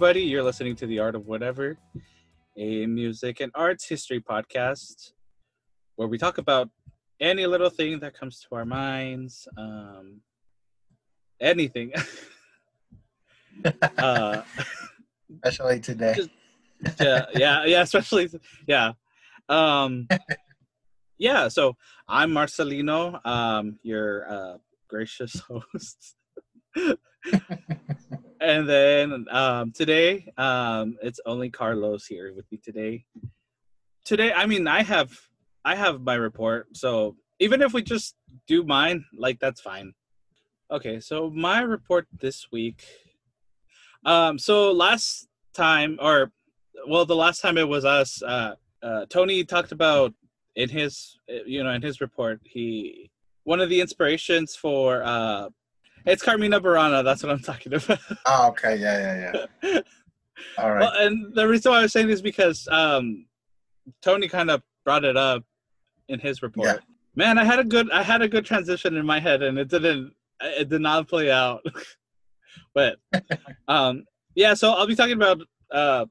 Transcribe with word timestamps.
Everybody. 0.00 0.22
You're 0.22 0.42
listening 0.42 0.76
to 0.76 0.86
The 0.86 0.98
Art 0.98 1.14
of 1.14 1.26
Whatever, 1.26 1.76
a 2.56 2.86
music 2.86 3.40
and 3.40 3.52
arts 3.54 3.86
history 3.86 4.18
podcast 4.18 5.12
where 5.96 6.08
we 6.08 6.16
talk 6.16 6.38
about 6.38 6.70
any 7.20 7.44
little 7.44 7.68
thing 7.68 8.00
that 8.00 8.18
comes 8.18 8.40
to 8.40 8.54
our 8.54 8.64
minds, 8.64 9.46
um, 9.58 10.22
anything. 11.38 11.92
uh, 13.98 14.40
especially 15.44 15.80
today. 15.80 16.14
Just- 16.16 16.30
yeah, 16.98 17.26
yeah, 17.34 17.64
yeah, 17.66 17.82
especially, 17.82 18.30
yeah. 18.66 18.92
Um, 19.50 20.08
yeah, 21.18 21.48
so 21.48 21.76
I'm 22.08 22.30
Marcelino, 22.30 23.20
um, 23.26 23.78
your 23.82 24.26
uh, 24.32 24.56
gracious 24.88 25.38
host. 25.46 26.16
And 28.40 28.68
then 28.68 29.26
um, 29.30 29.72
today, 29.72 30.32
um, 30.38 30.96
it's 31.02 31.20
only 31.26 31.50
Carlos 31.50 32.06
here 32.06 32.32
with 32.34 32.50
me 32.50 32.58
today. 32.58 33.04
Today, 34.04 34.32
I 34.32 34.46
mean, 34.46 34.66
I 34.66 34.82
have 34.82 35.12
I 35.64 35.74
have 35.74 36.00
my 36.00 36.14
report, 36.14 36.68
so 36.76 37.16
even 37.38 37.62
if 37.62 37.72
we 37.72 37.82
just 37.82 38.16
do 38.46 38.64
mine, 38.64 39.04
like 39.16 39.38
that's 39.40 39.60
fine. 39.60 39.92
Okay, 40.70 41.00
so 41.00 41.30
my 41.30 41.60
report 41.60 42.06
this 42.18 42.46
week. 42.50 42.84
Um, 44.04 44.38
so 44.38 44.72
last 44.72 45.28
time, 45.52 45.98
or 46.00 46.32
well, 46.88 47.04
the 47.04 47.16
last 47.16 47.40
time 47.40 47.58
it 47.58 47.68
was 47.68 47.84
us. 47.84 48.22
Uh, 48.22 48.54
uh, 48.82 49.04
Tony 49.10 49.44
talked 49.44 49.72
about 49.72 50.14
in 50.56 50.68
his, 50.68 51.18
you 51.44 51.62
know, 51.62 51.70
in 51.70 51.82
his 51.82 52.00
report, 52.00 52.40
he 52.44 53.10
one 53.44 53.60
of 53.60 53.68
the 53.68 53.80
inspirations 53.80 54.56
for 54.56 55.02
uh, 55.02 55.48
it's 56.06 56.22
Carmina 56.22 56.60
Burana. 56.60 57.04
That's 57.04 57.22
what 57.22 57.32
I'm 57.32 57.40
talking 57.40 57.74
about. 57.74 57.98
Oh, 58.26 58.48
okay. 58.48 58.76
Yeah, 58.76 58.98
yeah, 59.32 59.46
yeah. 59.62 59.80
All 60.58 60.70
right. 60.70 60.80
Well, 60.80 60.92
and 60.96 61.34
the 61.34 61.46
reason 61.46 61.72
why 61.72 61.78
I 61.78 61.82
was 61.82 61.92
saying 61.92 62.08
this 62.08 62.16
is 62.16 62.22
because 62.22 62.66
um, 62.70 63.26
Tony 64.02 64.28
kind 64.28 64.50
of 64.50 64.62
brought 64.84 65.04
it 65.04 65.16
up 65.16 65.44
in 66.08 66.20
his 66.20 66.42
report. 66.42 66.68
Yeah. 66.68 66.76
Man, 67.16 67.38
I 67.38 67.44
had 67.44 67.58
a 67.58 67.64
good 67.64 67.90
I 67.90 68.02
had 68.02 68.22
a 68.22 68.28
good 68.28 68.44
transition 68.44 68.96
in 68.96 69.04
my 69.04 69.20
head, 69.20 69.42
and 69.42 69.58
it 69.58 69.68
didn't 69.68 70.12
it 70.40 70.68
did 70.68 70.80
not 70.80 71.08
play 71.08 71.30
out. 71.30 71.64
but 72.74 72.98
um, 73.68 74.04
yeah, 74.34 74.54
so 74.54 74.72
I'll 74.72 74.86
be 74.86 74.94
talking 74.94 75.14
about 75.14 75.40
uh, 75.70 76.06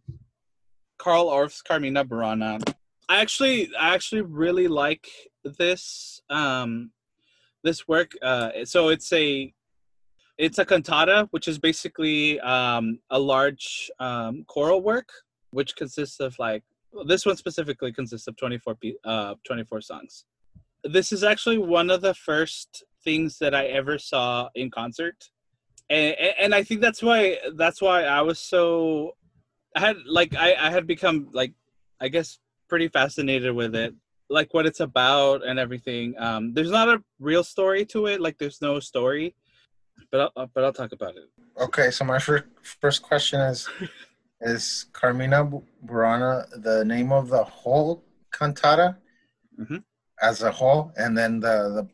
Carl 0.98 1.28
Orff's 1.28 1.62
Carmina 1.62 2.06
Burana. 2.06 2.62
I 3.08 3.22
actually 3.22 3.74
I 3.76 3.94
actually 3.94 4.22
really 4.22 4.68
like 4.68 5.08
this 5.44 6.22
um, 6.30 6.92
this 7.64 7.88
work. 7.88 8.12
Uh, 8.22 8.66
so 8.66 8.90
it's 8.90 9.12
a 9.14 9.54
it's 10.40 10.58
a 10.58 10.66
cantata, 10.66 11.28
which 11.32 11.50
is 11.50 11.60
basically 11.60 12.40
um, 12.40 13.00
a 13.12 13.20
large 13.20 13.92
um, 14.00 14.46
choral 14.48 14.82
work, 14.82 15.10
which 15.52 15.76
consists 15.76 16.22
of 16.22 16.34
like 16.40 16.64
this 17.06 17.26
one 17.26 17.36
specifically 17.36 17.92
consists 17.92 18.26
of 18.26 18.38
24 18.38 18.76
pe- 18.76 18.94
uh, 19.04 19.36
24 19.46 19.82
songs. 19.82 20.26
This 20.84 21.12
is 21.12 21.24
actually 21.26 21.58
one 21.58 21.90
of 21.90 22.00
the 22.02 22.14
first 22.14 22.86
things 23.04 23.38
that 23.40 23.54
I 23.54 23.66
ever 23.66 24.00
saw 24.00 24.48
in 24.56 24.72
concert, 24.72 25.30
and, 25.90 26.16
and 26.40 26.56
I 26.56 26.64
think 26.64 26.80
that's 26.80 27.04
why 27.04 27.38
that's 27.56 27.82
why 27.82 28.06
I 28.06 28.22
was 28.22 28.40
so 28.40 29.18
I 29.76 29.82
had 29.82 29.98
like 30.08 30.36
I, 30.36 30.56
I 30.56 30.72
had 30.72 30.88
become 30.88 31.28
like 31.34 31.54
I 32.00 32.08
guess 32.08 32.40
pretty 32.70 32.88
fascinated 32.88 33.54
with 33.54 33.76
it, 33.76 33.94
like 34.30 34.54
what 34.54 34.66
it's 34.66 34.80
about 34.80 35.46
and 35.46 35.60
everything. 35.60 36.16
Um, 36.18 36.54
there's 36.54 36.72
not 36.72 36.88
a 36.88 37.04
real 37.20 37.44
story 37.44 37.86
to 37.88 38.06
it, 38.06 38.22
like 38.22 38.38
there's 38.38 38.62
no 38.62 38.80
story 38.80 39.36
but 40.12 40.32
I'll, 40.36 40.48
but 40.54 40.64
I'll 40.64 40.74
talk 40.74 40.92
about 40.92 41.16
it. 41.16 41.30
Okay, 41.60 41.92
so 41.92 42.06
my 42.06 42.20
first 42.20 42.46
first 42.82 43.02
question 43.02 43.42
is: 43.42 43.70
Is 44.42 44.86
Carmina 44.94 45.50
Burana 45.86 46.46
the 46.64 46.84
name 46.86 47.12
of 47.12 47.30
the 47.30 47.44
whole 47.44 48.04
cantata 48.32 48.98
Mhm. 49.60 49.84
as 50.22 50.42
a 50.42 50.52
whole, 50.52 50.92
and 50.98 51.18
then 51.18 51.40
the 51.40 51.58
the 51.78 51.88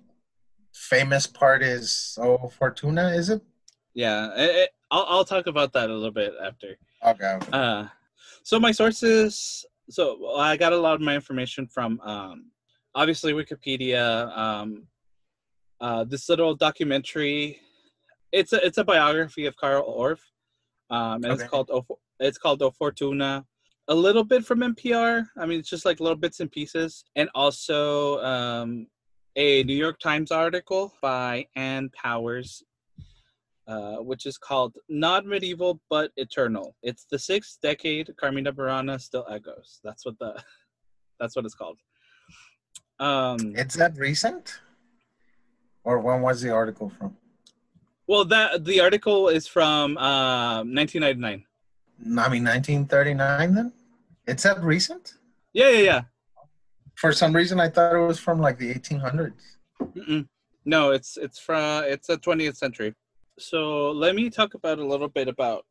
famous 0.73 1.25
part 1.27 1.63
is 1.63 2.17
"Oh 2.21 2.49
Fortuna"? 2.49 3.09
Is 3.09 3.29
it? 3.29 3.41
Yeah, 3.93 4.31
it, 4.35 4.55
it- 4.55 4.69
I'll 4.91 5.05
I'll 5.09 5.25
talk 5.25 5.47
about 5.47 5.73
that 5.73 5.89
a 5.89 5.93
little 5.93 6.11
bit 6.11 6.33
after. 6.43 6.77
Okay. 7.03 7.25
okay. 7.25 7.49
Uh, 7.51 7.87
so 8.43 8.59
my 8.59 8.71
sources. 8.71 9.65
So 9.89 10.35
I 10.37 10.57
got 10.57 10.73
a 10.73 10.77
lot 10.77 10.95
of 10.95 11.01
my 11.01 11.13
information 11.15 11.67
from 11.67 11.99
um, 12.01 12.51
obviously 12.95 13.33
Wikipedia. 13.33 14.35
Um, 14.35 14.87
uh, 15.81 16.03
this 16.05 16.29
little 16.29 16.55
documentary. 16.55 17.59
It's 18.31 18.53
a 18.53 18.65
it's 18.65 18.77
a 18.77 18.83
biography 18.83 19.45
of 19.45 19.55
Carl 19.55 19.83
Orff, 19.87 20.19
um, 20.89 21.23
and 21.23 21.33
it's 21.33 21.43
called 21.43 21.69
O, 21.71 21.85
it's 22.19 22.37
called 22.37 22.61
O 22.61 22.71
Fortuna. 22.71 23.45
A 23.87 23.95
little 23.95 24.23
bit 24.23 24.43
from 24.43 24.59
NPR. 24.59 25.27
I 25.37 25.45
mean, 25.45 25.59
it's 25.59 25.69
just 25.69 25.85
like 25.85 25.99
little 25.99 26.17
bits 26.17 26.39
and 26.39 26.51
pieces, 26.51 27.03
and 27.15 27.29
also 27.35 28.19
um, 28.23 28.87
a 29.35 29.63
New 29.63 29.75
York 29.75 29.99
Times 29.99 30.31
article 30.31 30.93
by 31.01 31.45
Ann 31.55 31.89
Powers 31.93 32.63
uh, 33.67 33.95
which 33.95 34.25
is 34.25 34.37
called 34.37 34.75
Not 34.89 35.25
Medieval 35.25 35.79
but 35.89 36.11
Eternal. 36.17 36.75
It's 36.83 37.05
the 37.09 37.17
sixth 37.17 37.57
decade. 37.61 38.13
Carmina 38.17 38.53
Burana 38.53 39.01
still 39.01 39.25
echoes. 39.29 39.79
That's 39.83 40.05
what 40.05 40.17
the 40.19 40.41
that's 41.19 41.35
what 41.35 41.45
it's 41.45 41.55
called. 41.55 41.79
Um, 42.99 43.55
Is 43.55 43.73
that 43.73 43.97
recent? 43.97 44.59
Or 45.83 45.99
when 45.99 46.21
was 46.21 46.41
the 46.41 46.51
article 46.51 46.89
from? 46.89 47.17
Well, 48.07 48.25
that 48.25 48.65
the 48.65 48.81
article 48.81 49.29
is 49.29 49.47
from 49.47 49.97
uh, 49.97 50.63
1999. 50.63 51.45
I 51.99 52.29
mean, 52.29 52.43
1939. 52.43 53.55
Then 53.55 53.73
it's 54.27 54.43
that 54.43 54.61
recent? 54.63 55.13
Yeah, 55.53 55.69
yeah, 55.69 55.79
yeah. 55.79 56.01
For 56.95 57.11
some 57.11 57.33
reason, 57.33 57.59
I 57.59 57.69
thought 57.69 57.95
it 57.95 57.99
was 57.99 58.19
from 58.19 58.39
like 58.39 58.57
the 58.57 58.73
1800s. 58.73 59.33
Mm-mm. 59.81 60.27
No, 60.65 60.91
it's 60.91 61.17
it's 61.17 61.39
from 61.39 61.83
it's 61.83 62.09
a 62.09 62.17
20th 62.17 62.57
century. 62.57 62.93
So 63.37 63.91
let 63.91 64.15
me 64.15 64.29
talk 64.29 64.53
about 64.53 64.79
a 64.79 64.85
little 64.85 65.09
bit 65.09 65.27
about 65.27 65.65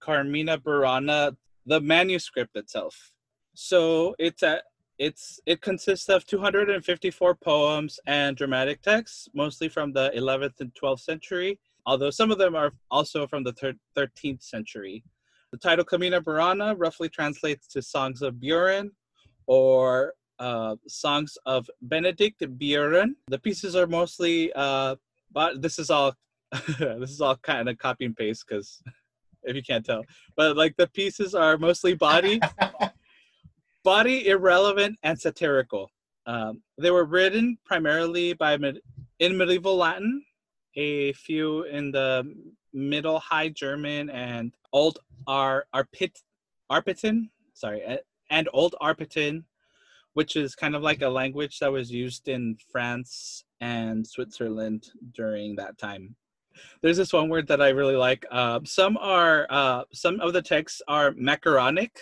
Carmina 0.00 0.58
Burana, 0.58 1.36
the 1.66 1.80
manuscript 1.80 2.56
itself. 2.56 3.12
So 3.54 4.14
it's 4.18 4.42
a 4.42 4.60
it's 4.98 5.40
it 5.46 5.60
consists 5.60 6.08
of 6.08 6.26
254 6.26 7.34
poems 7.34 7.98
and 8.06 8.36
dramatic 8.36 8.82
texts, 8.82 9.28
mostly 9.34 9.68
from 9.68 9.92
the 9.92 10.12
11th 10.16 10.60
and 10.60 10.72
12th 10.74 11.00
century, 11.00 11.58
although 11.86 12.10
some 12.10 12.30
of 12.30 12.38
them 12.38 12.54
are 12.54 12.72
also 12.90 13.26
from 13.26 13.42
the 13.42 13.52
thir- 13.52 13.74
13th 13.96 14.42
century. 14.42 15.02
The 15.52 15.58
title 15.58 15.84
Carmina 15.84 16.20
Burana 16.20 16.74
roughly 16.76 17.08
translates 17.08 17.66
to 17.68 17.82
Songs 17.82 18.22
of 18.22 18.40
Buren 18.40 18.92
or 19.46 20.14
uh, 20.38 20.76
songs 20.88 21.38
of 21.46 21.68
Benedict 21.82 22.42
Buren. 22.58 23.16
The 23.28 23.38
pieces 23.38 23.76
are 23.76 23.86
mostly, 23.86 24.52
uh, 24.54 24.96
but 25.32 25.62
this 25.62 25.78
is 25.78 25.90
all, 25.90 26.14
this 26.78 27.10
is 27.10 27.20
all 27.20 27.36
kind 27.36 27.68
of 27.68 27.78
copy 27.78 28.04
and 28.04 28.16
paste 28.16 28.44
because 28.48 28.82
if 29.42 29.54
you 29.54 29.62
can't 29.62 29.84
tell, 29.84 30.04
but 30.36 30.56
like 30.56 30.76
the 30.76 30.88
pieces 30.88 31.34
are 31.34 31.58
mostly 31.58 31.94
body, 31.94 32.40
body 33.84 34.28
irrelevant 34.28 34.98
and 35.02 35.20
satirical. 35.20 35.90
Um, 36.26 36.62
they 36.78 36.90
were 36.90 37.04
written 37.04 37.58
primarily 37.64 38.32
by 38.32 38.56
med- 38.56 38.80
in 39.18 39.36
medieval 39.36 39.76
Latin, 39.76 40.24
a 40.76 41.12
few 41.12 41.64
in 41.64 41.92
the 41.92 42.34
Middle 42.72 43.20
High 43.20 43.50
German 43.50 44.10
and 44.10 44.52
Old 44.72 44.98
Ar 45.26 45.66
Arpit 45.74 46.16
Arpitan, 46.70 47.28
sorry, 47.52 47.82
and 48.30 48.48
Old 48.52 48.74
Arpitan, 48.80 49.44
which 50.14 50.34
is 50.34 50.54
kind 50.54 50.74
of 50.74 50.82
like 50.82 51.02
a 51.02 51.08
language 51.08 51.58
that 51.58 51.70
was 51.70 51.90
used 51.90 52.28
in 52.28 52.56
France 52.72 53.44
and 53.60 54.06
Switzerland 54.06 54.90
during 55.12 55.56
that 55.56 55.78
time. 55.78 56.16
There's 56.82 56.96
this 56.96 57.12
one 57.12 57.28
word 57.28 57.46
that 57.48 57.60
I 57.60 57.70
really 57.70 57.96
like. 57.96 58.24
Uh, 58.30 58.60
some 58.64 58.96
are 58.96 59.46
uh, 59.50 59.84
some 59.92 60.20
of 60.20 60.32
the 60.32 60.42
texts 60.42 60.80
are 60.88 61.12
macaronic, 61.16 61.98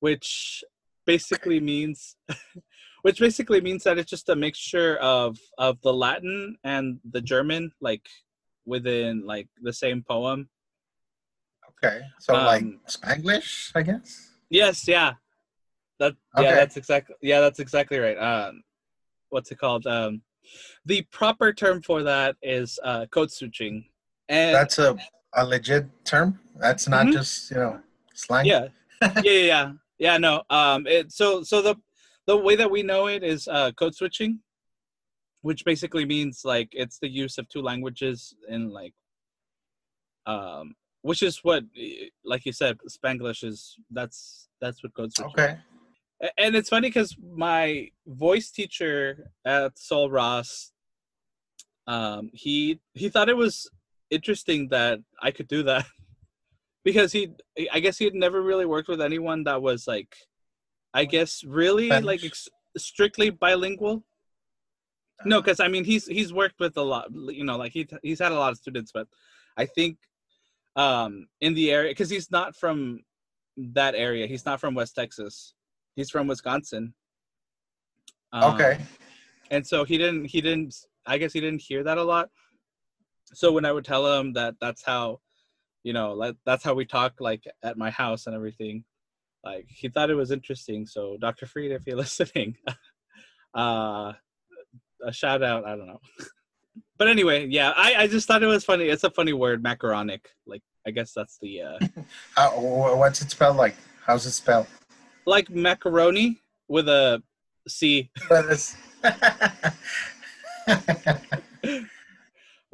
which 0.00 0.62
basically 1.06 1.60
means 1.60 2.16
which 3.02 3.18
basically 3.20 3.60
means 3.60 3.84
that 3.84 3.98
it's 3.98 4.10
just 4.10 4.28
a 4.30 4.36
mixture 4.36 4.96
of 4.96 5.38
of 5.58 5.80
the 5.82 5.92
Latin 5.92 6.56
and 6.64 6.98
the 7.10 7.20
German, 7.20 7.72
like 7.80 8.06
within 8.66 9.26
like 9.26 9.48
the 9.62 9.72
same 9.72 10.02
poem. 10.02 10.48
Okay. 11.70 12.00
So 12.20 12.32
like 12.34 12.62
Um, 12.62 12.80
Spanglish, 12.86 13.72
I 13.74 13.82
guess. 13.82 14.30
Yes, 14.48 14.88
yeah. 14.88 15.14
That 15.98 16.14
yeah, 16.38 16.54
that's 16.54 16.76
exactly 16.76 17.14
yeah, 17.22 17.40
that's 17.40 17.60
exactly 17.60 17.98
right. 17.98 18.16
Um 18.16 18.62
what's 19.28 19.50
it 19.50 19.58
called? 19.58 19.86
Um 19.86 20.22
the 20.86 21.02
proper 21.10 21.52
term 21.52 21.82
for 21.82 22.02
that 22.02 22.36
is 22.42 22.78
uh 22.82 23.06
code 23.10 23.30
switching. 23.30 23.84
And 24.28 24.54
That's 24.54 24.78
a, 24.78 24.96
a 25.34 25.44
legit 25.44 25.86
term. 26.04 26.40
That's 26.56 26.88
not 26.88 27.06
Mhm. 27.06 27.12
just 27.12 27.50
you 27.50 27.58
know 27.58 27.80
slang. 28.14 28.46
yeah. 28.46 28.68
yeah, 29.02 29.20
yeah, 29.22 29.30
yeah. 29.54 29.72
Yeah, 29.98 30.18
no. 30.18 30.42
Um 30.50 30.86
it 30.86 31.12
so 31.12 31.42
so 31.42 31.62
the 31.62 31.76
the 32.26 32.36
way 32.36 32.56
that 32.56 32.70
we 32.70 32.82
know 32.82 33.06
it 33.06 33.22
is 33.22 33.48
uh 33.48 33.72
code 33.72 33.94
switching, 33.94 34.40
which 35.42 35.64
basically 35.64 36.04
means 36.04 36.42
like 36.44 36.68
it's 36.72 36.98
the 36.98 37.08
use 37.08 37.38
of 37.38 37.48
two 37.48 37.62
languages 37.62 38.34
in 38.48 38.70
like 38.70 38.94
um 40.26 40.74
which 41.04 41.22
is 41.22 41.44
what, 41.44 41.64
like 42.24 42.46
you 42.46 42.52
said, 42.52 42.78
Spanglish 42.88 43.44
is 43.44 43.76
that's 43.90 44.48
that's 44.58 44.82
what 44.82 44.94
code 44.94 45.14
switching. 45.14 45.32
Okay. 45.38 45.58
And 46.38 46.56
it's 46.56 46.70
funny 46.70 46.88
because 46.88 47.14
my 47.20 47.90
voice 48.06 48.50
teacher 48.50 49.30
at 49.44 49.78
Sul 49.78 50.08
Ross, 50.08 50.72
um, 51.86 52.30
he 52.32 52.80
he 52.94 53.10
thought 53.10 53.28
it 53.28 53.36
was 53.36 53.68
interesting 54.10 54.68
that 54.68 55.00
I 55.22 55.30
could 55.30 55.46
do 55.46 55.62
that 55.64 55.84
because 56.84 57.12
he, 57.12 57.32
I 57.72 57.80
guess 57.80 57.98
he 57.98 58.04
had 58.04 58.14
never 58.14 58.42
really 58.42 58.66
worked 58.66 58.88
with 58.88 59.00
anyone 59.00 59.44
that 59.44 59.60
was 59.62 59.86
like, 59.86 60.14
I 60.92 61.04
guess 61.04 61.42
really 61.44 61.90
like 62.00 62.24
ex- 62.24 62.48
strictly 62.76 63.30
bilingual. 63.30 64.04
No, 65.24 65.40
because 65.40 65.58
I 65.60 65.68
mean 65.68 65.84
he's 65.84 66.06
he's 66.06 66.32
worked 66.32 66.60
with 66.60 66.76
a 66.76 66.82
lot, 66.82 67.06
you 67.12 67.44
know, 67.44 67.56
like 67.56 67.72
he 67.72 67.88
he's 68.02 68.18
had 68.20 68.32
a 68.32 68.38
lot 68.38 68.52
of 68.52 68.58
students, 68.58 68.92
but 68.92 69.08
I 69.56 69.64
think 69.66 69.96
um 70.76 71.26
in 71.40 71.54
the 71.54 71.72
area 71.72 71.90
because 71.90 72.10
he's 72.10 72.30
not 72.30 72.54
from 72.54 73.00
that 73.56 73.94
area. 73.94 74.26
He's 74.26 74.44
not 74.44 74.60
from 74.60 74.74
West 74.74 74.94
Texas. 74.94 75.54
He's 75.96 76.10
from 76.10 76.26
Wisconsin. 76.26 76.94
Um, 78.32 78.54
Okay. 78.54 78.78
and 79.50 79.66
so 79.66 79.84
he 79.84 79.96
didn't 79.96 80.26
he 80.26 80.40
didn't 80.40 80.74
I 81.06 81.18
guess 81.18 81.32
he 81.32 81.40
didn't 81.40 81.62
hear 81.62 81.82
that 81.84 81.98
a 81.98 82.02
lot. 82.02 82.28
So 83.32 83.52
when 83.52 83.64
I 83.64 83.72
would 83.72 83.84
tell 83.84 84.18
him 84.18 84.32
that 84.34 84.54
that's 84.60 84.84
how, 84.84 85.20
you 85.84 85.92
know, 85.92 86.12
like 86.12 86.34
that's 86.44 86.64
how 86.64 86.74
we 86.74 86.84
talk 86.84 87.14
like 87.20 87.44
at 87.62 87.78
my 87.78 87.90
house 87.90 88.26
and 88.26 88.34
everything, 88.34 88.84
like 89.44 89.66
he 89.68 89.88
thought 89.88 90.10
it 90.10 90.16
was 90.16 90.32
interesting. 90.32 90.86
So 90.86 91.16
Dr. 91.20 91.46
Freed, 91.46 91.70
if 91.70 91.86
you're 91.86 91.96
listening, 92.04 92.56
uh 93.54 94.12
a 95.04 95.12
shout 95.12 95.42
out, 95.44 95.64
I 95.64 95.76
don't 95.76 95.86
know. 95.86 96.00
but 96.98 97.08
anyway, 97.08 97.46
yeah, 97.46 97.72
I, 97.76 97.94
I 97.94 98.06
just 98.08 98.26
thought 98.26 98.42
it 98.42 98.46
was 98.46 98.64
funny. 98.64 98.86
It's 98.86 99.04
a 99.04 99.10
funny 99.10 99.34
word, 99.34 99.62
macaronic. 99.62 100.26
Like 100.46 100.62
I 100.84 100.90
guess 100.90 101.12
that's 101.14 101.38
the 101.40 101.62
uh 101.62 101.78
How, 102.34 102.58
what's 102.58 103.22
it 103.22 103.30
spelled 103.30 103.56
like? 103.56 103.76
How's 104.04 104.26
it 104.26 104.32
spelled? 104.32 104.66
like 105.26 105.50
macaroni 105.50 106.40
with 106.68 106.88
a 106.88 107.22
C. 107.68 108.10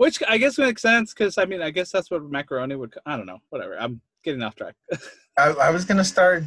Which 0.00 0.22
I 0.26 0.38
guess 0.38 0.56
makes 0.56 0.80
sense 0.80 1.12
because 1.12 1.36
I 1.36 1.44
mean 1.44 1.60
I 1.60 1.68
guess 1.68 1.92
that's 1.92 2.10
what 2.10 2.24
macaroni 2.24 2.74
would. 2.74 2.94
I 3.04 3.18
don't 3.18 3.26
know. 3.26 3.42
Whatever. 3.50 3.78
I'm 3.78 4.00
getting 4.24 4.42
off 4.42 4.54
track. 4.56 4.74
I, 5.36 5.50
I 5.50 5.68
was 5.68 5.84
gonna 5.84 6.06
start 6.06 6.44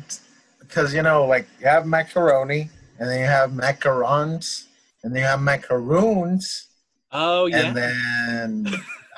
because 0.62 0.92
you 0.92 1.04
know, 1.04 1.28
like 1.28 1.46
you 1.60 1.68
have 1.68 1.86
macaroni, 1.86 2.72
and 2.98 3.08
then 3.08 3.20
you 3.20 3.28
have 3.28 3.52
macarons, 3.52 4.66
and 5.04 5.14
then 5.14 5.22
you 5.22 5.28
have 5.28 5.40
macaroons, 5.40 6.66
oh 7.12 7.46
yeah. 7.46 7.68
and 7.68 7.78
then 7.78 8.66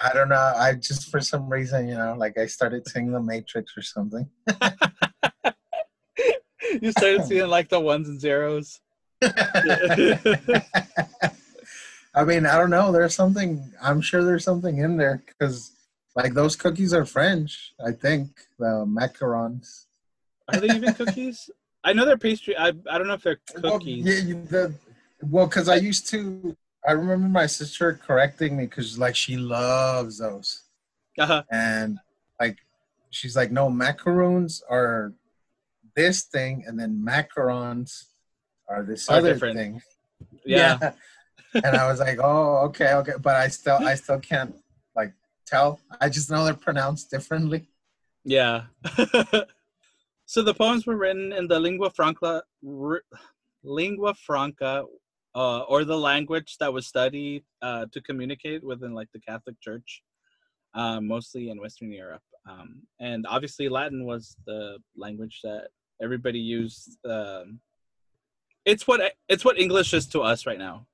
I 0.03 0.11
don't 0.13 0.27
know. 0.27 0.51
I 0.57 0.73
just 0.73 1.09
for 1.09 1.21
some 1.21 1.47
reason, 1.47 1.87
you 1.87 1.95
know, 1.95 2.13
like 2.17 2.37
I 2.37 2.45
started 2.47 2.85
seeing 2.89 3.13
The 3.13 3.21
Matrix 3.21 3.71
or 3.77 3.83
something. 3.83 4.29
you 6.81 6.91
started 6.91 7.23
seeing 7.23 7.47
like 7.47 7.69
the 7.69 7.79
ones 7.79 8.09
and 8.09 8.19
zeros. 8.19 8.81
I 12.15 12.23
mean, 12.23 12.45
I 12.45 12.57
don't 12.57 12.69
know. 12.69 12.91
There's 12.91 13.13
something. 13.13 13.71
I'm 13.81 13.99
sure 14.01 14.23
there's 14.23 14.43
something 14.45 14.77
in 14.77 14.95
there 14.97 15.21
because, 15.27 15.71
like, 16.15 16.33
those 16.33 16.55
cookies 16.55 16.93
are 16.93 17.05
French. 17.05 17.73
I 17.85 17.91
think 17.91 18.29
the 18.57 18.85
macarons. 18.87 19.85
Are 20.47 20.59
they 20.59 20.69
even 20.69 20.93
cookies? 21.01 21.49
I 21.83 21.91
know 21.93 22.05
they're 22.05 22.17
pastry. 22.17 22.57
I 22.57 22.69
I 22.89 22.97
don't 22.97 23.07
know 23.07 23.13
if 23.15 23.23
they're 23.23 23.39
Well, 23.61 23.73
cookies. 23.79 24.05
yeah, 24.27 24.35
the, 24.49 24.73
well, 25.21 25.45
because 25.47 25.67
I 25.67 25.75
used 25.75 26.07
to. 26.09 26.55
I 26.87 26.93
remember 26.93 27.27
my 27.27 27.47
sister 27.47 27.99
correcting 28.01 28.55
me 28.55 28.65
because, 28.65 28.97
like, 28.97 29.15
she 29.15 29.35
loves 29.37 30.19
those, 30.19 30.63
Uh-huh. 31.19 31.43
and 31.51 31.97
like, 32.39 32.57
she's 33.09 33.35
like, 33.35 33.51
"No, 33.51 33.69
macaroons 33.69 34.63
are 34.69 35.11
this 35.95 36.23
thing, 36.23 36.63
and 36.67 36.79
then 36.79 37.03
macarons 37.03 38.05
are 38.69 38.83
this 38.83 39.09
Are 39.09 39.17
other 39.17 39.33
different. 39.33 39.57
thing." 39.57 39.81
Yeah. 40.45 40.93
and 41.63 41.75
I 41.75 41.87
was 41.87 41.99
like, 41.99 42.19
"Oh, 42.21 42.57
okay, 42.67 42.93
okay," 42.93 43.13
but 43.21 43.35
I 43.35 43.47
still, 43.47 43.77
I 43.77 43.95
still 43.95 44.19
can't 44.19 44.55
like 44.95 45.13
tell. 45.45 45.79
I 46.01 46.09
just 46.09 46.29
know 46.29 46.45
they're 46.45 46.53
pronounced 46.53 47.09
differently. 47.09 47.67
Yeah. 48.23 48.63
so 50.25 50.41
the 50.41 50.53
poems 50.53 50.85
were 50.85 50.97
written 50.97 51.31
in 51.31 51.47
the 51.47 51.59
lingua 51.59 51.91
franca, 51.91 52.43
r- 52.67 53.03
lingua 53.63 54.15
franca, 54.15 54.85
uh, 55.35 55.59
or 55.61 55.83
the 55.83 55.97
language 55.97 56.57
that 56.59 56.73
was 56.73 56.87
studied 56.87 57.43
uh, 57.61 57.85
to 57.91 58.01
communicate 58.01 58.63
within 58.63 58.93
like 58.93 59.09
the 59.13 59.19
Catholic 59.19 59.59
Church, 59.61 60.01
uh, 60.73 60.99
mostly 60.99 61.49
in 61.49 61.59
Western 61.59 61.91
Europe. 61.91 62.23
Um, 62.49 62.81
and 62.99 63.25
obviously, 63.27 63.69
Latin 63.69 64.05
was 64.05 64.35
the 64.45 64.77
language 64.95 65.41
that 65.43 65.69
everybody 66.01 66.39
used. 66.39 66.97
Um, 67.05 67.59
it's 68.65 68.87
what 68.87 69.13
it's 69.29 69.45
what 69.45 69.59
English 69.59 69.93
is 69.93 70.07
to 70.07 70.21
us 70.21 70.45
right 70.45 70.59
now. 70.59 70.87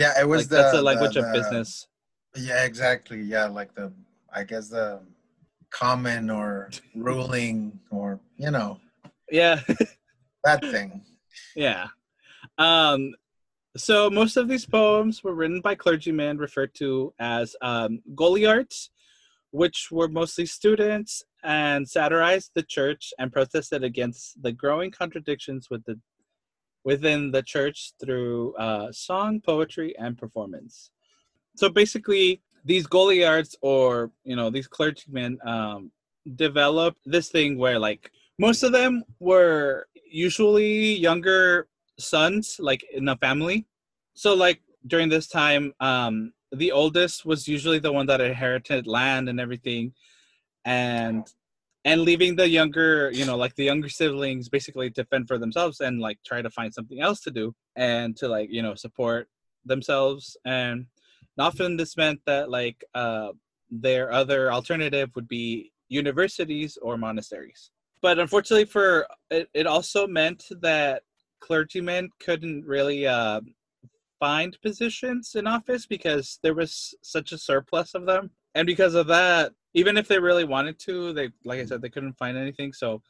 Yeah, 0.00 0.18
it 0.18 0.26
was 0.26 0.42
Like 0.44 0.48
the 0.48 0.56
that's 0.56 0.72
the 0.72 0.82
language 0.82 1.14
the- 1.14 1.26
of 1.26 1.32
business. 1.34 1.86
Yeah, 2.34 2.64
exactly. 2.64 3.20
Yeah, 3.20 3.46
like 3.46 3.74
the 3.74 3.92
I 4.32 4.44
guess 4.44 4.68
the 4.68 5.00
common 5.70 6.30
or 6.30 6.70
ruling 6.94 7.78
or 7.90 8.18
you 8.38 8.50
know 8.50 8.80
Yeah. 9.30 9.60
that 10.44 10.62
thing. 10.62 11.02
Yeah. 11.54 11.88
Um, 12.56 13.12
so 13.76 14.08
most 14.08 14.36
of 14.38 14.48
these 14.48 14.64
poems 14.64 15.22
were 15.22 15.34
written 15.34 15.60
by 15.60 15.74
clergymen 15.74 16.38
referred 16.38 16.74
to 16.76 17.12
as 17.20 17.54
um, 17.60 18.00
Goliards, 18.14 18.88
which 19.50 19.88
were 19.92 20.08
mostly 20.08 20.46
students 20.46 21.22
and 21.44 21.86
satirized 21.88 22.50
the 22.54 22.62
church 22.62 23.12
and 23.18 23.30
protested 23.32 23.84
against 23.84 24.42
the 24.42 24.52
growing 24.52 24.90
contradictions 24.90 25.68
with 25.70 25.84
the 25.84 25.98
within 26.84 27.30
the 27.30 27.42
church 27.42 27.92
through 28.00 28.54
uh, 28.54 28.90
song, 28.92 29.40
poetry, 29.40 29.94
and 29.98 30.16
performance. 30.16 30.90
So 31.56 31.68
basically, 31.68 32.42
these 32.64 32.86
Goliards 32.86 33.54
or 33.62 34.10
you 34.24 34.36
know 34.36 34.50
these 34.50 34.66
clergymen 34.66 35.38
um, 35.44 35.90
developed 36.36 37.00
this 37.04 37.28
thing 37.28 37.58
where 37.58 37.78
like 37.78 38.10
most 38.38 38.62
of 38.62 38.72
them 38.72 39.02
were 39.18 39.86
usually 40.10 40.94
younger 40.94 41.68
sons 41.98 42.56
like 42.58 42.84
in 42.92 43.08
a 43.08 43.16
family 43.16 43.66
so 44.14 44.34
like 44.34 44.60
during 44.86 45.08
this 45.08 45.28
time 45.28 45.72
um 45.80 46.32
the 46.52 46.72
oldest 46.72 47.24
was 47.24 47.46
usually 47.46 47.78
the 47.78 47.92
one 47.92 48.06
that 48.06 48.20
inherited 48.20 48.86
land 48.86 49.28
and 49.28 49.38
everything 49.38 49.92
and 50.64 51.26
and 51.84 52.02
leaving 52.02 52.36
the 52.36 52.48
younger 52.48 53.10
you 53.12 53.24
know 53.24 53.36
like 53.36 53.54
the 53.54 53.64
younger 53.64 53.88
siblings 53.88 54.48
basically 54.48 54.90
to 54.90 55.04
fend 55.06 55.26
for 55.26 55.38
themselves 55.38 55.80
and 55.80 56.00
like 56.00 56.18
try 56.26 56.42
to 56.42 56.50
find 56.50 56.72
something 56.72 57.00
else 57.00 57.20
to 57.20 57.30
do 57.30 57.54
and 57.76 58.16
to 58.16 58.28
like 58.28 58.48
you 58.50 58.62
know 58.62 58.74
support 58.74 59.28
themselves 59.64 60.36
and 60.44 60.86
often 61.38 61.76
this 61.76 61.96
meant 61.96 62.20
that 62.26 62.50
like 62.50 62.84
uh 62.94 63.30
their 63.70 64.12
other 64.12 64.52
alternative 64.52 65.10
would 65.14 65.28
be 65.28 65.72
universities 65.88 66.78
or 66.80 66.96
monasteries. 66.96 67.70
But 68.02 68.18
unfortunately 68.18 68.64
for 68.64 69.06
it, 69.30 69.48
it 69.54 69.66
also 69.66 70.06
meant 70.06 70.46
that 70.62 71.02
clergymen 71.40 72.10
couldn't 72.20 72.64
really 72.64 73.06
uh, 73.06 73.40
find 74.18 74.56
positions 74.62 75.34
in 75.34 75.46
office 75.46 75.86
because 75.86 76.38
there 76.42 76.54
was 76.54 76.94
such 77.02 77.32
a 77.32 77.38
surplus 77.38 77.94
of 77.94 78.06
them. 78.06 78.30
And 78.54 78.66
because 78.66 78.94
of 78.94 79.06
that 79.08 79.52
even 79.74 79.96
if 79.96 80.08
they 80.08 80.18
really 80.18 80.44
wanted 80.44 80.78
to 80.78 81.12
they 81.12 81.30
like 81.44 81.60
i 81.60 81.64
said 81.64 81.80
they 81.80 81.88
couldn't 81.88 82.18
find 82.18 82.36
anything 82.36 82.72
so 82.72 83.02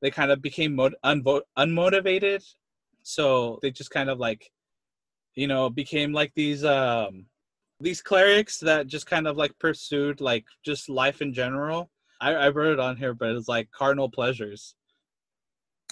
they 0.00 0.10
kind 0.10 0.30
of 0.30 0.42
became 0.42 0.74
mod- 0.74 0.94
unvo- 1.04 1.42
unmotivated 1.58 2.42
so 3.02 3.58
they 3.62 3.70
just 3.70 3.90
kind 3.90 4.10
of 4.10 4.18
like 4.18 4.50
you 5.34 5.46
know 5.46 5.70
became 5.70 6.12
like 6.12 6.32
these 6.34 6.64
um 6.64 7.26
these 7.80 8.00
clerics 8.00 8.58
that 8.58 8.86
just 8.86 9.06
kind 9.06 9.26
of 9.26 9.36
like 9.36 9.58
pursued 9.58 10.20
like 10.20 10.44
just 10.64 10.88
life 10.88 11.20
in 11.22 11.32
general 11.32 11.90
I, 12.22 12.34
I 12.34 12.48
wrote 12.50 12.74
it 12.74 12.80
on 12.80 12.96
here, 12.96 13.14
but 13.14 13.30
it's 13.30 13.48
like 13.48 13.70
carnal 13.72 14.08
pleasures. 14.08 14.76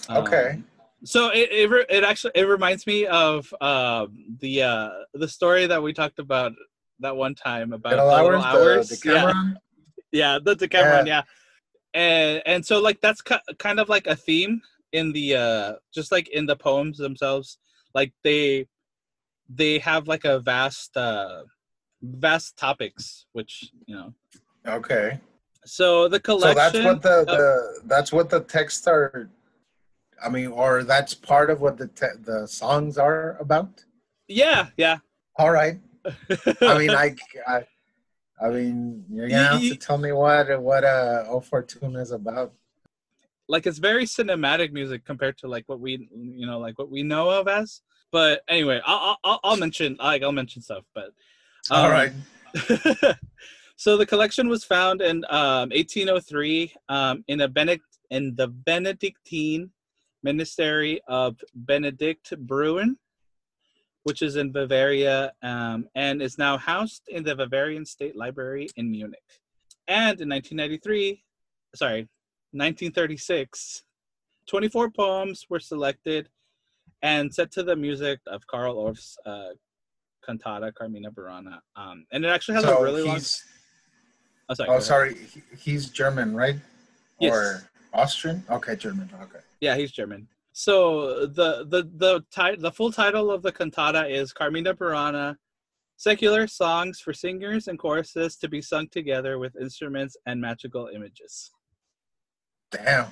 Okay. 0.09 0.51
Um, 0.51 0.65
so 1.03 1.29
it 1.29 1.51
it, 1.51 1.69
re- 1.69 1.85
it 1.89 2.03
actually 2.03 2.31
it 2.35 2.43
reminds 2.43 2.87
me 2.87 3.05
of 3.05 3.53
um, 3.59 4.37
the 4.39 4.63
uh, 4.63 4.89
the 5.13 5.27
story 5.27 5.67
that 5.67 5.83
we 5.83 5.93
talked 5.93 6.19
about 6.19 6.53
that 7.01 7.15
one 7.15 7.35
time 7.35 7.73
about 7.73 7.91
Little 7.93 8.11
hours, 8.11 8.43
hours. 8.45 8.89
the, 8.89 8.95
the 8.95 9.13
yeah, 9.13 9.43
Cameron. 10.11 10.33
yeah, 10.33 10.39
the 10.43 10.55
Decameron, 10.55 11.07
yeah. 11.07 11.21
And 11.93 12.41
and 12.45 12.65
so 12.65 12.79
like 12.79 13.01
that's 13.01 13.21
ki- 13.21 13.55
kind 13.59 13.79
of 13.79 13.89
like 13.89 14.07
a 14.07 14.15
theme 14.15 14.61
in 14.93 15.11
the 15.11 15.35
uh 15.35 15.73
just 15.93 16.11
like 16.11 16.29
in 16.29 16.45
the 16.45 16.55
poems 16.55 16.97
themselves. 16.97 17.57
Like 17.93 18.13
they 18.23 18.67
they 19.49 19.79
have 19.79 20.07
like 20.07 20.23
a 20.23 20.39
vast 20.39 20.95
uh 20.95 21.43
vast 22.01 22.57
topics, 22.57 23.25
which 23.33 23.71
you 23.85 23.95
know. 23.95 24.13
Okay. 24.65 25.19
So 25.65 26.07
the 26.07 26.19
collection. 26.19 26.81
So 26.81 26.81
that's 26.81 26.85
what 26.85 27.01
the, 27.01 27.25
the 27.25 27.81
that's 27.85 28.11
what 28.11 28.29
the 28.29 28.41
texts 28.41 28.87
are. 28.87 29.29
I 30.23 30.29
mean, 30.29 30.47
or 30.47 30.83
that's 30.83 31.13
part 31.13 31.49
of 31.49 31.61
what 31.61 31.77
the 31.77 31.87
te- 31.87 32.19
the 32.21 32.47
songs 32.47 32.97
are 32.97 33.37
about. 33.39 33.83
yeah, 34.27 34.67
yeah. 34.77 34.97
All 35.37 35.51
right. 35.51 35.79
I 36.61 36.77
mean, 36.77 36.91
I, 36.91 37.15
I 37.47 37.65
I 38.43 38.49
mean, 38.49 39.05
you're 39.09 39.29
gonna 39.29 39.47
have 39.47 39.61
to 39.61 39.75
tell 39.75 39.97
me 39.97 40.11
what 40.11 40.61
what 40.61 40.83
uh 40.83 41.25
O 41.27 41.39
Fortuna 41.41 41.99
is 41.99 42.11
about. 42.11 42.53
like 43.47 43.67
it's 43.67 43.77
very 43.77 44.05
cinematic 44.05 44.71
music 44.71 45.05
compared 45.05 45.37
to 45.39 45.47
like 45.47 45.65
what 45.67 45.79
we 45.79 46.09
you 46.15 46.47
know 46.47 46.59
like 46.59 46.79
what 46.79 46.89
we 46.89 47.03
know 47.03 47.29
of 47.29 47.47
as 47.47 47.81
but 48.11 48.41
anyway 48.47 48.79
i'll 48.85 49.17
i'll, 49.23 49.39
I'll 49.43 49.57
mention 49.57 49.97
like 49.99 50.23
i'll 50.23 50.31
mention 50.31 50.61
stuff 50.61 50.85
but 50.95 51.09
All 51.69 51.85
um, 51.85 51.91
right. 51.91 52.13
so 53.75 53.97
the 53.97 54.05
collection 54.05 54.47
was 54.47 54.63
found 54.63 55.01
in 55.01 55.25
um, 55.29 55.69
1803 55.69 56.73
um, 56.89 57.23
in 57.27 57.41
a 57.41 57.47
Benedict 57.47 57.91
in 58.09 58.35
the 58.35 58.47
benedictine 58.47 59.71
monastery 60.23 61.01
of 61.07 61.37
Benediktbeuern 61.65 62.95
which 64.03 64.21
is 64.21 64.35
in 64.35 64.51
bavaria 64.51 65.31
um, 65.43 65.87
and 65.95 66.21
is 66.21 66.37
now 66.37 66.57
housed 66.57 67.03
in 67.07 67.23
the 67.23 67.35
bavarian 67.35 67.85
state 67.85 68.15
library 68.15 68.67
in 68.75 68.89
munich 68.91 69.21
and 69.87 70.19
in 70.21 70.29
1993 70.29 71.23
sorry 71.75 72.07
1936, 72.53 73.83
24 74.47 74.89
poems 74.91 75.45
were 75.49 75.59
selected 75.59 76.27
and 77.01 77.33
set 77.33 77.49
to 77.51 77.63
the 77.63 77.75
music 77.75 78.19
of 78.27 78.45
Carl 78.45 78.75
Orff's 78.77 79.17
uh, 79.25 79.51
cantata 80.21 80.73
Carmina 80.73 81.09
Burana. 81.11 81.59
Um, 81.77 82.05
and 82.11 82.25
it 82.25 82.27
actually 82.27 82.55
has 82.55 82.65
So 82.65 82.77
a 82.77 82.83
really 82.83 83.03
long. 83.03 83.21
Oh, 84.49 84.53
sorry. 84.53 84.69
oh 84.69 84.79
sorry, 84.79 85.15
he- 85.15 85.41
he's 85.57 85.89
German, 85.89 86.35
right? 86.35 86.57
Yes. 87.21 87.33
Or 87.33 87.69
Austrian? 87.93 88.43
Okay, 88.49 88.75
German. 88.75 89.09
Okay. 89.21 89.39
Yeah, 89.61 89.75
he's 89.77 89.91
German. 89.93 90.27
So 90.61 91.25
the 91.25 91.65
the 91.67 91.89
the 91.97 92.23
ti- 92.29 92.61
the 92.61 92.71
full 92.71 92.91
title 92.91 93.31
of 93.31 93.41
the 93.41 93.51
cantata 93.51 94.07
is 94.07 94.31
Carmina 94.31 94.75
Burana, 94.75 95.37
secular 95.97 96.45
songs 96.45 96.99
for 96.99 97.13
singers 97.13 97.67
and 97.67 97.79
choruses 97.79 98.35
to 98.35 98.47
be 98.47 98.61
sung 98.61 98.87
together 98.89 99.39
with 99.39 99.55
instruments 99.59 100.15
and 100.27 100.39
magical 100.39 100.87
images. 100.93 101.49
Damn. 102.69 103.07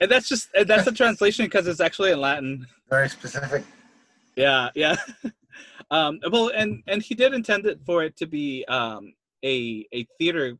And 0.00 0.08
that's 0.08 0.28
just 0.28 0.50
and 0.54 0.68
that's 0.68 0.86
a 0.86 0.92
translation 0.92 1.46
because 1.46 1.66
it's 1.66 1.80
actually 1.80 2.12
in 2.12 2.20
Latin. 2.20 2.64
Very 2.88 3.08
specific. 3.08 3.64
Yeah, 4.36 4.68
yeah. 4.76 4.94
um, 5.90 6.20
well, 6.30 6.52
and 6.54 6.84
and 6.86 7.02
he 7.02 7.16
did 7.16 7.34
intend 7.34 7.66
it 7.66 7.80
for 7.84 8.04
it 8.04 8.16
to 8.18 8.26
be 8.26 8.64
um, 8.66 9.14
a 9.44 9.84
a 9.92 10.06
theater 10.16 10.56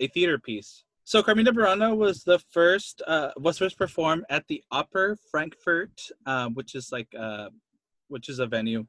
a 0.00 0.06
theater 0.06 0.38
piece. 0.38 0.85
So 1.08 1.22
Carmina 1.22 1.52
Burana 1.52 1.96
was 1.96 2.24
the 2.24 2.40
first 2.50 3.00
uh, 3.06 3.30
was 3.36 3.58
first 3.58 3.78
performed 3.78 4.24
at 4.28 4.44
the 4.48 4.60
Oper 4.72 5.16
Frankfurt, 5.30 6.00
um, 6.26 6.52
which 6.54 6.74
is 6.74 6.90
like 6.90 7.06
uh, 7.16 7.48
which 8.08 8.28
is 8.28 8.40
a 8.40 8.46
venue 8.48 8.84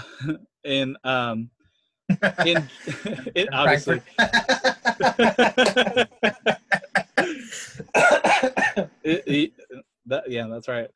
in 0.64 0.96
um, 1.02 1.50
in, 2.46 2.68
in 3.34 3.48
obviously. 3.52 4.00
It- 9.02 9.24
it- 9.26 9.52
that, 10.06 10.30
yeah, 10.30 10.46
that's 10.46 10.68
right. 10.68 10.88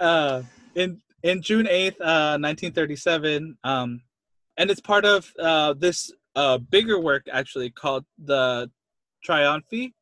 uh, 0.00 0.42
in 0.76 1.00
in 1.24 1.42
June 1.42 1.66
eighth, 1.68 2.00
uh, 2.00 2.36
nineteen 2.38 2.72
thirty 2.72 2.94
seven, 2.96 3.56
um, 3.64 4.00
and 4.56 4.70
it's 4.70 4.80
part 4.80 5.04
of 5.04 5.32
uh, 5.40 5.74
this 5.74 6.12
uh, 6.36 6.58
bigger 6.58 6.98
work 7.00 7.26
actually 7.32 7.70
called 7.70 8.04
the 8.24 8.70
Triumphi, 9.24 9.94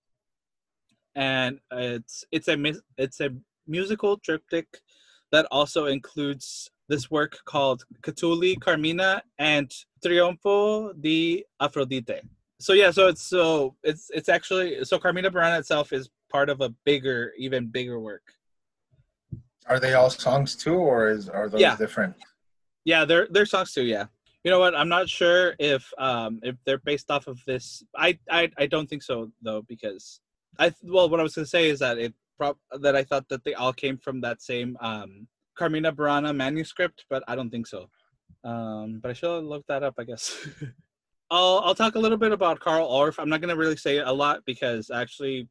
and 1.14 1.58
it's 1.72 2.24
it's 2.30 2.48
a 2.48 2.74
it's 2.96 3.20
a 3.20 3.30
musical 3.66 4.16
triptych 4.18 4.68
that 5.32 5.46
also 5.50 5.86
includes 5.86 6.70
this 6.88 7.10
work 7.10 7.38
called 7.44 7.84
Catulli 8.02 8.58
Carmina 8.58 9.22
and 9.38 9.70
Trionfo 10.04 10.92
di 11.00 11.44
Afrodite 11.60 12.20
so 12.60 12.72
yeah 12.72 12.90
so 12.90 13.08
it's 13.08 13.22
so 13.22 13.74
it's 13.82 14.10
it's 14.14 14.28
actually 14.28 14.84
so 14.84 14.98
carmina 14.98 15.30
burana 15.30 15.58
itself 15.58 15.92
is 15.92 16.08
part 16.30 16.48
of 16.48 16.60
a 16.60 16.70
bigger 16.84 17.32
even 17.38 17.66
bigger 17.66 18.00
work 18.00 18.22
Are 19.66 19.78
they 19.78 19.94
all 19.94 20.08
songs 20.10 20.56
too, 20.56 20.74
or 20.74 21.10
is 21.10 21.28
are 21.28 21.48
those 21.48 21.60
Yeah. 21.60 21.76
different? 21.76 22.14
yeah 22.84 23.04
they're 23.04 23.28
they're 23.30 23.46
songs 23.46 23.72
too 23.72 23.82
yeah 23.84 24.06
you 24.44 24.50
know 24.50 24.58
what 24.58 24.74
i'm 24.74 24.88
not 24.88 25.08
sure 25.08 25.54
if 25.58 25.92
um 25.98 26.40
if 26.42 26.56
they're 26.64 26.78
based 26.78 27.10
off 27.10 27.26
of 27.26 27.38
this 27.46 27.84
i 27.96 28.18
i, 28.30 28.50
I 28.56 28.66
don't 28.66 28.88
think 28.88 29.02
so 29.02 29.30
though 29.42 29.62
because 29.62 30.20
i 30.58 30.72
well 30.82 31.08
what 31.08 31.20
i 31.20 31.22
was 31.22 31.34
gonna 31.34 31.46
say 31.46 31.68
is 31.68 31.80
that 31.80 31.98
it 31.98 32.14
prop 32.36 32.58
that 32.80 32.96
i 32.96 33.04
thought 33.04 33.28
that 33.28 33.44
they 33.44 33.54
all 33.54 33.72
came 33.72 33.98
from 33.98 34.20
that 34.20 34.42
same 34.42 34.76
um 34.80 35.26
carmina 35.56 35.92
burana 35.92 36.34
manuscript 36.34 37.04
but 37.10 37.22
i 37.26 37.34
don't 37.34 37.50
think 37.50 37.66
so 37.66 37.88
um 38.44 39.00
but 39.02 39.10
i 39.10 39.14
should 39.14 39.40
look 39.40 39.66
that 39.66 39.82
up 39.82 39.94
i 39.98 40.04
guess 40.04 40.48
I'll 41.30 41.60
I'll 41.62 41.74
talk 41.74 41.94
a 41.94 41.98
little 41.98 42.16
bit 42.16 42.32
about 42.32 42.60
Carl 42.60 42.88
Orff. 42.88 43.18
I'm 43.18 43.28
not 43.28 43.40
gonna 43.40 43.56
really 43.56 43.76
say 43.76 43.98
a 43.98 44.12
lot 44.12 44.44
because 44.46 44.90
actually, 44.90 45.48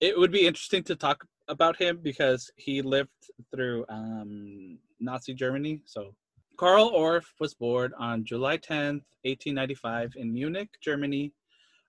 it 0.00 0.18
would 0.18 0.32
be 0.32 0.46
interesting 0.46 0.82
to 0.84 0.96
talk 0.96 1.26
about 1.48 1.76
him 1.76 2.00
because 2.02 2.50
he 2.56 2.80
lived 2.80 3.10
through 3.54 3.84
um, 3.88 4.78
Nazi 4.98 5.34
Germany. 5.34 5.82
So, 5.84 6.14
Carl 6.56 6.90
Orff 6.90 7.26
was 7.38 7.54
born 7.54 7.92
on 7.98 8.24
July 8.24 8.56
10th, 8.56 9.04
1895, 9.24 10.14
in 10.16 10.32
Munich, 10.32 10.70
Germany, 10.82 11.32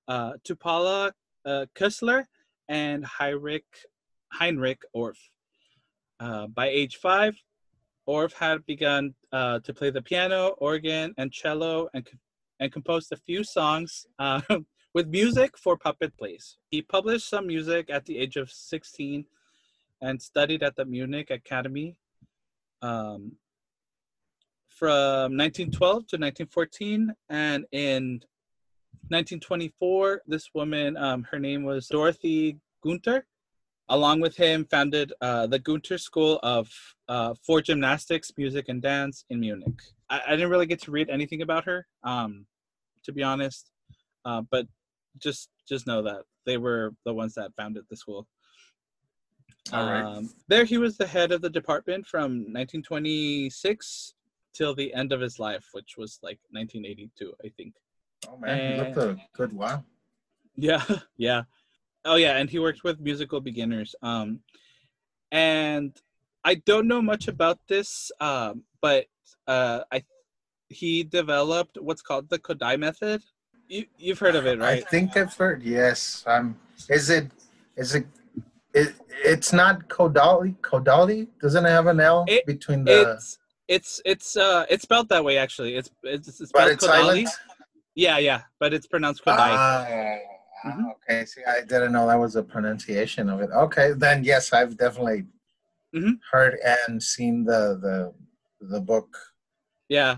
uh, 0.07 0.33
to 0.43 0.55
Paula 0.55 1.13
uh, 1.45 1.65
Kessler 1.75 2.27
and 2.67 3.05
Heinrich 3.05 3.65
Heinrich 4.33 4.81
Orff. 4.95 5.17
Uh, 6.19 6.47
by 6.47 6.67
age 6.67 6.97
five, 6.97 7.35
Orff 8.09 8.33
had 8.33 8.65
begun 8.65 9.13
uh, 9.31 9.59
to 9.59 9.73
play 9.73 9.89
the 9.89 10.01
piano, 10.01 10.49
organ, 10.57 11.13
and 11.17 11.31
cello, 11.31 11.87
and 11.93 12.07
and 12.59 12.71
composed 12.71 13.11
a 13.11 13.17
few 13.17 13.43
songs 13.43 14.05
uh, 14.19 14.41
with 14.93 15.07
music 15.07 15.57
for 15.57 15.77
puppet 15.77 16.17
plays. 16.17 16.57
He 16.71 16.81
published 16.81 17.29
some 17.29 17.47
music 17.47 17.89
at 17.89 18.05
the 18.05 18.17
age 18.17 18.35
of 18.35 18.51
16 18.51 19.25
and 20.01 20.21
studied 20.21 20.63
at 20.63 20.75
the 20.75 20.85
Munich 20.85 21.29
Academy 21.29 21.97
um, 22.81 23.33
from 24.77 25.35
1912 25.35 25.93
to 25.93 26.17
1914. 26.17 27.13
And 27.29 27.65
in 27.71 28.21
1924, 29.09 30.21
this 30.27 30.49
woman, 30.53 30.95
um, 30.97 31.25
her 31.31 31.39
name 31.39 31.63
was 31.63 31.87
Dorothy 31.87 32.57
Günther, 32.85 33.23
along 33.89 34.21
with 34.21 34.35
him, 34.37 34.65
founded 34.69 35.13
uh, 35.21 35.47
the 35.47 35.59
Günther 35.59 35.99
School 35.99 36.39
of 36.43 36.69
uh, 37.09 37.33
for 37.45 37.61
Gymnastics, 37.61 38.31
Music, 38.37 38.65
and 38.69 38.81
Dance 38.81 39.25
in 39.29 39.39
Munich. 39.39 39.81
I, 40.09 40.21
I 40.27 40.31
didn't 40.31 40.51
really 40.51 40.67
get 40.67 40.81
to 40.83 40.91
read 40.91 41.09
anything 41.09 41.41
about 41.41 41.65
her, 41.65 41.87
um, 42.03 42.45
to 43.03 43.11
be 43.11 43.23
honest, 43.23 43.71
uh, 44.25 44.43
but 44.51 44.67
just 45.17 45.49
just 45.67 45.87
know 45.87 46.03
that 46.03 46.21
they 46.45 46.57
were 46.57 46.93
the 47.03 47.13
ones 47.13 47.33
that 47.35 47.51
founded 47.57 47.85
the 47.89 47.97
school. 47.97 48.27
All 49.73 49.85
right. 49.85 50.03
Um, 50.03 50.29
there, 50.47 50.63
he 50.63 50.77
was 50.77 50.97
the 50.97 51.07
head 51.07 51.31
of 51.31 51.41
the 51.41 51.49
department 51.49 52.05
from 52.05 52.53
1926 52.53 54.13
till 54.57 54.73
the 54.73 54.93
end 54.93 55.13
of 55.13 55.21
his 55.21 55.37
life, 55.39 55.65
which 55.73 55.95
was 55.97 56.19
like 56.23 56.39
1982, 56.51 57.33
I 57.45 57.49
think. 57.55 57.75
Oh 58.27 58.37
man, 58.37 58.71
he 58.71 58.77
looked 58.79 58.97
a 58.97 59.17
good 59.33 59.53
while. 59.53 59.85
Yeah, 60.55 60.83
yeah. 61.17 61.43
Oh 62.03 62.15
yeah, 62.15 62.37
and 62.37 62.49
he 62.49 62.59
worked 62.59 62.83
with 62.83 62.99
musical 62.99 63.39
beginners. 63.39 63.95
Um 64.01 64.39
and 65.31 65.91
I 66.43 66.55
don't 66.55 66.87
know 66.87 67.01
much 67.01 67.27
about 67.27 67.59
this, 67.67 68.11
um, 68.19 68.63
but 68.81 69.05
uh 69.47 69.81
I 69.91 70.03
he 70.69 71.03
developed 71.03 71.77
what's 71.79 72.01
called 72.01 72.29
the 72.29 72.39
Kodai 72.39 72.79
method. 72.79 73.21
You 73.67 73.85
you've 73.97 74.19
heard 74.19 74.35
of 74.35 74.45
it, 74.47 74.59
right? 74.59 74.83
I 74.83 74.89
think 74.89 75.15
I've 75.17 75.33
heard. 75.33 75.61
Yes. 75.63 76.23
Um. 76.25 76.57
Is 76.89 77.09
it? 77.09 77.31
Is 77.75 77.95
it? 77.95 78.07
It, 78.73 78.95
it's 79.23 79.51
not 79.51 79.87
Kodali. 79.89 80.55
Kodali 80.61 81.27
doesn't 81.41 81.65
it 81.65 81.69
have 81.69 81.87
an 81.87 81.99
L 81.99 82.25
It- 82.27 82.45
between 82.45 82.85
the. 82.85 83.13
It's 83.13 83.37
it's 83.67 84.01
it's 84.05 84.37
uh 84.37 84.65
it's 84.69 84.83
spelled 84.83 85.09
that 85.09 85.23
way 85.23 85.37
actually. 85.37 85.75
It's 85.75 85.89
it's, 86.03 86.27
it's 86.39 86.49
spelled 86.49 86.77
Kodali. 86.77 87.27
Yeah, 87.95 88.17
yeah, 88.19 88.41
but 88.59 88.73
it's 88.73 88.87
pronounced 88.87 89.23
Kodai. 89.25 89.55
Ah, 89.57 89.85
Mhm. 90.65 90.91
okay. 90.95 91.25
See, 91.25 91.43
I 91.45 91.61
didn't 91.61 91.91
know 91.91 92.07
that 92.07 92.19
was 92.19 92.35
a 92.35 92.43
pronunciation 92.43 93.29
of 93.29 93.41
it. 93.41 93.49
Okay, 93.51 93.93
then 93.93 94.23
yes, 94.23 94.53
I've 94.53 94.75
definitely 94.77 95.25
Mhm. 95.95 96.19
heard 96.31 96.59
and 96.63 97.01
seen 97.01 97.43
the 97.45 97.77
the 97.85 98.13
the 98.73 98.81
book. 98.81 99.17
Yeah. 99.89 100.17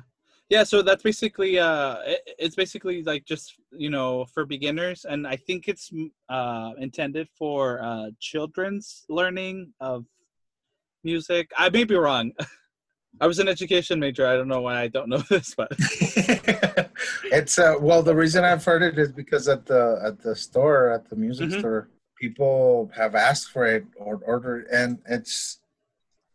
Yeah, 0.50 0.64
so 0.64 0.82
that's 0.82 1.04
basically 1.04 1.60
uh 1.60 1.98
it, 2.06 2.22
it's 2.40 2.56
basically 2.56 3.04
like 3.04 3.24
just, 3.26 3.56
you 3.72 3.90
know, 3.92 4.26
for 4.34 4.46
beginners 4.46 5.06
and 5.06 5.28
I 5.28 5.36
think 5.36 5.68
it's 5.68 5.92
uh 6.30 6.72
intended 6.80 7.28
for 7.38 7.82
uh 7.84 8.10
children's 8.20 9.06
learning 9.10 9.74
of 9.80 10.06
music. 11.04 11.52
I 11.58 11.70
may 11.70 11.84
be 11.84 11.96
wrong. 11.96 12.32
I 13.22 13.28
was 13.28 13.40
an 13.40 13.48
education 13.48 14.00
major. 14.00 14.26
I 14.28 14.36
don't 14.36 14.48
know 14.48 14.62
why 14.62 14.82
I 14.82 14.88
don't 14.88 15.10
know 15.10 15.18
this, 15.30 15.54
but 15.56 15.72
it's 17.32 17.60
uh 17.60 17.76
well 17.80 18.02
the 18.04 18.16
reason 18.16 18.44
I've 18.44 18.64
heard 18.64 18.82
it 18.84 18.98
is 19.00 19.12
because 19.12 19.48
at 19.48 19.66
the 19.66 20.00
at 20.04 20.22
the 20.22 20.36
store 20.36 20.92
at 20.92 21.10
the 21.10 21.16
music 21.16 21.50
Mhm. 21.50 21.60
store 21.60 21.90
people 22.20 22.92
have 22.96 23.16
asked 23.16 23.52
for 23.52 23.66
it 23.66 23.86
or 23.98 24.18
ordered 24.26 24.68
and 24.72 25.00
it's 25.10 25.60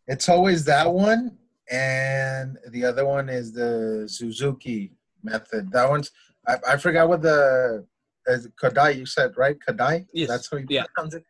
it's 0.07 0.29
always 0.29 0.65
that 0.65 0.91
one 0.91 1.37
and 1.71 2.57
the 2.69 2.83
other 2.85 3.05
one 3.05 3.27
is 3.29 3.51
the 3.51 4.05
Suzuki 4.07 4.91
method. 5.23 5.71
That 5.71 5.89
one's 5.89 6.11
I, 6.47 6.57
I 6.73 6.77
forgot 6.77 7.09
what 7.09 7.21
the 7.21 7.85
is 8.27 8.47
Kodai 8.61 8.97
you 8.97 9.05
said 9.05 9.37
right? 9.37 9.57
Kodai. 9.59 10.05
Yes. 10.13 10.29
That's 10.29 10.49
how 10.51 10.57
you 10.57 10.65
Yeah. 10.69 10.85
pronounce 10.93 11.15
it. 11.15 11.23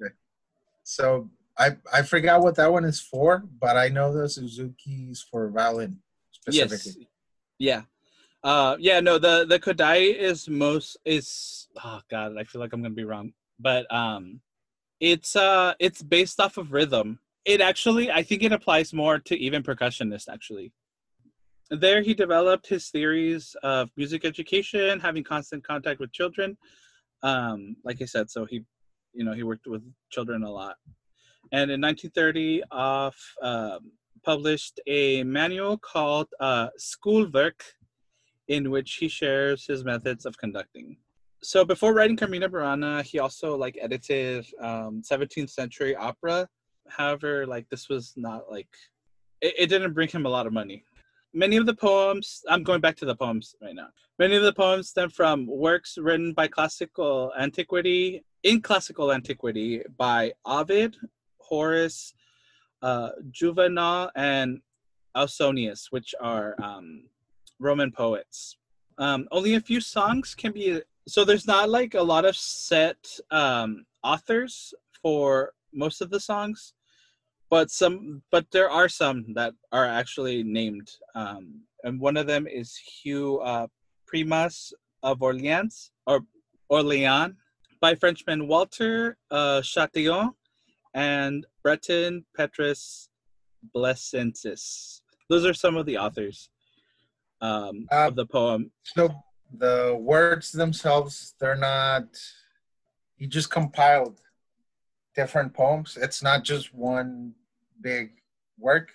Okay. 0.00 0.14
So 0.84 1.28
I 1.60 1.76
I 1.92 2.02
forgot 2.02 2.40
what 2.40 2.56
that 2.56 2.72
one 2.72 2.86
is 2.86 3.00
for, 3.00 3.44
but 3.60 3.76
I 3.76 3.88
know 3.88 4.12
the 4.12 4.28
Suzuki's 4.28 5.22
for 5.30 5.50
violin 5.50 6.00
specifically. 6.32 7.06
Yes. 7.58 7.82
Yeah. 8.44 8.50
Uh 8.50 8.76
yeah, 8.80 9.00
no, 9.00 9.18
the 9.18 9.44
the 9.46 9.60
Kodai 9.60 10.16
is 10.16 10.48
most 10.48 10.96
is 11.04 11.68
oh 11.84 12.00
god, 12.10 12.38
I 12.38 12.44
feel 12.44 12.60
like 12.60 12.72
I'm 12.72 12.80
gonna 12.82 12.94
be 12.94 13.04
wrong. 13.04 13.34
But 13.58 13.92
um 13.94 14.40
it's 15.00 15.36
uh 15.36 15.74
it's 15.78 16.02
based 16.02 16.40
off 16.40 16.56
of 16.56 16.72
rhythm. 16.72 17.18
It 17.44 17.60
actually 17.60 18.10
I 18.10 18.22
think 18.22 18.42
it 18.42 18.52
applies 18.52 18.94
more 18.94 19.18
to 19.18 19.38
even 19.38 19.62
percussionists 19.62 20.32
actually. 20.32 20.72
There 21.70 22.00
he 22.00 22.14
developed 22.14 22.66
his 22.68 22.88
theories 22.88 23.54
of 23.62 23.90
music 23.98 24.24
education, 24.24 24.98
having 24.98 25.24
constant 25.24 25.62
contact 25.62 26.00
with 26.00 26.10
children. 26.12 26.56
Um, 27.22 27.76
like 27.84 28.00
I 28.00 28.06
said, 28.06 28.30
so 28.30 28.46
he 28.46 28.64
you 29.12 29.24
know, 29.24 29.32
he 29.32 29.42
worked 29.42 29.66
with 29.66 29.82
children 30.10 30.42
a 30.42 30.50
lot. 30.50 30.76
And 31.52 31.70
in 31.70 31.80
1930 31.80 32.62
Orff 32.72 33.14
um 33.42 33.92
published 34.22 34.80
a 34.86 35.22
manual 35.24 35.78
called 35.78 36.28
uh, 36.40 36.68
Schulwerk, 36.78 37.62
in 38.48 38.70
which 38.70 38.94
he 38.94 39.08
shares 39.08 39.66
his 39.66 39.84
methods 39.84 40.26
of 40.26 40.36
conducting. 40.38 40.96
So 41.42 41.64
before 41.64 41.94
writing 41.94 42.16
Carmina 42.16 42.48
Burana, 42.48 43.02
he 43.02 43.18
also 43.18 43.56
like 43.56 43.78
edited 43.80 44.46
um, 44.60 45.02
17th 45.02 45.50
century 45.50 45.96
opera. 45.96 46.48
However, 46.88 47.46
like 47.46 47.68
this 47.70 47.88
was 47.88 48.12
not 48.16 48.50
like 48.50 48.68
it, 49.40 49.54
it 49.58 49.66
didn't 49.68 49.94
bring 49.94 50.08
him 50.08 50.26
a 50.26 50.28
lot 50.28 50.46
of 50.46 50.52
money. 50.52 50.84
Many 51.32 51.56
of 51.56 51.64
the 51.64 51.74
poems, 51.74 52.42
I'm 52.48 52.64
going 52.64 52.80
back 52.80 52.96
to 52.96 53.04
the 53.04 53.14
poems 53.14 53.54
right 53.62 53.74
now. 53.74 53.88
Many 54.18 54.34
of 54.34 54.42
the 54.42 54.52
poems 54.52 54.88
stem 54.88 55.10
from 55.10 55.46
works 55.46 55.96
written 55.96 56.32
by 56.32 56.48
classical 56.48 57.32
antiquity, 57.38 58.24
in 58.42 58.60
classical 58.60 59.12
antiquity 59.12 59.82
by 59.96 60.32
Ovid, 60.44 60.96
Horace, 61.50 62.14
uh, 62.82 63.10
Juvenal, 63.30 64.10
and 64.14 64.60
Ausonius, 65.16 65.86
which 65.90 66.14
are 66.20 66.54
um, 66.62 67.04
Roman 67.58 67.90
poets. 67.90 68.56
Um, 68.98 69.28
only 69.32 69.54
a 69.54 69.60
few 69.60 69.80
songs 69.80 70.34
can 70.34 70.52
be. 70.52 70.80
So 71.08 71.24
there's 71.24 71.46
not 71.46 71.68
like 71.68 71.94
a 71.94 72.02
lot 72.02 72.24
of 72.24 72.36
set 72.36 73.18
um, 73.30 73.84
authors 74.04 74.72
for 75.02 75.52
most 75.72 76.00
of 76.00 76.10
the 76.10 76.20
songs, 76.20 76.74
but 77.50 77.70
some. 77.70 78.22
But 78.30 78.50
there 78.52 78.70
are 78.70 78.88
some 78.88 79.32
that 79.34 79.54
are 79.72 79.86
actually 79.86 80.42
named, 80.44 80.90
um, 81.14 81.62
and 81.84 82.00
one 82.00 82.16
of 82.16 82.26
them 82.26 82.46
is 82.46 82.76
Hugh 82.76 83.38
uh, 83.40 83.66
Primas 84.06 84.72
of 85.02 85.22
Orleans 85.22 85.90
or 86.06 86.20
Orléans 86.70 87.34
by 87.80 87.94
Frenchman 87.94 88.46
Walter 88.46 89.16
uh, 89.30 89.62
Chatillon 89.62 90.34
and 90.94 91.46
Breton 91.62 92.24
Petrus 92.36 93.08
Blesensis. 93.74 95.00
Those 95.28 95.44
are 95.46 95.54
some 95.54 95.76
of 95.76 95.86
the 95.86 95.98
authors 95.98 96.48
um, 97.40 97.86
Uh, 97.92 98.08
of 98.08 98.16
the 98.16 98.26
poem. 98.26 98.70
So 98.84 99.08
the 99.58 99.96
words 100.00 100.52
themselves, 100.52 101.34
they're 101.40 101.56
not. 101.56 102.06
you 103.18 103.26
just 103.26 103.50
compiled 103.50 104.20
different 105.14 105.52
poems. 105.54 105.98
It's 106.00 106.22
not 106.22 106.44
just 106.44 106.74
one 106.74 107.34
big 107.80 108.12
work. 108.58 108.92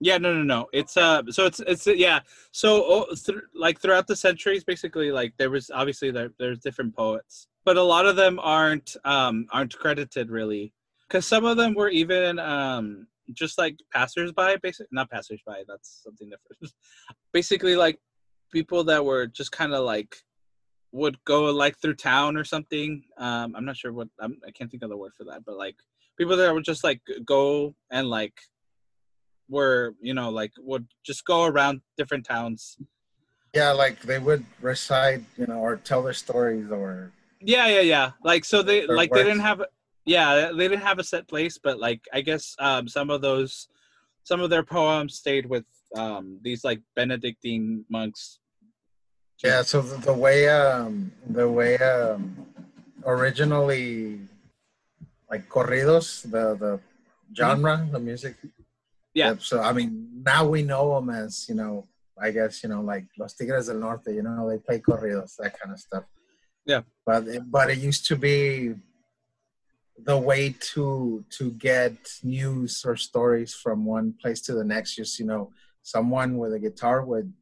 Yeah, 0.00 0.18
no, 0.18 0.34
no, 0.34 0.42
no. 0.42 0.66
It's 0.72 0.96
uh, 0.96 1.22
so 1.30 1.46
it's 1.46 1.60
it's 1.60 1.86
yeah. 1.86 2.20
So 2.50 2.84
oh, 2.84 3.06
th- 3.14 3.38
like 3.54 3.80
throughout 3.80 4.06
the 4.08 4.16
centuries, 4.16 4.64
basically, 4.64 5.12
like 5.12 5.32
there 5.38 5.50
was 5.50 5.70
obviously 5.70 6.10
there 6.10 6.30
there's 6.40 6.58
different 6.58 6.96
poets, 6.96 7.46
but 7.64 7.76
a 7.76 7.82
lot 7.82 8.06
of 8.06 8.16
them 8.16 8.40
aren't 8.40 8.96
um 9.04 9.46
aren't 9.52 9.78
credited 9.78 10.28
really, 10.30 10.72
because 11.12 11.26
some 11.26 11.44
of 11.44 11.58
them 11.58 11.74
were 11.74 11.90
even 11.90 12.38
um 12.38 13.06
just 13.34 13.58
like 13.58 13.78
passersby, 13.92 14.56
basic 14.62 14.86
not 14.90 15.10
passersby. 15.10 15.64
That's 15.68 16.02
something 16.02 16.30
different. 16.30 16.72
basically, 17.32 17.76
like 17.76 17.98
people 18.50 18.82
that 18.84 19.04
were 19.04 19.26
just 19.26 19.52
kind 19.52 19.74
of 19.74 19.84
like 19.84 20.16
would 20.92 21.22
go 21.24 21.44
like 21.44 21.78
through 21.78 21.96
town 21.96 22.36
or 22.36 22.44
something. 22.44 23.04
Um, 23.18 23.54
I'm 23.54 23.64
not 23.64 23.76
sure 23.76 23.92
what 23.92 24.08
I'm, 24.20 24.38
I 24.46 24.50
can't 24.50 24.70
think 24.70 24.82
of 24.82 24.88
the 24.88 24.96
word 24.96 25.12
for 25.16 25.24
that, 25.24 25.44
but 25.44 25.56
like 25.56 25.76
people 26.18 26.36
that 26.36 26.52
would 26.52 26.64
just 26.64 26.82
like 26.82 27.02
go 27.26 27.74
and 27.90 28.08
like 28.08 28.34
were 29.48 29.94
you 30.00 30.14
know 30.14 30.30
like 30.30 30.52
would 30.58 30.86
just 31.04 31.26
go 31.26 31.44
around 31.44 31.82
different 31.98 32.24
towns. 32.24 32.78
Yeah, 33.52 33.72
like 33.72 34.00
they 34.00 34.18
would 34.18 34.46
recite, 34.62 35.22
you 35.36 35.46
know, 35.46 35.58
or 35.58 35.76
tell 35.76 36.02
their 36.02 36.14
stories, 36.14 36.70
or 36.70 37.12
Yeah, 37.38 37.66
yeah, 37.66 37.80
yeah. 37.80 38.10
Like 38.24 38.46
so 38.46 38.62
they 38.62 38.86
like 38.86 39.12
they 39.12 39.24
didn't 39.24 39.40
have 39.40 39.62
yeah 40.04 40.50
they 40.56 40.68
didn't 40.68 40.82
have 40.82 40.98
a 40.98 41.04
set 41.04 41.28
place, 41.28 41.58
but 41.62 41.78
like 41.78 42.00
I 42.12 42.20
guess 42.20 42.54
um 42.58 42.88
some 42.88 43.10
of 43.10 43.20
those 43.20 43.68
some 44.24 44.40
of 44.40 44.50
their 44.50 44.62
poems 44.62 45.14
stayed 45.16 45.46
with 45.46 45.64
um 45.96 46.38
these 46.42 46.64
like 46.64 46.80
Benedictine 46.96 47.84
monks. 47.90 48.38
yeah. 49.44 49.62
So 49.62 49.82
the, 49.82 49.96
the 49.98 50.12
way, 50.14 50.48
um, 50.48 51.12
the 51.28 51.48
way, 51.48 51.76
um, 51.78 52.46
originally, 53.04 54.20
like 55.30 55.48
corridos, 55.48 56.22
the 56.22 56.54
the 56.54 56.80
genre, 57.36 57.86
the 57.90 57.98
music. 57.98 58.36
Yeah. 59.14 59.30
Yep, 59.30 59.42
So 59.42 59.60
I 59.60 59.72
mean, 59.72 60.22
now 60.24 60.46
we 60.46 60.62
know 60.62 60.94
them 60.94 61.10
as 61.10 61.46
you 61.48 61.54
know. 61.54 61.86
I 62.20 62.30
guess 62.30 62.62
you 62.62 62.68
know, 62.68 62.82
like 62.82 63.06
Los 63.18 63.34
Tigres 63.34 63.66
del 63.66 63.78
Norte. 63.78 64.08
You 64.14 64.22
know, 64.22 64.48
they 64.48 64.58
play 64.58 64.78
corridos, 64.78 65.36
that 65.36 65.58
kind 65.58 65.72
of 65.74 65.80
stuff. 65.80 66.04
Yeah. 66.64 66.82
But 67.04 67.26
it, 67.26 67.42
but 67.50 67.70
it 67.70 67.78
used 67.78 68.06
to 68.06 68.16
be 68.16 68.74
the 69.98 70.16
way 70.16 70.54
to 70.72 71.24
to 71.30 71.50
get 71.52 71.94
news 72.22 72.84
or 72.84 72.96
stories 72.96 73.54
from 73.54 73.84
one 73.84 74.14
place 74.20 74.40
to 74.42 74.54
the 74.54 74.64
next. 74.64 74.96
Just 74.96 75.18
you 75.18 75.26
know, 75.26 75.52
someone 75.82 76.38
with 76.38 76.54
a 76.54 76.58
guitar 76.58 77.04
would 77.04 77.32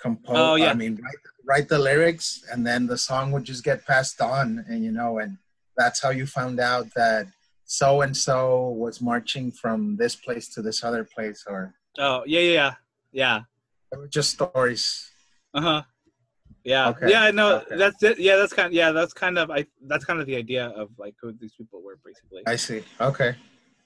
compose. 0.00 0.36
Oh, 0.36 0.54
yeah. 0.56 0.70
I 0.70 0.74
mean, 0.74 0.96
write, 1.02 1.14
write 1.46 1.68
the 1.68 1.78
lyrics, 1.78 2.44
and 2.50 2.66
then 2.66 2.86
the 2.86 2.98
song 2.98 3.32
would 3.32 3.44
just 3.44 3.64
get 3.64 3.86
passed 3.86 4.20
on, 4.20 4.64
and 4.68 4.84
you 4.84 4.92
know, 4.92 5.18
and 5.18 5.38
that's 5.76 6.02
how 6.02 6.10
you 6.10 6.26
found 6.26 6.60
out 6.60 6.92
that 6.94 7.26
so 7.64 8.00
and 8.00 8.16
so 8.16 8.70
was 8.70 9.00
marching 9.00 9.52
from 9.52 9.96
this 9.96 10.16
place 10.16 10.48
to 10.54 10.62
this 10.62 10.82
other 10.82 11.04
place, 11.04 11.44
or 11.46 11.74
Oh 11.98 12.24
yeah, 12.26 12.40
yeah, 12.40 12.52
yeah, 12.52 12.72
yeah. 13.12 13.40
they 13.92 13.98
were 13.98 14.08
just 14.08 14.30
stories. 14.30 15.10
Uh 15.54 15.60
huh. 15.60 15.82
Yeah, 16.64 16.88
Okay, 16.90 17.10
yeah. 17.10 17.30
No, 17.30 17.56
okay. 17.56 17.76
that's 17.76 18.02
it. 18.02 18.18
Yeah, 18.18 18.36
that's 18.36 18.52
kind. 18.52 18.66
Of, 18.66 18.72
yeah, 18.72 18.92
that's 18.92 19.12
kind 19.14 19.38
of. 19.38 19.50
I. 19.50 19.66
That's 19.86 20.04
kind 20.04 20.20
of 20.20 20.26
the 20.26 20.36
idea 20.36 20.66
of 20.66 20.90
like 20.98 21.14
who 21.20 21.32
these 21.32 21.54
people 21.54 21.82
were 21.82 21.98
basically. 22.04 22.42
I 22.46 22.56
see. 22.56 22.82
Okay. 23.00 23.34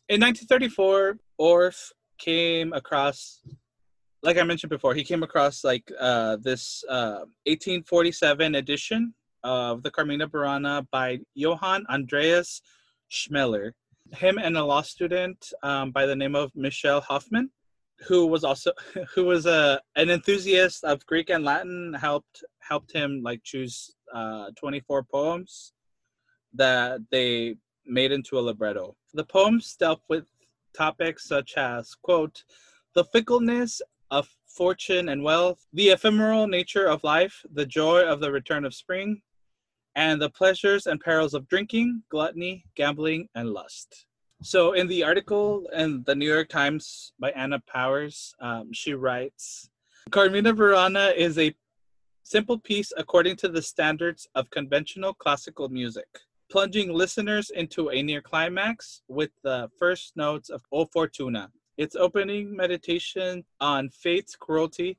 In 0.08 0.20
1934, 0.20 1.18
Orff 1.40 1.90
came 2.18 2.72
across, 2.72 3.40
like 4.22 4.36
I 4.36 4.42
mentioned 4.42 4.70
before, 4.70 4.94
he 4.94 5.02
came 5.02 5.22
across 5.22 5.64
like 5.64 5.90
uh, 5.98 6.36
this 6.42 6.84
uh, 6.90 7.24
1847 7.46 8.54
edition 8.56 9.14
of 9.44 9.82
the 9.82 9.90
Carmina 9.90 10.28
Burana 10.28 10.86
by 10.90 11.20
Johann 11.34 11.86
Andreas 11.88 12.60
Schmeller. 13.10 13.72
Him 14.12 14.38
and 14.38 14.56
a 14.58 14.64
law 14.64 14.82
student 14.82 15.52
um, 15.62 15.90
by 15.90 16.04
the 16.04 16.14
name 16.14 16.34
of 16.34 16.52
Michel 16.54 17.00
Hofmann, 17.00 17.50
who 18.06 18.26
was 18.26 18.44
also 18.44 18.72
who 19.14 19.24
was 19.24 19.46
a 19.46 19.80
an 19.96 20.10
enthusiast 20.10 20.84
of 20.84 21.04
Greek 21.06 21.30
and 21.30 21.44
Latin, 21.44 21.94
helped 21.94 22.44
helped 22.60 22.92
him 22.92 23.22
like 23.22 23.42
choose 23.42 23.94
uh, 24.14 24.50
24 24.56 25.04
poems 25.04 25.72
that 26.54 27.00
they 27.10 27.56
made 27.86 28.12
into 28.12 28.38
a 28.38 28.40
libretto. 28.40 28.96
The 29.12 29.24
poems 29.24 29.76
dealt 29.76 30.00
with 30.08 30.24
topics 30.74 31.26
such 31.26 31.54
as, 31.56 31.94
quote, 31.94 32.44
the 32.94 33.04
fickleness 33.04 33.82
of 34.10 34.28
fortune 34.46 35.08
and 35.08 35.22
wealth, 35.22 35.66
the 35.72 35.90
ephemeral 35.90 36.46
nature 36.46 36.86
of 36.86 37.02
life, 37.04 37.44
the 37.52 37.66
joy 37.66 38.02
of 38.02 38.20
the 38.20 38.30
return 38.30 38.64
of 38.64 38.74
spring, 38.74 39.20
and 39.96 40.20
the 40.20 40.30
pleasures 40.30 40.86
and 40.86 41.00
perils 41.00 41.34
of 41.34 41.48
drinking, 41.48 42.02
gluttony, 42.08 42.64
gambling, 42.76 43.28
and 43.34 43.50
lust. 43.50 44.06
So, 44.44 44.72
in 44.72 44.88
the 44.88 45.02
article 45.04 45.66
in 45.74 46.02
the 46.04 46.14
New 46.14 46.30
York 46.30 46.50
Times 46.50 47.14
by 47.18 47.30
Anna 47.30 47.60
Powers, 47.66 48.34
um, 48.40 48.74
she 48.74 48.92
writes 48.92 49.70
Carmina 50.10 50.52
Burana 50.52 51.16
is 51.16 51.38
a 51.38 51.54
simple 52.24 52.58
piece 52.58 52.92
according 52.98 53.36
to 53.36 53.48
the 53.48 53.62
standards 53.62 54.28
of 54.34 54.50
conventional 54.50 55.14
classical 55.14 55.70
music 55.70 56.06
plunging 56.50 56.92
listeners 56.92 57.48
into 57.48 57.88
a 57.88 58.02
near 58.02 58.20
climax 58.20 59.00
with 59.08 59.30
the 59.44 59.70
first 59.78 60.14
notes 60.14 60.50
of 60.50 60.62
O 60.70 60.84
Fortuna. 60.84 61.50
Its 61.78 61.96
opening 61.96 62.54
meditation 62.54 63.46
on 63.60 63.88
fate's 63.88 64.36
cruelty, 64.36 64.98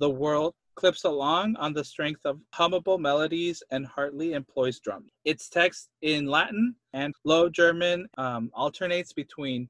the 0.00 0.10
world 0.10 0.54
clips 0.74 1.04
along 1.04 1.56
on 1.56 1.72
the 1.72 1.84
strength 1.84 2.20
of 2.24 2.40
hummable 2.54 2.98
melodies 2.98 3.62
and 3.70 3.86
Hartley 3.86 4.32
employs 4.32 4.80
drums. 4.80 5.10
Its 5.24 5.48
text 5.48 5.90
in 6.02 6.26
Latin 6.26 6.74
and 6.92 7.14
Low 7.24 7.48
German 7.48 8.08
um, 8.18 8.50
alternates 8.54 9.12
between 9.12 9.68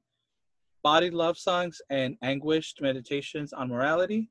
body 0.83 1.09
love 1.09 1.37
songs 1.37 1.81
and 1.89 2.17
anguished 2.21 2.81
meditations 2.81 3.53
on 3.53 3.69
morality. 3.69 4.29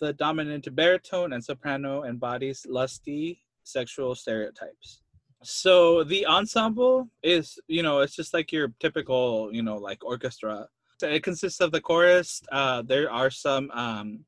The 0.00 0.12
dominant 0.12 0.74
baritone 0.74 1.32
and 1.32 1.44
soprano 1.44 2.04
embodies 2.04 2.66
lusty 2.68 3.42
sexual 3.64 4.14
stereotypes. 4.14 5.02
So 5.42 6.04
the 6.04 6.26
ensemble 6.26 7.08
is, 7.22 7.58
you 7.68 7.82
know, 7.82 8.00
it's 8.00 8.16
just 8.16 8.34
like 8.34 8.52
your 8.52 8.72
typical, 8.80 9.50
you 9.52 9.62
know, 9.62 9.76
like 9.76 10.04
orchestra. 10.04 10.68
It 11.00 11.22
consists 11.22 11.60
of 11.60 11.70
the 11.70 11.80
chorus. 11.80 12.42
Uh, 12.50 12.82
there 12.82 13.10
are 13.10 13.30
some 13.30 13.70
um, 13.70 14.24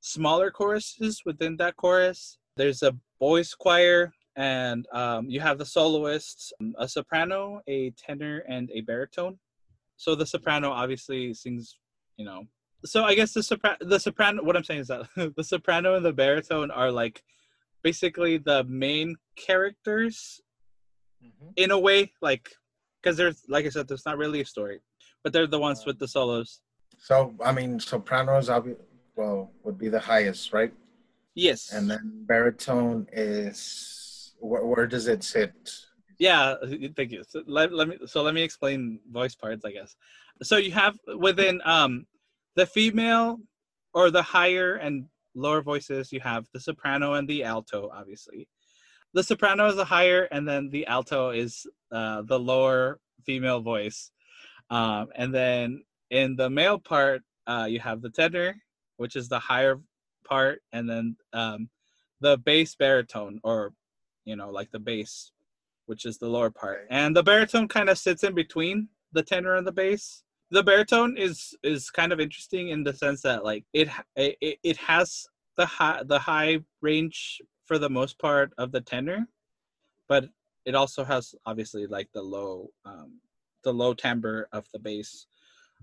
smaller 0.00 0.50
choruses 0.50 1.22
within 1.24 1.56
that 1.58 1.76
chorus. 1.76 2.38
There's 2.56 2.82
a 2.82 2.96
boys 3.20 3.54
choir, 3.54 4.12
and 4.36 4.86
um, 4.92 5.28
you 5.28 5.40
have 5.40 5.58
the 5.58 5.64
soloists, 5.66 6.52
a 6.78 6.88
soprano, 6.88 7.60
a 7.68 7.90
tenor, 7.90 8.44
and 8.48 8.70
a 8.72 8.80
baritone. 8.82 9.38
So 9.96 10.14
the 10.14 10.26
soprano 10.26 10.70
obviously 10.70 11.34
sings, 11.34 11.76
you 12.16 12.24
know. 12.24 12.44
So 12.84 13.04
I 13.04 13.14
guess 13.14 13.32
the 13.32 13.42
soprano, 13.42 13.76
the 13.80 13.98
soprano. 13.98 14.42
What 14.44 14.56
I'm 14.56 14.64
saying 14.64 14.80
is 14.80 14.88
that 14.88 15.08
the 15.36 15.44
soprano 15.44 15.94
and 15.96 16.04
the 16.04 16.12
baritone 16.12 16.70
are 16.70 16.90
like 16.92 17.22
basically 17.82 18.38
the 18.38 18.64
main 18.64 19.16
characters 19.36 20.40
Mhm. 21.24 21.52
in 21.56 21.72
a 21.72 21.78
way, 21.78 22.12
like 22.22 22.48
because 23.02 23.16
there's 23.16 23.42
like 23.48 23.66
I 23.66 23.70
said, 23.70 23.88
there's 23.88 24.06
not 24.06 24.18
really 24.18 24.40
a 24.40 24.44
story, 24.44 24.78
but 25.24 25.32
they're 25.32 25.48
the 25.48 25.58
ones 25.58 25.84
with 25.84 25.98
the 25.98 26.06
solos. 26.06 26.60
So 26.98 27.34
I 27.44 27.50
mean, 27.50 27.80
sopranos, 27.80 28.48
obvi- 28.48 28.76
well, 29.18 29.50
would 29.64 29.76
be 29.76 29.88
the 29.88 29.98
highest, 29.98 30.52
right? 30.52 30.72
Yes. 31.34 31.72
And 31.72 31.90
then 31.90 32.24
baritone 32.26 33.06
is 33.12 34.32
where, 34.38 34.64
where 34.64 34.86
does 34.86 35.08
it 35.08 35.24
sit? 35.24 35.52
Yeah, 36.18 36.54
thank 36.96 37.10
you. 37.10 37.24
So 37.28 37.42
let, 37.46 37.72
let 37.72 37.88
me 37.88 37.96
so 38.06 38.22
let 38.22 38.34
me 38.34 38.42
explain 38.42 39.00
voice 39.10 39.34
parts, 39.34 39.64
I 39.64 39.72
guess. 39.72 39.96
So 40.42 40.56
you 40.56 40.70
have 40.72 40.96
within 41.16 41.60
um 41.64 42.06
the 42.54 42.66
female 42.66 43.40
or 43.92 44.10
the 44.10 44.22
higher 44.22 44.76
and 44.76 45.06
lower 45.34 45.62
voices, 45.62 46.12
you 46.12 46.20
have 46.20 46.46
the 46.54 46.60
soprano 46.60 47.14
and 47.14 47.28
the 47.28 47.42
alto, 47.44 47.90
obviously. 47.92 48.48
The 49.14 49.22
soprano 49.22 49.66
is 49.68 49.76
the 49.76 49.84
higher, 49.84 50.28
and 50.30 50.46
then 50.46 50.68
the 50.70 50.86
alto 50.86 51.30
is 51.30 51.66
uh, 51.90 52.22
the 52.26 52.38
lower 52.38 53.00
female 53.24 53.60
voice. 53.60 54.10
Um, 54.70 55.08
and 55.14 55.34
then 55.34 55.82
in 56.10 56.36
the 56.36 56.50
male 56.50 56.78
part, 56.78 57.22
uh, 57.46 57.66
you 57.68 57.80
have 57.80 58.02
the 58.02 58.10
tenor, 58.10 58.56
which 58.98 59.16
is 59.16 59.28
the 59.28 59.38
higher 59.38 59.80
part, 60.24 60.60
and 60.72 60.88
then 60.88 61.16
um, 61.32 61.70
the 62.20 62.36
bass 62.36 62.74
baritone, 62.74 63.40
or 63.42 63.72
you 64.24 64.36
know, 64.36 64.50
like 64.50 64.70
the 64.70 64.78
bass 64.78 65.32
which 65.88 66.04
is 66.04 66.18
the 66.18 66.28
lower 66.28 66.50
part. 66.50 66.86
And 66.90 67.16
the 67.16 67.22
baritone 67.22 67.66
kind 67.66 67.88
of 67.88 67.96
sits 67.96 68.22
in 68.22 68.34
between 68.34 68.88
the 69.12 69.22
tenor 69.22 69.56
and 69.56 69.66
the 69.66 69.72
bass. 69.72 70.22
The 70.50 70.62
baritone 70.62 71.16
is 71.16 71.56
is 71.62 71.90
kind 71.90 72.12
of 72.12 72.20
interesting 72.20 72.68
in 72.68 72.84
the 72.84 72.92
sense 72.92 73.22
that 73.22 73.42
like 73.42 73.64
it 73.72 73.88
it, 74.14 74.58
it 74.62 74.76
has 74.76 75.26
the 75.56 75.66
high 75.66 76.02
the 76.04 76.18
high 76.18 76.60
range 76.82 77.40
for 77.64 77.78
the 77.78 77.90
most 77.90 78.18
part 78.18 78.52
of 78.58 78.70
the 78.70 78.82
tenor, 78.82 79.26
but 80.08 80.28
it 80.66 80.74
also 80.74 81.04
has 81.04 81.34
obviously 81.46 81.86
like 81.86 82.08
the 82.12 82.22
low 82.22 82.68
um, 82.84 83.18
the 83.64 83.72
low 83.72 83.94
timbre 83.94 84.48
of 84.52 84.66
the 84.72 84.78
bass. 84.78 85.26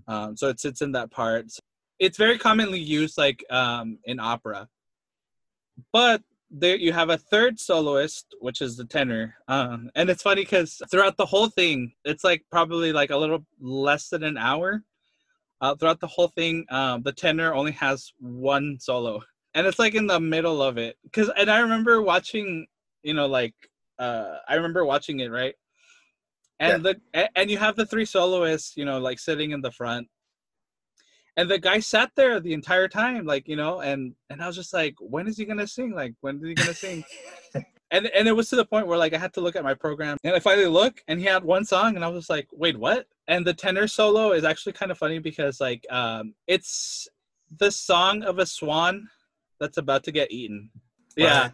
Um, 0.06 0.36
so 0.36 0.48
it 0.48 0.60
sits 0.60 0.82
in 0.82 0.92
that 0.92 1.10
part. 1.10 1.46
It's 1.98 2.18
very 2.18 2.38
commonly 2.38 2.80
used 2.80 3.16
like 3.16 3.44
um, 3.50 3.98
in 4.04 4.20
opera, 4.20 4.68
but 5.92 6.22
there 6.50 6.76
you 6.76 6.92
have 6.92 7.10
a 7.10 7.18
third 7.18 7.58
soloist, 7.58 8.34
which 8.40 8.60
is 8.60 8.76
the 8.76 8.84
tenor. 8.84 9.34
Um, 9.48 9.90
and 9.94 10.08
it's 10.08 10.22
funny 10.22 10.42
because 10.42 10.80
throughout 10.90 11.16
the 11.16 11.26
whole 11.26 11.48
thing, 11.48 11.92
it's 12.04 12.24
like 12.24 12.44
probably 12.50 12.92
like 12.92 13.10
a 13.10 13.16
little 13.16 13.44
less 13.60 14.08
than 14.08 14.22
an 14.22 14.38
hour. 14.38 14.82
Uh, 15.60 15.74
throughout 15.74 16.00
the 16.00 16.06
whole 16.06 16.28
thing, 16.28 16.66
um, 16.70 17.02
the 17.02 17.12
tenor 17.12 17.54
only 17.54 17.72
has 17.72 18.12
one 18.18 18.76
solo, 18.78 19.22
and 19.54 19.66
it's 19.66 19.78
like 19.78 19.94
in 19.94 20.06
the 20.06 20.20
middle 20.20 20.62
of 20.62 20.76
it. 20.76 20.96
Cause 21.14 21.30
and 21.36 21.50
I 21.50 21.60
remember 21.60 22.02
watching, 22.02 22.66
you 23.02 23.14
know, 23.14 23.26
like 23.26 23.54
uh, 23.98 24.36
I 24.46 24.56
remember 24.56 24.84
watching 24.84 25.20
it 25.20 25.30
right, 25.30 25.54
and 26.60 26.84
the 26.84 27.00
and 27.34 27.50
you 27.50 27.56
have 27.56 27.74
the 27.74 27.86
three 27.86 28.04
soloists, 28.04 28.76
you 28.76 28.84
know, 28.84 28.98
like 28.98 29.18
sitting 29.18 29.52
in 29.52 29.62
the 29.62 29.72
front, 29.72 30.08
and 31.36 31.50
the 31.50 31.58
guy 31.58 31.80
sat 31.80 32.10
there 32.16 32.40
the 32.40 32.52
entire 32.52 32.88
time 32.88 33.26
like 33.26 33.46
you 33.48 33.56
know 33.56 33.80
and 33.80 34.14
and 34.30 34.42
i 34.42 34.46
was 34.46 34.56
just 34.56 34.72
like 34.72 34.94
when 35.00 35.26
is 35.26 35.36
he 35.36 35.44
gonna 35.44 35.66
sing? 35.66 35.92
Like 35.92 36.14
when 36.20 36.36
is 36.36 36.48
he 36.48 36.54
gonna 36.54 36.74
sing? 36.74 37.04
And 37.92 38.06
and 38.06 38.26
it 38.26 38.32
was 38.32 38.50
to 38.50 38.56
the 38.56 38.64
point 38.64 38.88
where 38.88 38.98
like 38.98 39.14
i 39.14 39.16
had 39.16 39.32
to 39.34 39.40
look 39.40 39.54
at 39.54 39.62
my 39.62 39.72
program 39.72 40.16
and 40.24 40.34
i 40.34 40.40
finally 40.40 40.66
look 40.66 41.04
and 41.06 41.20
he 41.20 41.26
had 41.26 41.44
one 41.44 41.64
song 41.64 41.94
and 41.94 42.04
i 42.04 42.08
was 42.08 42.28
like 42.28 42.48
wait 42.50 42.76
what? 42.76 43.06
And 43.28 43.46
the 43.46 43.54
tenor 43.54 43.86
solo 43.86 44.32
is 44.32 44.42
actually 44.42 44.72
kind 44.72 44.90
of 44.90 44.98
funny 44.98 45.20
because 45.20 45.60
like 45.60 45.86
um 45.88 46.34
it's 46.48 47.06
the 47.58 47.70
song 47.70 48.24
of 48.24 48.40
a 48.40 48.46
swan 48.46 49.08
that's 49.60 49.78
about 49.78 50.02
to 50.02 50.10
get 50.10 50.32
eaten. 50.32 50.68
Yeah. 51.16 51.50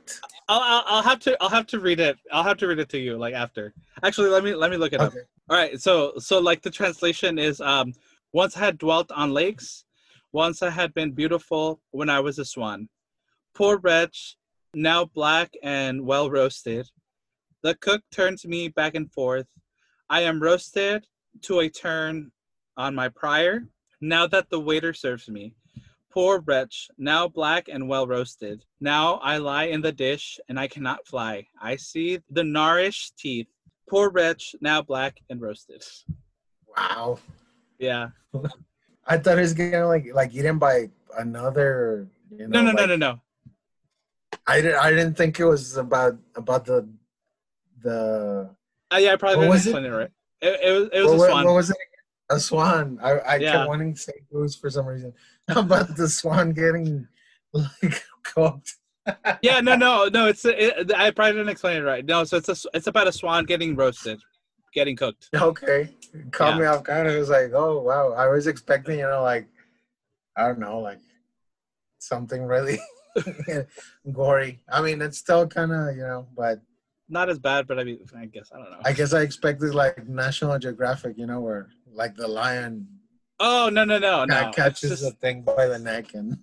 I'll, 0.49 0.61
I'll 0.61 0.85
i'll 0.87 1.03
have 1.03 1.21
to 1.21 1.37
i'll 1.43 1.51
have 1.51 1.67
to 1.67 1.81
read 1.81 2.01
it 2.01 2.17
i'll 2.33 2.43
have 2.43 2.57
to 2.59 2.67
read 2.67 2.79
it 2.79 2.89
to 2.89 2.99
you 2.99 3.19
like 3.19 3.35
after. 3.35 3.75
Actually 4.03 4.31
let 4.31 4.43
me 4.43 4.55
let 4.55 4.71
me 4.71 4.79
look 4.79 4.95
it 4.95 5.03
up. 5.03 5.13
All 5.51 5.59
right, 5.59 5.79
so 5.79 6.15
so 6.17 6.39
like 6.39 6.63
the 6.63 6.71
translation 6.71 7.39
is 7.39 7.61
um 7.61 7.93
once 8.33 8.57
I 8.57 8.61
had 8.61 8.79
dwelt 8.79 9.11
on 9.13 9.33
lakes, 9.33 9.85
once 10.33 10.63
I 10.63 10.71
had 10.71 10.95
been 10.95 11.13
beautiful 11.13 11.81
when 11.91 12.09
I 12.09 12.21
was 12.21 12.39
a 12.39 12.45
swan. 12.45 12.89
Poor 13.55 13.79
wretch, 13.79 14.37
now 14.75 15.05
black 15.05 15.53
and 15.63 16.07
well 16.07 16.31
roasted. 16.31 16.89
The 17.63 17.75
cook 17.75 18.03
turns 18.11 18.45
me 18.47 18.69
back 18.69 18.95
and 18.95 19.13
forth. 19.13 19.47
I 20.09 20.23
am 20.23 20.43
roasted 20.43 21.07
to 21.43 21.61
a 21.61 21.69
turn 21.69 22.33
on 22.77 22.95
my 22.95 23.09
prior, 23.09 23.65
now 24.01 24.27
that 24.27 24.49
the 24.49 24.61
waiter 24.61 24.95
serves 24.95 25.29
me. 25.29 25.55
Poor 26.11 26.41
wretch, 26.41 26.89
now 26.99 27.29
black 27.29 27.69
and 27.69 27.89
well 27.89 28.07
roasted. 28.07 28.65
Now 28.81 29.15
I 29.23 29.39
lie 29.39 29.65
in 29.65 29.81
the 29.81 29.93
dish 29.93 30.39
and 30.49 30.59
I 30.59 30.69
cannot 30.69 31.07
fly. 31.07 31.47
I 31.61 31.77
see 31.77 32.21
the 32.31 32.45
gnawish 32.45 33.13
teeth. 33.17 33.49
Poor 33.89 34.11
wretch, 34.11 34.55
now 34.61 34.83
black 34.83 35.21
and 35.31 35.41
roasted. 35.41 35.83
Wow. 36.77 37.19
Yeah. 37.83 38.11
I 39.07 39.19
thought 39.19 39.39
it 39.39 39.43
was 39.43 39.55
gonna 39.55 39.87
like 39.89 40.07
like 40.15 40.33
eaten 40.33 40.59
by 40.59 40.89
another. 41.19 42.07
You 42.31 42.47
know, 42.49 42.61
No, 42.63 42.67
no, 42.67 42.73
no, 42.73 42.81
like- 42.81 42.89
no, 42.91 42.97
no. 42.97 43.21
I 44.47 44.61
didn't. 44.63 44.79
I 44.81 44.91
didn't 44.91 45.15
think 45.17 45.39
it 45.41 45.45
was 45.45 45.77
about 45.77 46.17
about 46.37 46.65
the 46.65 46.89
the. 47.83 48.49
Uh, 48.91 48.97
yeah, 48.99 49.13
I 49.13 49.17
probably 49.17 49.49
was 49.49 49.67
it? 49.67 49.75
it 49.85 49.91
right. 49.91 50.11
It, 50.41 50.61
it 50.63 50.73
was 50.73 50.89
it 50.93 51.03
was 51.03 51.19
what, 51.19 51.29
a 51.29 51.33
swan. 51.33 51.45
what 51.45 51.55
was 51.55 51.71
it? 51.71 51.77
A 52.31 52.41
swan. 52.41 52.99
I, 53.03 53.11
I 53.19 53.37
Yeah. 53.37 53.53
kept 53.53 53.69
wanting 53.69 53.95
to 53.95 54.01
say 54.01 54.13
goose 54.33 54.55
for 54.57 54.71
some 54.71 54.87
reason. 54.87 55.13
about 55.49 55.97
the 55.97 56.09
swan 56.09 56.53
getting 56.53 57.07
like 57.53 58.05
cooked. 58.23 58.77
yeah, 59.43 59.61
no, 59.61 59.75
no, 59.75 60.09
no. 60.09 60.29
It's 60.29 60.45
it, 60.45 60.93
I 60.97 61.11
probably 61.11 61.33
didn't 61.33 61.49
explain 61.51 61.79
it 61.79 61.85
right. 61.85 62.05
No, 62.07 62.23
so 62.25 62.37
it's 62.37 62.49
a, 62.49 62.57
it's 62.73 62.87
about 62.87 63.09
a 63.09 63.13
swan 63.13 63.45
getting 63.45 63.75
roasted, 63.75 64.21
getting 64.73 64.97
cooked. 64.97 65.29
Okay, 65.35 65.95
It 66.15 66.33
caught 66.33 66.55
Yeah. 66.55 66.61
me 66.61 66.67
off 66.67 66.85
guard. 66.85 67.07
I 67.07 67.19
was 67.19 67.29
like, 67.31 67.53
oh 67.55 67.81
wow. 67.81 68.13
I 68.13 68.27
was 68.29 68.47
expecting, 68.47 68.99
you 68.99 69.07
know, 69.07 69.23
like 69.23 69.47
I 70.37 70.47
don't 70.49 70.59
know, 70.59 70.81
like 70.81 71.01
something 71.99 72.45
really 72.45 72.79
gory. 74.13 74.61
I 74.71 74.81
mean, 74.83 75.03
it's 75.03 75.19
still 75.19 75.47
kind 75.47 75.73
of, 75.73 75.95
you 75.97 76.03
know, 76.03 76.27
but 76.37 76.61
Not 77.09 77.29
as 77.29 77.39
bad, 77.39 77.67
but 77.67 77.79
I 77.79 77.85
mean, 77.85 78.01
I 78.17 78.27
guess 78.27 78.51
I 78.55 78.59
don't 78.59 78.71
know. 78.71 78.79
I 78.85 78.93
guess 78.93 79.13
I 79.13 79.21
expected 79.21 79.75
like 79.75 80.07
National 80.09 80.59
Geographic, 80.59 81.17
you 81.19 81.27
know, 81.27 81.41
where 81.41 81.69
like 81.93 82.15
the 82.17 82.29
lion 82.29 82.87
oh 83.41 83.69
no, 83.73 83.85
no, 83.85 83.99
no, 83.99 84.25
no. 84.25 84.51
catches 84.53 84.91
just- 84.91 85.03
the 85.03 85.11
thing 85.13 85.43
by 85.43 85.67
the 85.67 85.79
neck 85.79 86.15
and 86.15 86.39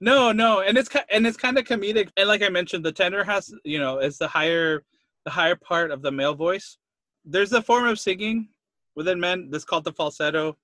No, 0.00 0.32
no, 0.32 0.60
and 0.60 0.76
it's 0.76 0.90
and 1.10 1.26
it's 1.26 1.36
kind 1.36 1.56
of 1.58 1.64
comedic. 1.64 2.08
And 2.16 2.28
like 2.28 2.42
I 2.42 2.48
mentioned, 2.48 2.84
the 2.84 2.92
tenor 2.92 3.24
has 3.24 3.52
you 3.64 3.78
know 3.78 3.98
is 3.98 4.18
the 4.18 4.28
higher 4.28 4.82
the 5.24 5.30
higher 5.30 5.54
part 5.56 5.90
of 5.92 6.02
the 6.02 6.10
male 6.12 6.34
voice. 6.34 6.76
There's 7.24 7.52
a 7.52 7.62
form 7.62 7.86
of 7.86 7.98
singing 7.98 8.48
within 8.94 9.20
men 9.20 9.48
that's 9.50 9.64
called 9.64 9.84
the 9.84 9.92
falsetto. 9.92 10.56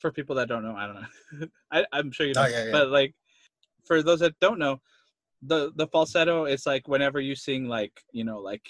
For 0.00 0.10
people 0.12 0.36
that 0.36 0.48
don't 0.48 0.62
know, 0.64 0.74
I 0.76 0.86
don't 0.86 0.96
know. 1.00 1.46
I, 1.72 1.86
I'm 1.92 2.10
sure 2.12 2.26
you 2.26 2.34
know, 2.34 2.42
Oh, 2.42 2.46
yeah, 2.46 2.64
yeah. 2.64 2.72
but 2.72 2.88
like 2.88 3.14
for 3.86 4.02
those 4.02 4.20
that 4.20 4.38
don't 4.40 4.58
know, 4.58 4.80
the 5.40 5.72
the 5.76 5.86
falsetto 5.86 6.44
is 6.44 6.66
like 6.66 6.88
whenever 6.88 7.20
you 7.20 7.34
sing 7.34 7.68
like 7.68 7.92
you 8.12 8.24
know 8.24 8.38
like 8.40 8.68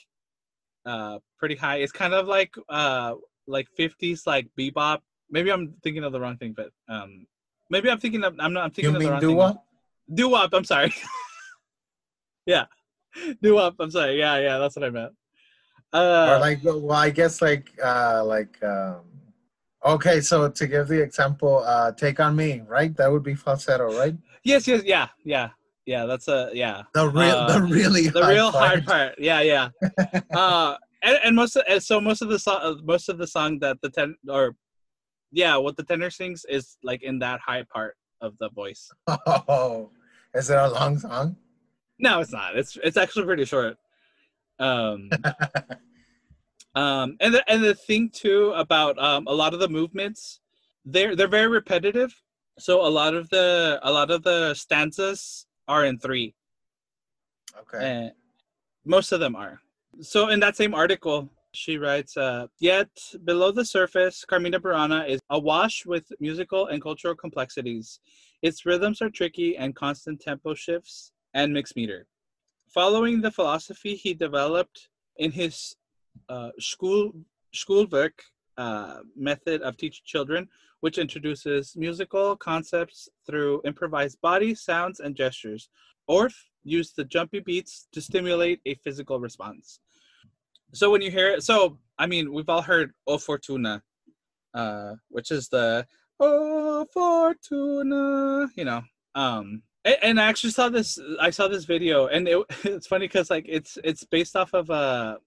uh 0.87 1.19
pretty 1.39 1.57
high. 1.57 1.77
It's 1.79 1.93
kind 1.93 2.15
of 2.15 2.29
like 2.29 2.55
uh 2.69 3.15
like 3.47 3.69
50s 3.79 4.27
like 4.27 4.49
bebop. 4.59 5.01
Maybe 5.31 5.51
I'm 5.51 5.75
thinking 5.83 6.05
of 6.05 6.13
the 6.13 6.21
wrong 6.21 6.37
thing, 6.37 6.53
but 6.53 6.71
um 6.89 7.27
maybe 7.71 7.91
I'm 7.91 7.99
thinking 7.99 8.23
of 8.23 8.37
I'm 8.39 8.53
not 8.53 8.65
I'm 8.65 8.71
thinking 8.71 8.91
you 8.93 8.97
of 8.97 9.03
the 9.03 9.09
mean 9.09 9.11
wrong 9.11 9.21
thing. 9.21 9.31
doo 9.31 9.37
Do 10.15 10.29
wop. 10.29 10.51
I'm 10.53 10.65
sorry. 10.65 10.95
yeah, 12.47 12.67
do 13.43 13.55
wop. 13.55 13.77
I'm 13.81 13.91
sorry. 13.91 14.19
Yeah, 14.19 14.39
yeah, 14.39 14.59
that's 14.59 14.77
what 14.77 14.85
I 14.85 14.91
meant. 14.91 15.15
Uh, 15.95 16.27
or 16.31 16.39
like 16.41 16.59
well 16.65 16.93
i 16.93 17.09
guess 17.09 17.41
like 17.41 17.71
uh 17.83 18.23
like 18.25 18.61
um 18.65 19.01
okay 19.87 20.21
so 20.21 20.49
to 20.51 20.67
give 20.67 20.89
the 20.89 21.01
example 21.01 21.63
uh 21.67 21.93
take 21.93 22.19
on 22.19 22.35
me 22.35 22.63
right 22.67 22.97
that 22.97 23.11
would 23.11 23.23
be 23.23 23.35
falsetto 23.35 23.97
right 23.97 24.17
yes, 24.45 24.67
yes, 24.69 24.83
yeah, 24.85 25.09
yeah, 25.25 25.49
yeah. 25.87 26.05
That's 26.07 26.29
a 26.29 26.51
yeah. 26.53 26.83
the 26.93 27.09
real 27.09 27.37
Uh, 27.37 27.59
the 27.59 27.63
really 27.67 28.09
The 28.09 28.23
hard 28.23 28.35
real 28.35 28.53
part. 28.53 28.69
hard 28.69 28.87
part. 28.87 29.15
Yeah, 29.19 29.41
yeah. 29.41 29.69
uh, 30.35 30.77
and, 31.03 31.19
and 31.25 31.37
most 31.37 31.57
of 31.57 31.83
so 31.83 32.01
most 32.01 32.23
of 32.23 32.29
the 32.29 32.39
song 32.39 32.81
most 32.85 33.09
of 33.09 33.19
the 33.19 33.27
song 33.27 33.59
that 33.61 33.79
the 33.83 33.91
ten 33.91 34.17
or 34.29 34.55
yeah 35.33 35.57
what 35.57 35.77
the 35.77 35.83
tenor 35.83 36.11
sings 36.11 36.45
is 36.49 36.77
like 36.83 37.03
in 37.03 37.19
that 37.21 37.41
high 37.41 37.65
part 37.73 37.97
of 38.21 38.37
the 38.39 38.51
voice. 38.51 38.91
oh 39.09 39.91
Is 40.35 40.51
it 40.51 40.59
a 40.59 40.69
long 40.69 40.99
song? 40.99 41.37
No, 41.99 42.21
it's 42.21 42.33
not. 42.33 42.57
It's 42.57 42.77
it's 42.83 42.97
actually 42.97 43.25
pretty 43.25 43.45
short. 43.45 43.77
Um, 44.59 45.11
um, 46.75 47.17
and 47.21 47.35
the 47.35 47.45
and 47.51 47.63
the 47.63 47.75
thing 47.75 48.11
too 48.11 48.53
about 48.53 48.99
um, 48.99 49.27
a 49.27 49.35
lot 49.35 49.55
of 49.55 49.61
the 49.61 49.69
movements, 49.69 50.41
they're 50.85 51.17
they're 51.17 51.29
very 51.29 51.49
repetitive. 51.49 52.15
So 52.59 52.87
a 52.87 52.89
lot 52.89 53.15
of 53.15 53.29
the 53.31 53.81
a 53.83 53.91
lot 53.91 54.11
of 54.11 54.23
the 54.23 54.55
stanzas 54.55 55.47
are 55.67 55.85
in 55.85 55.99
three. 55.99 56.35
Okay. 57.61 57.79
And 57.85 58.13
most 58.85 59.13
of 59.13 59.21
them 59.21 59.37
are. 59.37 59.61
So 60.01 60.29
in 60.29 60.41
that 60.41 60.57
same 60.57 60.75
article, 60.75 61.31
she 61.53 61.79
writes, 61.79 62.17
uh, 62.17 62.49
yet 62.59 62.89
below 63.25 63.53
the 63.53 63.65
surface, 63.65 64.25
Carmina 64.25 64.59
Burana 64.59 65.09
is 65.09 65.21
awash 65.31 65.87
with 65.87 66.05
musical 66.19 66.67
and 66.67 66.83
cultural 66.83 67.15
complexities. 67.15 68.01
Its 68.43 68.67
rhythms 68.67 69.01
are 69.01 69.11
tricky 69.11 69.57
and 69.57 69.75
constant 69.75 70.21
tempo 70.21 70.55
shifts 70.55 71.13
and 71.33 71.53
mixed 71.53 71.77
meter. 71.77 72.07
Following 72.75 73.21
the 73.21 73.31
philosophy 73.31 73.95
he 73.95 74.15
developed 74.15 74.89
in 75.19 75.31
his 75.31 75.77
uh, 76.29 76.51
school 76.59 77.13
Schulwerk 77.55 78.19
uh, 78.59 78.97
method 79.15 79.63
of 79.63 79.77
teaching 79.77 80.03
children, 80.05 80.49
which 80.81 80.99
introduces 80.99 81.77
musical 81.77 82.35
concepts 82.35 83.09
through 83.25 83.63
improvised 83.65 84.21
body, 84.23 84.57
sounds, 84.57 84.99
and 84.99 85.15
gestures. 85.15 85.69
Orff 86.11 86.35
used 86.65 86.97
the 86.97 87.05
jumpy 87.05 87.39
beats 87.39 87.87
to 87.93 88.01
stimulate 88.01 88.61
a 88.67 88.75
physical 88.83 89.21
response. 89.21 89.79
So 90.73 90.91
when 90.91 91.01
you 91.01 91.13
hear 91.13 91.31
it, 91.31 91.45
so 91.45 91.79
I 91.97 92.07
mean, 92.07 92.33
we've 92.33 92.49
all 92.49 92.63
heard 92.63 92.93
"O 93.07 93.19
Fortuna," 93.19 93.85
uh, 94.53 94.95
which 95.11 95.31
is 95.31 95.49
the 95.49 95.87
"O 96.19 96.85
Fortuna," 96.93 98.49
you 98.57 98.65
know. 98.65 98.83
Um, 99.15 99.63
and, 99.85 99.97
and 100.03 100.21
I 100.21 100.25
actually 100.25 100.51
saw 100.51 100.69
this. 100.69 100.99
I 101.21 101.31
saw 101.31 101.49
this 101.49 101.65
video, 101.65 102.07
and 102.07 102.29
it, 102.29 102.45
it's 102.65 102.87
funny 102.87 103.07
because 103.07 103.31
like 103.31 103.47
it's 103.49 103.79
it's 103.85 104.05
based 104.05 104.37
off 104.37 104.55
of 104.55 104.71
a. 104.71 105.19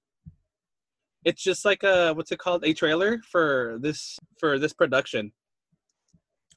It's 1.25 1.43
just 1.43 1.65
like 1.65 1.83
a 1.83 2.13
what's 2.13 2.31
it 2.31 2.39
called? 2.39 2.63
A 2.65 2.73
trailer 2.73 3.19
for 3.29 3.77
this 3.81 4.17
for 4.39 4.59
this 4.59 4.73
production. 4.73 5.31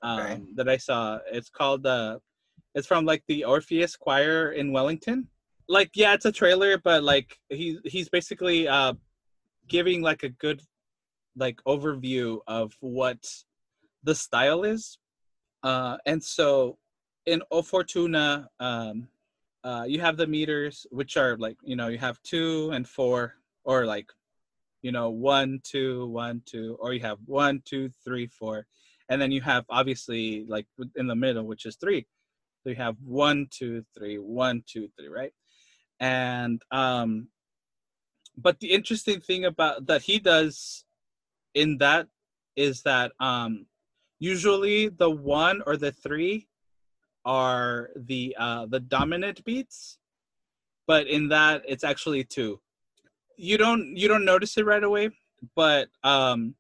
Um, 0.03 0.21
Okay. 0.21 0.41
that 0.55 0.69
I 0.69 0.77
saw. 0.79 1.19
It's 1.31 1.51
called 1.51 1.87
uh, 1.87 2.19
it's 2.75 2.87
from 2.87 3.05
like 3.05 3.23
the 3.29 3.45
Orpheus 3.45 3.97
Choir 3.97 4.53
in 4.53 4.73
Wellington. 4.73 5.29
Like 5.69 5.91
yeah, 5.95 6.15
it's 6.15 6.25
a 6.25 6.33
trailer, 6.33 6.79
but 6.79 7.03
like 7.03 7.37
he 7.49 7.79
he's 7.85 8.09
basically 8.09 8.67
uh 8.67 8.95
giving 9.69 10.03
like 10.03 10.23
a 10.23 10.29
good 10.29 10.63
like 11.37 11.61
overview 11.67 12.41
of 12.47 12.75
what 12.81 13.19
the 14.03 14.15
style 14.15 14.65
is. 14.65 14.99
Uh 15.63 15.97
and 16.07 16.23
so 16.23 16.79
in 17.27 17.43
O 17.51 17.63
Fortuna, 17.63 18.49
um 18.59 19.09
uh 19.65 19.85
you 19.87 20.01
have 20.01 20.17
the 20.17 20.27
meters 20.27 20.87
which 20.91 21.17
are 21.17 21.37
like, 21.37 21.57
you 21.63 21.77
know, 21.77 21.89
you 21.89 21.99
have 21.99 22.23
two 22.23 22.71
and 22.73 22.89
four 22.89 23.35
or 23.65 23.87
like 23.87 24.11
you 24.83 24.93
know, 24.93 25.11
one, 25.11 25.61
two, 25.63 26.07
one, 26.07 26.43
two, 26.47 26.77
or 26.81 26.95
you 26.95 27.01
have 27.01 27.19
one, 27.27 27.63
two, 27.65 27.91
three, 28.05 28.27
four. 28.27 28.67
And 29.09 29.21
then 29.21 29.31
you 29.31 29.41
have 29.43 29.65
obviously 29.69 30.45
like 30.49 30.67
in 30.97 31.07
the 31.07 31.15
middle, 31.15 31.45
which 31.45 31.67
is 31.67 31.77
three. 31.77 32.07
So 32.63 32.71
you 32.71 32.77
have 32.77 32.97
one, 33.05 33.49
two, 33.51 33.85
three, 33.97 34.17
one, 34.19 34.63
two, 34.67 34.89
three, 34.97 35.09
right? 35.09 35.33
And 35.99 36.63
um, 36.71 37.29
but 38.37 38.61
the 38.61 38.71
interesting 38.71 39.21
thing 39.21 39.45
about 39.45 39.87
that 39.87 40.03
he 40.03 40.19
does 40.19 40.85
in 41.55 41.79
that 41.79 42.07
is 42.57 42.83
that 42.83 43.13
um, 43.21 43.67
usually 44.19 44.89
the 44.89 45.11
one 45.11 45.63
or 45.67 45.77
the 45.77 45.93
three 45.93 46.49
are 47.25 47.91
the 47.97 48.35
uh, 48.39 48.67
the 48.67 48.81
dominant 48.81 49.45
beats, 49.45 49.99
but 50.87 51.07
in 51.07 51.29
that 51.29 51.63
it's 51.67 51.85
actually 51.85 52.25
two. 52.25 52.61
You 53.37 53.59
don't 53.59 53.97
you 53.97 54.09
don't 54.09 54.25
notice 54.25 54.57
it 54.57 54.67
right 54.67 54.83
away, 54.83 55.11
but 55.55 55.89
um, 56.05 56.55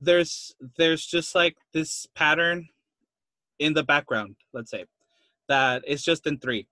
there's 0.00 0.54
there's 0.76 1.06
just 1.06 1.34
like 1.34 1.56
this 1.72 2.06
pattern 2.14 2.68
in 3.58 3.72
the 3.72 3.84
background, 3.84 4.36
let's 4.52 4.70
say 4.70 4.84
that 5.48 5.82
it's 5.86 6.02
just 6.02 6.26
in 6.26 6.38
three. 6.38 6.66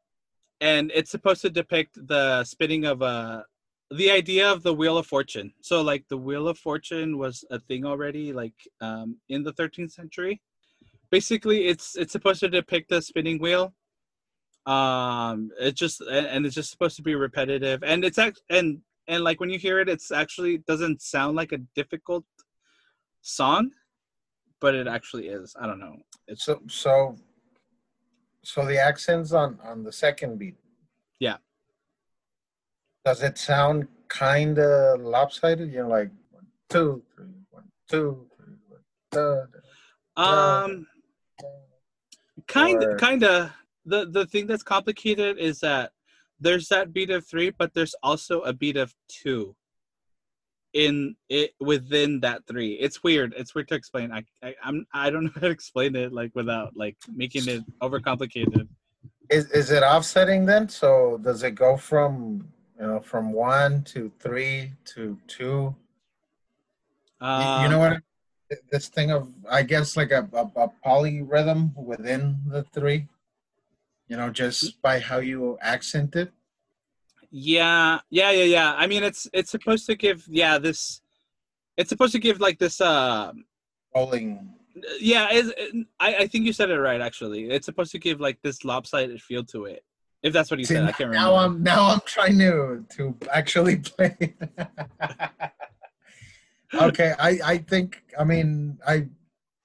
And 0.61 0.91
it's 0.95 1.11
supposed 1.11 1.43
to 1.43 1.51
depict 1.51 2.07
the 2.07 2.45
spinning 2.45 2.85
of 2.85 3.03
a 3.03 3.45
the 3.91 4.11
idea 4.11 4.51
of 4.51 4.63
the 4.63 4.73
wheel 4.73 4.97
of 4.97 5.07
fortune. 5.07 5.53
So 5.61 5.83
like 5.83 6.09
the 6.09 6.17
wheel 6.17 6.49
of 6.49 6.59
fortune 6.59 7.19
was 7.19 7.45
a 7.51 7.59
thing 7.59 7.85
already 7.85 8.33
like 8.33 8.55
um 8.81 9.17
in 9.29 9.43
the 9.43 9.53
13th 9.53 9.93
century 9.93 10.41
basically 11.13 11.67
it's 11.67 11.95
it's 11.97 12.11
supposed 12.11 12.41
to 12.41 12.49
depict 12.49 12.89
the 12.89 13.01
spinning 13.01 13.39
wheel 13.39 13.73
um 14.67 15.51
it 15.61 15.77
just 15.77 16.01
and, 16.01 16.27
and 16.27 16.47
it's 16.47 16.55
just 16.55 16.71
supposed 16.71 16.97
to 16.97 17.03
be 17.03 17.15
repetitive 17.15 17.85
and 17.85 18.05
it's 18.05 18.19
act 18.19 18.43
and 18.51 18.81
and 19.07 19.23
like 19.23 19.39
when 19.39 19.51
you 19.51 19.59
hear 19.59 19.79
it 19.79 19.89
it's 19.89 20.11
actually 20.11 20.59
doesn't 20.67 21.01
sound 21.01 21.37
like 21.37 21.53
a 21.53 21.59
difficult 21.77 22.25
song 23.21 23.71
but 24.61 24.75
it 24.75 24.89
actually 24.89 25.29
is 25.29 25.55
i 25.61 25.67
don't 25.67 25.79
know 25.79 25.97
it's 26.27 26.45
So 26.45 26.61
so 26.69 27.17
so 28.45 28.67
the 28.67 28.79
accents 28.79 29.33
on 29.33 29.59
on 29.65 29.85
the 29.85 29.93
second 29.93 30.39
beat. 30.39 30.57
Yeah. 31.21 31.37
Does 33.05 33.23
it 33.23 33.39
sound 33.39 33.89
kind 34.09 34.59
of 34.59 35.01
lopsided? 35.01 35.73
You 35.73 35.83
know, 35.83 35.89
like 35.89 36.11
one, 36.31 36.47
two, 36.69 37.03
three, 37.15 37.27
one, 37.51 37.65
two, 37.89 38.27
three, 38.37 38.55
one, 38.69 38.81
da, 39.11 39.45
da, 40.17 40.65
um 40.65 40.87
kind 42.47 42.85
kind 42.99 43.23
of 43.25 43.51
the 43.85 44.07
the 44.07 44.27
thing 44.27 44.47
that's 44.47 44.63
complicated 44.63 45.39
is 45.39 45.61
that 45.61 45.93
there's 46.41 46.69
that 46.69 46.93
beat 46.93 47.11
of 47.11 47.27
three 47.27 47.51
but 47.51 47.73
there's 47.75 47.95
also 48.03 48.41
a 48.43 48.53
beat 48.53 48.77
of 48.77 48.95
two 49.09 49.55
in 50.73 51.15
it 51.29 51.53
within 51.61 52.21
that 52.21 52.47
three 52.47 52.73
it's 52.75 53.03
weird 53.03 53.35
it's 53.37 53.55
weird 53.55 53.69
to 53.69 53.75
explain 53.75 54.11
i, 54.11 54.25
I 54.43 54.55
i'm 54.65 54.87
i 54.95 55.11
don't 55.11 55.25
know 55.27 55.31
how 55.35 55.43
to 55.43 55.51
explain 55.51 55.95
it 55.97 56.13
like 56.13 56.31
without 56.35 56.77
like 56.77 56.97
making 57.15 57.47
it 57.49 57.63
overcomplicated 57.83 58.67
Is 59.31 59.47
is 59.51 59.71
it 59.71 59.83
offsetting 59.83 60.45
then? 60.47 60.69
So 60.69 61.19
does 61.23 61.43
it 61.43 61.55
go 61.55 61.77
from 61.77 62.47
you 62.79 62.87
know 62.87 63.01
from 63.01 63.33
one 63.33 63.83
to 63.93 64.11
three 64.21 64.73
to 64.93 65.19
two? 65.27 65.75
You- 67.21 67.27
um, 67.27 67.63
you 67.63 67.69
know 67.71 67.79
what? 67.79 68.03
This 68.71 68.89
thing 68.89 69.11
of 69.11 69.29
I 69.51 69.63
guess 69.63 69.97
like 69.97 70.11
a, 70.11 70.29
a, 70.33 70.45
a 70.65 70.69
polyrhythm 70.85 71.75
within 71.77 72.39
the 72.47 72.63
three. 72.75 73.09
You 74.09 74.17
know, 74.19 74.31
just 74.31 74.81
by 74.83 74.99
how 75.01 75.19
you 75.19 75.59
accent 75.63 76.17
it. 76.17 76.33
yeah 77.31 77.99
yeah 78.11 78.31
yeah 78.31 78.45
yeah 78.45 78.75
i 78.77 78.87
mean 78.87 79.03
it's 79.03 79.27
it's 79.33 79.51
supposed 79.51 79.87
to 79.87 79.95
give 79.95 80.27
yeah 80.29 80.59
this 80.59 81.01
it's 81.79 81.89
supposed 81.89 82.13
to 82.13 82.19
give 82.19 82.41
like 82.41 82.59
this 82.59 82.79
uh 82.81 83.33
Rolling. 83.95 84.51
yeah 85.01 85.29
it's, 85.31 85.51
I, 85.99 86.15
I 86.17 86.27
think 86.27 86.45
you 86.45 86.53
said 86.53 86.71
it 86.71 86.79
right 86.79 87.01
actually 87.01 87.49
it's 87.51 87.65
supposed 87.67 87.93
to 87.93 87.99
give 87.99 88.21
like 88.21 88.39
this 88.43 88.65
lopsided 88.65 89.21
feel 89.23 89.45
to 89.45 89.65
it 89.65 89.83
if 90.23 90.33
that's 90.33 90.51
what 90.51 90.59
you 90.61 90.67
See, 90.67 90.75
said 90.75 90.85
i 90.85 90.93
can't 90.93 91.11
remember 91.11 91.31
now 91.31 91.35
I'm 91.37 91.63
now 91.63 91.89
I'm 91.89 92.01
trying 92.05 92.39
to 92.39 92.85
to 92.97 93.17
actually 93.33 93.77
play. 93.91 94.35
Okay, 96.75 97.15
I 97.19 97.39
I 97.45 97.59
think 97.59 98.03
I 98.19 98.25
mean 98.25 98.79
I 98.87 99.09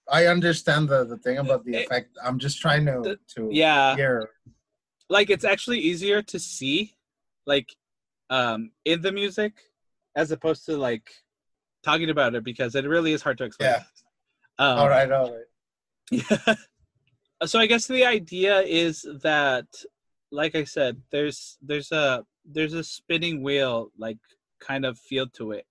I 0.09 0.27
understand 0.27 0.89
the 0.89 1.03
the 1.05 1.17
thing 1.17 1.37
about 1.37 1.65
the 1.65 1.75
effect. 1.83 2.17
I'm 2.23 2.39
just 2.39 2.59
trying 2.61 2.85
to 2.85 3.17
to 3.35 3.49
yeah 3.51 3.95
hear. 3.95 4.29
like 5.09 5.29
it's 5.29 5.45
actually 5.45 5.79
easier 5.79 6.21
to 6.21 6.39
see 6.39 6.95
like 7.45 7.69
um 8.29 8.71
in 8.85 9.01
the 9.01 9.11
music 9.11 9.53
as 10.15 10.31
opposed 10.31 10.65
to 10.65 10.77
like 10.77 11.09
talking 11.83 12.09
about 12.09 12.35
it 12.35 12.43
because 12.43 12.75
it 12.75 12.85
really 12.85 13.13
is 13.13 13.21
hard 13.21 13.37
to 13.37 13.45
explain 13.45 13.69
Yeah. 13.71 13.83
um, 14.59 14.79
all 14.79 14.89
right, 14.89 15.09
all 15.11 15.31
right. 15.33 15.49
yeah 16.11 16.55
so 17.45 17.59
i 17.59 17.67
guess 17.67 17.87
the 17.87 18.03
idea 18.03 18.61
is 18.61 19.05
that 19.23 19.67
like 20.31 20.55
i 20.55 20.63
said 20.65 20.99
there's 21.11 21.57
there's 21.61 21.91
a 21.91 22.25
there's 22.43 22.73
a 22.73 22.83
spinning 22.83 23.43
wheel 23.43 23.91
like 23.97 24.17
kind 24.59 24.83
of 24.85 24.97
feel 24.99 25.27
to 25.37 25.51
it 25.51 25.65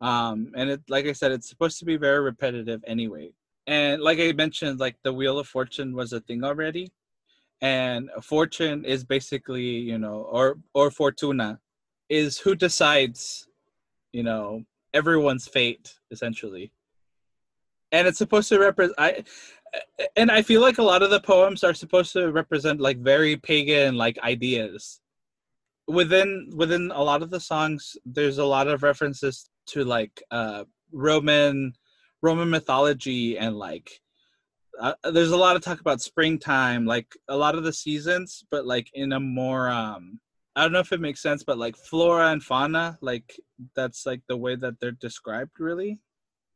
um 0.00 0.50
and 0.56 0.70
it 0.70 0.80
like 0.88 1.06
i 1.06 1.12
said 1.12 1.30
it's 1.32 1.48
supposed 1.48 1.78
to 1.78 1.84
be 1.84 1.96
very 1.96 2.20
repetitive 2.20 2.82
anyway. 2.86 3.30
And 3.66 4.00
like 4.02 4.18
i 4.18 4.32
mentioned 4.32 4.80
like 4.80 4.96
the 5.04 5.12
wheel 5.12 5.38
of 5.38 5.46
fortune 5.48 5.94
was 5.94 6.12
a 6.12 6.20
thing 6.20 6.44
already. 6.44 6.90
And 7.62 8.10
fortune 8.22 8.84
is 8.84 9.04
basically 9.04 9.62
you 9.62 9.98
know 9.98 10.22
or 10.30 10.58
or 10.74 10.90
fortuna 10.90 11.60
is 12.08 12.38
who 12.38 12.54
decides 12.54 13.46
you 14.12 14.22
know 14.22 14.64
everyone's 14.94 15.46
fate 15.46 15.94
essentially. 16.10 16.72
And 17.92 18.06
it's 18.08 18.18
supposed 18.18 18.48
to 18.48 18.58
represent 18.58 18.94
i 18.98 19.24
and 20.16 20.32
i 20.32 20.42
feel 20.42 20.60
like 20.60 20.78
a 20.78 20.82
lot 20.82 21.02
of 21.02 21.10
the 21.10 21.20
poems 21.20 21.62
are 21.62 21.74
supposed 21.74 22.12
to 22.12 22.32
represent 22.32 22.80
like 22.80 22.98
very 22.98 23.36
pagan 23.36 23.96
like 23.96 24.18
ideas. 24.20 25.00
Within 25.86 26.50
within 26.56 26.90
a 26.94 27.02
lot 27.02 27.22
of 27.22 27.30
the 27.30 27.40
songs 27.40 27.96
there's 28.06 28.38
a 28.38 28.44
lot 28.44 28.68
of 28.68 28.82
references 28.82 29.49
to 29.66 29.84
like 29.84 30.22
uh 30.30 30.64
roman 30.92 31.72
roman 32.22 32.50
mythology 32.50 33.38
and 33.38 33.56
like 33.56 33.90
uh, 34.80 34.94
there's 35.12 35.30
a 35.30 35.36
lot 35.36 35.56
of 35.56 35.62
talk 35.62 35.80
about 35.80 36.00
springtime, 36.00 36.86
like 36.86 37.06
a 37.28 37.36
lot 37.36 37.54
of 37.54 37.64
the 37.64 37.72
seasons, 37.72 38.44
but 38.50 38.64
like 38.66 38.88
in 38.94 39.12
a 39.12 39.20
more 39.20 39.68
um 39.68 40.20
I 40.56 40.62
don't 40.62 40.72
know 40.72 40.80
if 40.80 40.92
it 40.92 41.00
makes 41.00 41.22
sense, 41.22 41.44
but 41.44 41.58
like 41.58 41.76
flora 41.76 42.32
and 42.32 42.42
fauna, 42.42 42.98
like 43.00 43.38
that's 43.76 44.04
like 44.04 44.22
the 44.28 44.36
way 44.36 44.56
that 44.56 44.80
they're 44.80 44.90
described, 44.92 45.52
really. 45.58 46.00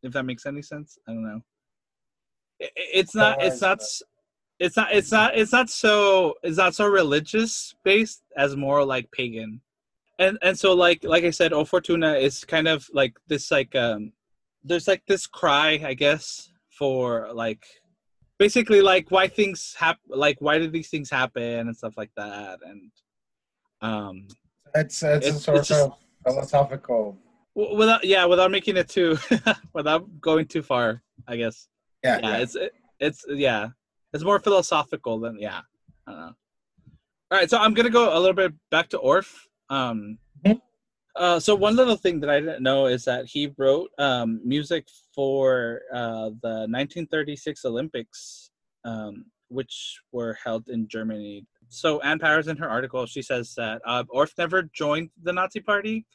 If 0.03 0.13
that 0.13 0.25
makes 0.25 0.47
any 0.47 0.63
sense, 0.63 0.99
I 1.09 1.13
don't 1.13 1.25
know. 1.25 1.41
It, 2.59 2.73
it's 2.77 3.15
not. 3.15 3.43
It's 3.43 3.61
not. 3.61 3.81
It's 4.59 4.77
not. 4.77 4.93
It's 4.93 5.13
not. 5.13 5.39
It's 5.39 5.53
not 5.53 5.71
so. 5.71 6.35
It's 6.43 6.59
not 6.59 6.75
so 6.75 6.87
religious 6.87 7.75
based 7.85 8.23
as 8.37 8.57
more 8.57 8.85
like 8.85 9.11
pagan, 9.13 9.61
and 10.19 10.39
and 10.43 10.59
so 10.59 10.75
like 10.75 11.05
like 11.05 11.25
I 11.25 11.31
said, 11.31 11.53
O 11.53 11.65
Fortuna 11.65 12.15
is 12.15 12.45
kind 12.45 12.69
of 12.69 12.89
like 12.93 13.17
this 13.27 13.51
like 13.51 13.75
um, 13.75 14.13
there's 14.63 14.89
like 14.89 15.03
this 15.07 15.27
cry, 15.27 15.81
I 15.85 15.95
guess, 15.95 16.53
for 16.71 17.31
like 17.33 17.65
basically 18.39 18.81
like 18.81 19.11
why 19.11 19.29
things 19.29 19.75
happen, 19.79 20.03
like 20.09 20.37
why 20.41 20.59
did 20.59 20.73
these 20.73 20.89
things 20.89 21.11
happen 21.11 21.69
and 21.69 21.77
stuff 21.77 21.95
like 21.97 22.11
that, 22.17 22.61
and 22.65 22.91
um, 23.81 24.29
it's 24.75 25.03
it's, 25.03 25.27
it's 25.27 25.37
a 25.37 25.41
sort 25.41 25.59
it's 25.59 25.69
just, 25.69 25.83
of 25.83 25.95
philosophical. 26.25 27.19
Without 27.55 28.05
yeah, 28.05 28.25
without 28.25 28.51
making 28.51 28.77
it 28.77 28.89
too, 28.89 29.17
without 29.75 30.21
going 30.21 30.47
too 30.47 30.63
far, 30.63 31.03
I 31.29 31.37
guess. 31.37 31.69
Yeah, 32.03 32.19
yeah, 32.19 32.29
yeah. 32.29 32.37
it's 32.39 32.57
it, 32.57 32.75
it's 33.01 33.25
yeah, 33.29 33.69
it's 34.13 34.25
more 34.25 34.39
philosophical 34.39 35.19
than 35.21 35.39
yeah. 35.39 35.61
I 36.07 36.11
don't 36.11 36.21
know. 36.21 36.35
All 37.31 37.39
right, 37.39 37.51
so 37.51 37.59
I'm 37.59 37.75
gonna 37.75 37.91
go 37.91 38.17
a 38.17 38.19
little 38.19 38.35
bit 38.35 38.53
back 38.71 38.89
to 38.91 38.99
Orff. 38.99 39.47
Um, 39.75 40.19
uh, 41.17 41.39
so 41.39 41.55
one 41.55 41.77
little 41.77 41.97
thing 41.97 42.19
that 42.21 42.31
I 42.31 42.41
didn't 42.41 42.63
know 42.63 42.87
is 42.87 43.05
that 43.05 43.27
he 43.27 43.53
wrote 43.57 43.91
um, 43.99 44.41
music 44.45 44.85
for 45.15 45.83
uh, 45.93 46.31
the 46.43 46.67
1936 46.69 47.65
Olympics, 47.65 48.51
um, 48.85 49.27
which 49.49 50.01
were 50.11 50.37
held 50.45 50.69
in 50.69 50.89
Germany 50.89 51.47
so 51.75 52.01
Ann 52.01 52.19
Powers 52.19 52.49
in 52.49 52.57
her 52.57 52.69
article, 52.69 53.07
she 53.07 53.23
says 53.23 53.55
that 53.57 53.83
uh, 53.85 54.05
Orff 54.05 54.33
never 54.39 54.63
joined 54.63 55.11
the 55.23 55.33
Nazi 55.33 55.61
Party, 55.61 56.07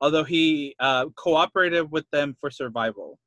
although 0.00 0.24
he 0.24 0.74
uh, 0.80 1.06
cooperated 1.16 1.90
with 1.90 2.08
them 2.10 2.36
for 2.40 2.50
survival. 2.50 3.18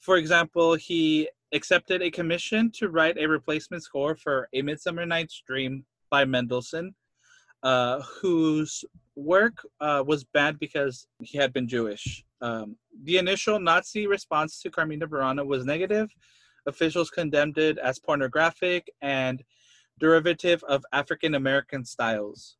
For 0.00 0.16
example, 0.16 0.74
he 0.74 1.28
accepted 1.52 2.02
a 2.02 2.10
commission 2.10 2.70
to 2.76 2.88
write 2.88 3.18
a 3.18 3.26
replacement 3.26 3.82
score 3.82 4.14
for 4.14 4.48
A 4.52 4.62
Midsummer 4.62 5.06
Night's 5.06 5.42
Dream 5.46 5.84
by 6.10 6.24
Mendelssohn, 6.24 6.94
uh, 7.62 8.00
whose 8.20 8.84
work 9.16 9.66
uh, 9.80 10.02
was 10.06 10.24
bad 10.24 10.58
because 10.58 11.06
he 11.20 11.38
had 11.38 11.52
been 11.52 11.68
Jewish. 11.68 12.24
Um, 12.40 12.76
the 13.04 13.18
initial 13.18 13.58
Nazi 13.58 14.06
response 14.06 14.60
to 14.62 14.70
Carmina 14.70 15.06
Burana 15.06 15.46
was 15.46 15.64
negative. 15.64 16.08
Officials 16.66 17.10
condemned 17.10 17.58
it 17.58 17.78
as 17.78 17.98
pornographic 17.98 18.90
and 19.02 19.42
derivative 19.98 20.62
of 20.64 20.84
African 20.92 21.34
American 21.34 21.84
styles. 21.84 22.56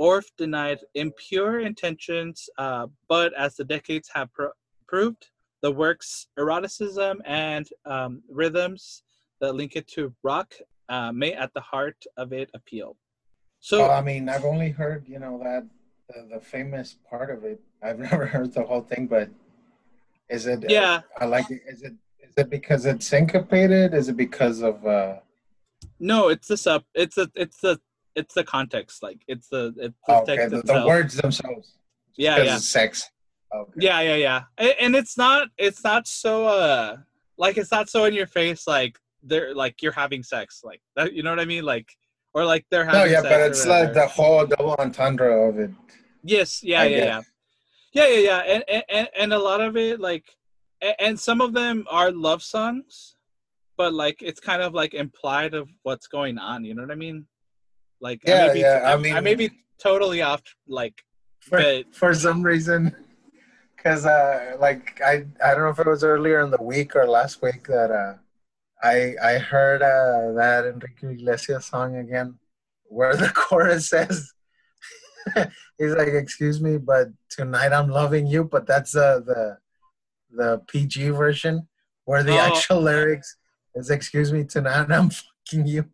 Orff 0.00 0.24
denied 0.36 0.80
impure 0.94 1.60
intentions, 1.60 2.48
uh, 2.58 2.86
but 3.08 3.32
as 3.34 3.54
the 3.54 3.64
decades 3.64 4.10
have 4.12 4.32
pro- 4.32 4.50
proved, 4.88 5.28
the 5.62 5.70
work's 5.70 6.26
eroticism 6.38 7.22
and 7.24 7.68
um, 7.86 8.22
rhythms 8.28 9.04
that 9.40 9.54
link 9.54 9.76
it 9.76 9.86
to 9.88 10.12
rock 10.22 10.52
uh, 10.88 11.12
may 11.12 11.32
at 11.32 11.52
the 11.54 11.60
heart 11.60 12.04
of 12.16 12.32
it 12.32 12.50
appeal. 12.54 12.96
So, 13.60 13.78
well, 13.78 13.92
I 13.92 14.02
mean, 14.02 14.28
I've 14.28 14.44
only 14.44 14.70
heard, 14.70 15.08
you 15.08 15.18
know, 15.18 15.40
that 15.42 15.64
the, 16.08 16.28
the, 16.34 16.40
famous 16.40 16.96
part 17.08 17.30
of 17.30 17.44
it. 17.44 17.60
I've 17.82 17.98
never 18.10 18.26
heard 18.26 18.52
the 18.52 18.62
whole 18.62 18.82
thing, 18.82 19.06
but 19.06 19.28
is 20.28 20.46
it? 20.46 20.64
Yeah, 20.68 21.00
uh, 21.20 21.24
I 21.24 21.24
like 21.26 21.50
it. 21.50 21.62
Is 21.66 21.82
it? 21.82 21.94
Is 22.20 22.32
it 22.36 22.50
because 22.50 22.86
it's 22.86 23.06
syncopated? 23.06 23.94
Is 23.94 24.08
it 24.08 24.16
because 24.16 24.62
of? 24.62 24.86
uh 24.86 25.16
no, 26.00 26.28
it's 26.28 26.48
the 26.48 26.56
sub. 26.56 26.84
It's 26.94 27.16
the 27.16 27.30
it's 27.34 27.60
the 27.60 27.80
it's 28.14 28.34
the 28.34 28.44
context. 28.44 29.02
Like 29.02 29.22
it's 29.28 29.48
the 29.48 29.74
it's 29.78 29.98
the 30.06 30.14
oh, 30.14 30.24
text 30.24 30.46
okay. 30.46 30.62
the, 30.64 30.80
the, 30.80 30.86
words 30.86 31.16
themselves. 31.16 31.76
Yeah, 32.16 32.42
yeah. 32.42 32.58
Sex. 32.58 33.10
Okay. 33.54 33.72
Yeah, 33.78 34.00
yeah, 34.00 34.16
yeah. 34.16 34.42
And, 34.58 34.74
and 34.80 34.96
it's 34.96 35.16
not 35.16 35.48
it's 35.58 35.84
not 35.84 36.06
so 36.06 36.46
uh 36.46 36.96
like 37.36 37.56
it's 37.56 37.70
not 37.70 37.88
so 37.88 38.04
in 38.04 38.14
your 38.14 38.26
face 38.26 38.66
like 38.66 38.98
they're 39.22 39.54
like 39.54 39.82
you're 39.82 39.92
having 39.92 40.22
sex 40.22 40.62
like 40.64 40.80
that. 40.96 41.12
You 41.12 41.22
know 41.22 41.30
what 41.30 41.40
I 41.40 41.44
mean? 41.44 41.64
Like 41.64 41.88
or 42.34 42.44
like 42.44 42.66
they're 42.70 42.84
having. 42.84 43.00
No, 43.00 43.06
yeah, 43.06 43.22
but 43.22 43.40
it's 43.40 43.66
like 43.66 43.94
the 43.94 44.06
whole 44.06 44.46
double 44.46 44.74
entendre 44.78 45.48
of 45.48 45.58
it. 45.58 45.70
Yes. 46.22 46.62
Yeah. 46.62 46.82
I 46.82 46.86
yeah. 46.86 46.98
Guess. 46.98 47.30
Yeah. 47.92 48.06
Yeah. 48.06 48.16
Yeah. 48.16 48.42
Yeah. 48.46 48.62
And, 48.68 48.84
and 48.88 49.08
and 49.18 49.32
a 49.32 49.38
lot 49.38 49.60
of 49.60 49.76
it 49.76 50.00
like 50.00 50.24
and 50.98 51.18
some 51.18 51.40
of 51.40 51.54
them 51.54 51.86
are 51.90 52.10
love 52.10 52.42
songs 52.42 53.14
but 53.76 53.92
like 53.92 54.22
it's 54.22 54.40
kind 54.40 54.62
of 54.62 54.74
like 54.74 54.94
implied 54.94 55.54
of 55.54 55.68
what's 55.82 56.06
going 56.06 56.38
on. 56.38 56.64
You 56.64 56.74
know 56.74 56.82
what 56.82 56.90
I 56.90 56.96
mean? 56.96 57.26
Like 58.00 58.20
yeah, 58.26 58.44
I 58.44 58.46
may 58.46 58.52
be, 58.52 58.60
yeah. 58.60 58.82
I 58.84 58.96
mean, 58.96 59.14
I 59.14 59.20
may 59.20 59.34
be 59.34 59.50
totally 59.78 60.22
off. 60.22 60.42
Like 60.68 61.02
for 61.40 61.58
but, 61.58 61.94
for 61.94 62.14
some 62.14 62.42
reason, 62.42 62.94
because 63.76 64.06
uh, 64.06 64.56
like 64.60 65.00
I 65.04 65.24
I 65.44 65.54
don't 65.54 65.62
know 65.62 65.68
if 65.68 65.78
it 65.78 65.86
was 65.86 66.04
earlier 66.04 66.40
in 66.40 66.50
the 66.50 66.62
week 66.62 66.96
or 66.96 67.06
last 67.06 67.42
week 67.42 67.66
that 67.68 67.90
uh, 67.90 68.14
I 68.84 69.14
I 69.22 69.38
heard 69.38 69.80
uh, 69.82 70.32
that 70.34 70.66
Enrique 70.66 71.14
Iglesias 71.14 71.66
song 71.66 71.96
again, 71.96 72.38
where 72.84 73.16
the 73.16 73.28
chorus 73.34 73.88
says. 73.88 74.32
He's 75.78 75.94
like, 75.94 76.08
"Excuse 76.08 76.60
me, 76.60 76.76
but 76.76 77.08
tonight 77.30 77.72
I'm 77.72 77.88
loving 77.88 78.26
you." 78.26 78.44
But 78.44 78.66
that's 78.66 78.94
uh, 78.94 79.20
the 79.24 79.56
the 80.30 80.62
PG 80.68 81.10
version, 81.10 81.66
where 82.04 82.22
the 82.22 82.36
oh. 82.36 82.46
actual 82.46 82.82
lyrics 82.82 83.36
is 83.74 83.90
excuse 83.90 84.32
me 84.32 84.44
tonight 84.44 84.90
I'm 84.90 85.10
fucking 85.48 85.66
you. 85.66 85.86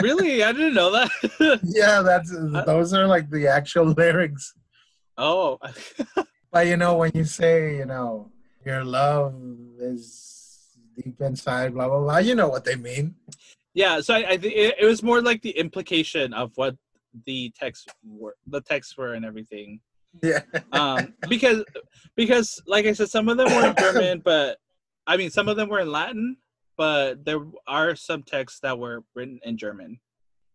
really? 0.00 0.42
I 0.42 0.52
didn't 0.52 0.74
know 0.74 0.90
that. 0.92 1.60
yeah, 1.62 2.00
that's 2.00 2.30
those 2.64 2.94
are 2.94 3.06
like 3.06 3.28
the 3.28 3.48
actual 3.48 3.86
lyrics. 3.86 4.54
Oh. 5.18 5.58
but 6.50 6.66
you 6.66 6.78
know 6.78 6.96
when 6.96 7.12
you 7.14 7.24
say, 7.24 7.76
you 7.76 7.84
know, 7.84 8.32
your 8.64 8.82
love 8.82 9.34
is 9.78 10.39
deep 11.02 11.20
inside, 11.20 11.74
blah 11.74 11.88
blah 11.88 12.00
blah, 12.00 12.18
you 12.18 12.34
know 12.34 12.48
what 12.48 12.64
they 12.64 12.76
mean. 12.76 13.14
Yeah, 13.74 14.00
so 14.00 14.14
I, 14.14 14.30
I 14.30 14.36
think 14.36 14.54
it, 14.54 14.74
it 14.80 14.86
was 14.86 15.02
more 15.02 15.22
like 15.22 15.42
the 15.42 15.50
implication 15.50 16.32
of 16.34 16.52
what 16.56 16.76
the 17.26 17.52
text 17.58 17.90
were, 18.04 18.36
the 18.46 18.60
texts 18.60 18.96
were, 18.96 19.14
and 19.14 19.24
everything. 19.24 19.80
Yeah. 20.22 20.40
um, 20.72 21.14
because 21.28 21.64
because 22.16 22.60
like 22.66 22.86
I 22.86 22.92
said, 22.92 23.10
some 23.10 23.28
of 23.28 23.36
them 23.36 23.54
were 23.54 23.68
in 23.68 23.74
German, 23.78 24.20
but 24.24 24.58
I 25.06 25.16
mean, 25.16 25.30
some 25.30 25.48
of 25.48 25.56
them 25.56 25.68
were 25.68 25.80
in 25.80 25.90
Latin, 25.90 26.36
but 26.76 27.24
there 27.24 27.40
are 27.66 27.94
some 27.94 28.22
texts 28.22 28.60
that 28.60 28.78
were 28.78 29.04
written 29.14 29.38
in 29.44 29.56
German. 29.56 30.00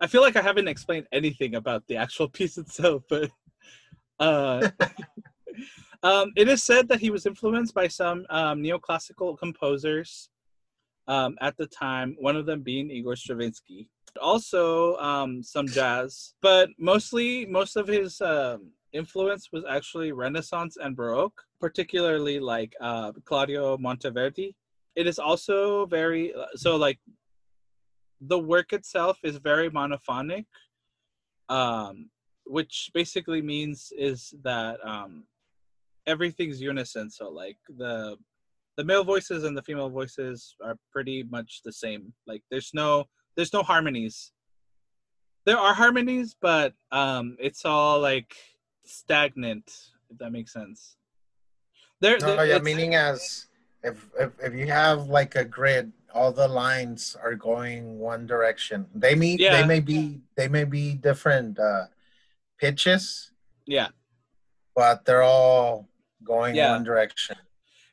I 0.01 0.07
feel 0.07 0.21
like 0.21 0.35
I 0.35 0.41
haven't 0.41 0.67
explained 0.67 1.07
anything 1.11 1.55
about 1.55 1.87
the 1.87 1.97
actual 1.97 2.29
piece 2.37 2.57
itself, 2.57 3.03
but 3.09 3.31
uh, 4.19 4.69
um, 6.03 6.31
it 6.35 6.49
is 6.49 6.63
said 6.63 6.89
that 6.89 6.99
he 6.99 7.09
was 7.09 7.25
influenced 7.25 7.73
by 7.73 7.87
some 7.87 8.25
um, 8.29 8.61
neoclassical 8.61 9.37
composers 9.37 10.29
um, 11.07 11.37
at 11.41 11.55
the 11.57 11.67
time, 11.67 12.15
one 12.19 12.35
of 12.35 12.45
them 12.45 12.61
being 12.61 12.89
Igor 12.89 13.15
Stravinsky. 13.15 13.87
Also, 14.21 14.95
um, 14.97 15.43
some 15.43 15.67
jazz, 15.67 16.35
but 16.41 16.69
mostly 16.79 17.45
most 17.45 17.75
of 17.75 17.87
his 17.87 18.21
um, 18.21 18.71
influence 18.93 19.49
was 19.51 19.63
actually 19.69 20.13
Renaissance 20.13 20.77
and 20.77 20.95
Baroque, 20.95 21.41
particularly 21.59 22.39
like 22.39 22.73
uh, 22.79 23.11
Claudio 23.25 23.77
Monteverdi 23.77 24.53
it 24.95 25.07
is 25.07 25.19
also 25.19 25.85
very 25.85 26.33
so 26.55 26.75
like 26.75 26.99
the 28.21 28.39
work 28.39 28.73
itself 28.73 29.19
is 29.23 29.37
very 29.37 29.69
monophonic 29.69 30.45
um 31.49 32.09
which 32.45 32.89
basically 32.93 33.41
means 33.41 33.91
is 33.97 34.33
that 34.43 34.77
um 34.85 35.25
everything's 36.07 36.61
unison 36.61 37.09
so 37.09 37.29
like 37.29 37.57
the 37.77 38.15
the 38.77 38.83
male 38.83 39.03
voices 39.03 39.43
and 39.43 39.57
the 39.57 39.61
female 39.61 39.89
voices 39.89 40.55
are 40.63 40.77
pretty 40.91 41.23
much 41.23 41.61
the 41.63 41.71
same. 41.71 42.13
Like 42.27 42.43
there's 42.51 42.71
no 42.73 43.05
there's 43.35 43.53
no 43.53 43.63
harmonies. 43.63 44.31
There 45.45 45.57
are 45.57 45.73
harmonies 45.73 46.35
but 46.39 46.73
um 46.91 47.37
it's 47.39 47.65
all 47.65 47.99
like 47.99 48.35
stagnant 48.83 49.71
if 50.09 50.17
that 50.17 50.31
makes 50.31 50.53
sense. 50.53 50.97
There, 52.01 52.19
there 52.19 52.39
oh, 52.39 52.43
yeah 52.43 52.59
meaning 52.59 52.95
as 52.95 53.47
if, 53.83 54.09
if 54.19 54.31
if 54.41 54.53
you 54.53 54.67
have 54.67 55.07
like 55.07 55.35
a 55.35 55.45
grid 55.45 55.91
all 56.13 56.31
the 56.31 56.47
lines 56.47 57.15
are 57.21 57.35
going 57.35 57.99
one 57.99 58.25
direction. 58.25 58.87
They 58.93 59.15
mean 59.15 59.37
yeah. 59.39 59.61
they 59.61 59.67
may 59.67 59.79
be 59.79 60.21
they 60.35 60.47
may 60.47 60.63
be 60.63 60.93
different 60.95 61.59
uh 61.59 61.85
pitches. 62.57 63.31
Yeah. 63.65 63.89
But 64.75 65.05
they're 65.05 65.23
all 65.23 65.87
going 66.23 66.55
yeah. 66.55 66.71
one 66.71 66.83
direction 66.83 67.37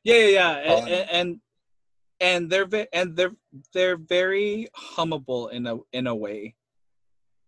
yeah 0.04 0.14
yeah 0.14 0.28
yeah 0.28 0.52
and, 0.74 0.88
and, 0.88 1.10
and 1.10 1.40
and 2.20 2.50
they're 2.50 2.66
ve- 2.66 2.88
and 2.92 3.16
they're 3.16 3.34
they're 3.74 3.96
very 3.96 4.68
hummable 4.76 5.50
in 5.50 5.66
a 5.66 5.76
in 5.92 6.06
a 6.06 6.14
way 6.14 6.54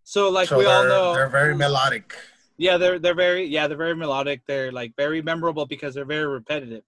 so 0.04 0.28
like 0.30 0.48
so 0.48 0.58
we 0.58 0.66
all 0.66 0.84
know 0.84 1.14
they're 1.14 1.28
very 1.28 1.54
melodic 1.54 2.14
yeah 2.58 2.76
they're 2.76 2.98
they're 2.98 3.14
very 3.14 3.44
yeah 3.46 3.66
they're 3.66 3.76
very 3.86 3.96
melodic 3.96 4.40
they're 4.46 4.72
like 4.72 4.92
very 4.96 5.20
memorable 5.22 5.66
because 5.66 5.94
they're 5.94 6.04
very 6.16 6.26
repetitive 6.26 6.84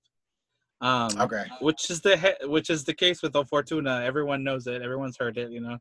Um, 0.81 1.11
Okay. 1.25 1.45
which 1.61 1.91
is 1.91 2.01
the 2.07 2.15
he- 2.25 2.47
which 2.55 2.69
is 2.71 2.85
the 2.85 2.93
case 2.95 3.23
with 3.23 3.35
O 3.35 3.45
Fortuna. 3.45 4.03
Everyone 4.11 4.45
knows 4.45 4.67
it. 4.67 4.83
Everyone's 4.83 5.17
heard 5.23 5.39
it. 5.39 5.51
You 5.57 5.63
know, 5.67 5.79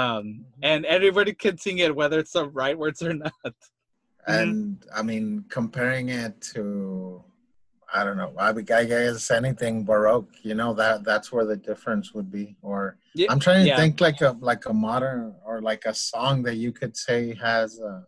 um, 0.00 0.46
and 0.62 0.86
everybody 0.86 1.32
can 1.34 1.58
sing 1.58 1.78
it 1.84 1.94
whether 1.94 2.18
it's 2.22 2.32
the 2.32 2.48
right 2.62 2.78
words 2.82 3.02
or 3.02 3.12
not. 3.12 3.54
And 4.26 4.82
I 4.98 5.02
mean, 5.02 5.44
comparing 5.58 6.08
it 6.08 6.34
to, 6.54 7.22
I 7.96 8.04
don't 8.04 8.18
know, 8.18 8.32
I, 8.38 8.50
I 8.50 8.84
guess 8.84 9.30
anything 9.30 9.82
Baroque, 9.84 10.28
you 10.42 10.54
know, 10.54 10.74
that 10.74 11.02
that's 11.02 11.32
where 11.32 11.46
the 11.46 11.56
difference 11.56 12.12
would 12.12 12.30
be. 12.30 12.56
Or 12.60 12.98
Yeah, 13.14 13.28
I'm 13.30 13.40
trying 13.40 13.62
to 13.64 13.68
yeah. 13.68 13.76
think 13.76 14.00
like 14.00 14.20
a 14.20 14.36
like 14.40 14.66
a 14.66 14.74
modern 14.74 15.34
or 15.46 15.62
like 15.62 15.84
a 15.86 15.94
song 15.94 16.42
that 16.42 16.56
you 16.56 16.72
could 16.72 16.94
say 16.96 17.34
has 17.36 17.80
uh, 17.80 18.02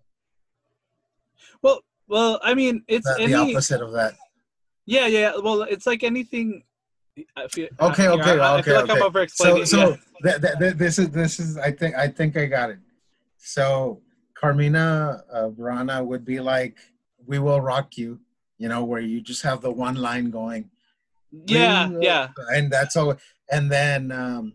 Well, 1.62 1.80
well, 2.07 2.39
I 2.43 2.53
mean, 2.55 2.84
it's 2.86 3.07
the, 3.07 3.22
any 3.22 3.32
the 3.32 3.39
opposite 3.39 3.80
of 3.80 3.93
that. 3.93 4.14
yeah, 4.84 5.07
yeah. 5.07 5.32
Well, 5.43 5.62
it's 5.62 5.86
like 5.86 6.03
anything. 6.05 6.64
I 7.34 7.49
feel, 7.49 7.68
Okay, 7.80 8.07
I, 8.07 8.12
okay, 8.12 8.30
I, 8.39 8.55
I 8.55 8.59
okay, 8.59 8.74
like 8.74 8.91
I'm 8.91 9.03
okay. 9.03 9.26
So 9.28 9.64
so 9.64 9.97
th- 10.22 10.41
th- 10.41 10.59
th- 10.59 10.74
this 10.74 10.99
is 10.99 11.11
this 11.11 11.41
is 11.41 11.57
I 11.57 11.72
think 11.72 11.97
I 11.97 12.09
think 12.09 12.36
I 12.36 12.47
got 12.47 12.70
it. 12.70 12.78
So 13.39 14.03
Carmina 14.34 15.24
uh, 15.32 15.49
Burana 15.49 16.05
would 16.05 16.24
be 16.24 16.41
like, 16.41 16.76
"We 17.26 17.39
will 17.39 17.61
rock 17.61 17.97
you," 17.99 18.20
you 18.59 18.69
know, 18.69 18.85
where 18.85 19.01
you 19.01 19.21
just 19.21 19.43
have 19.43 19.61
the 19.61 19.71
one 19.71 19.95
line 19.97 20.31
going. 20.31 20.71
yeah, 21.47 21.91
yeah, 22.01 22.29
and 22.55 22.71
that's 22.71 22.97
all 22.97 23.17
and 23.51 23.71
then 23.71 24.11
um, 24.13 24.55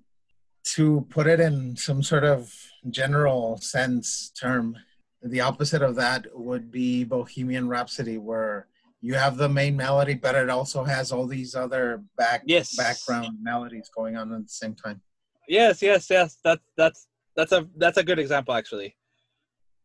to 0.76 1.06
put 1.10 1.28
it 1.28 1.40
in 1.40 1.76
some 1.76 2.02
sort 2.04 2.24
of 2.24 2.52
general 2.90 3.58
sense 3.58 4.32
term 4.40 4.76
the 5.22 5.40
opposite 5.40 5.82
of 5.82 5.96
that 5.96 6.26
would 6.34 6.70
be 6.72 7.04
bohemian 7.04 7.68
rhapsody 7.70 8.18
where 8.18 8.68
you 9.02 9.14
have 9.14 9.38
the 9.38 9.48
main 9.48 9.76
melody 9.78 10.14
but 10.16 10.36
it 10.36 10.50
also 10.50 10.84
has 10.84 11.12
all 11.12 11.26
these 11.28 11.56
other 11.56 12.04
back 12.18 12.42
Yes. 12.46 12.76
background 12.76 13.38
melodies 13.42 13.90
going 13.96 14.18
on 14.18 14.34
at 14.34 14.42
the 14.44 14.50
same 14.50 14.76
time 14.76 15.00
yes, 15.48 15.82
yes, 15.82 16.10
yes. 16.10 16.38
That's 16.44 16.62
that's 16.76 17.08
that's 17.36 17.52
a 17.52 17.68
that's 17.78 17.98
a 17.98 18.04
good 18.04 18.20
example 18.20 18.54
actually. 18.54 18.96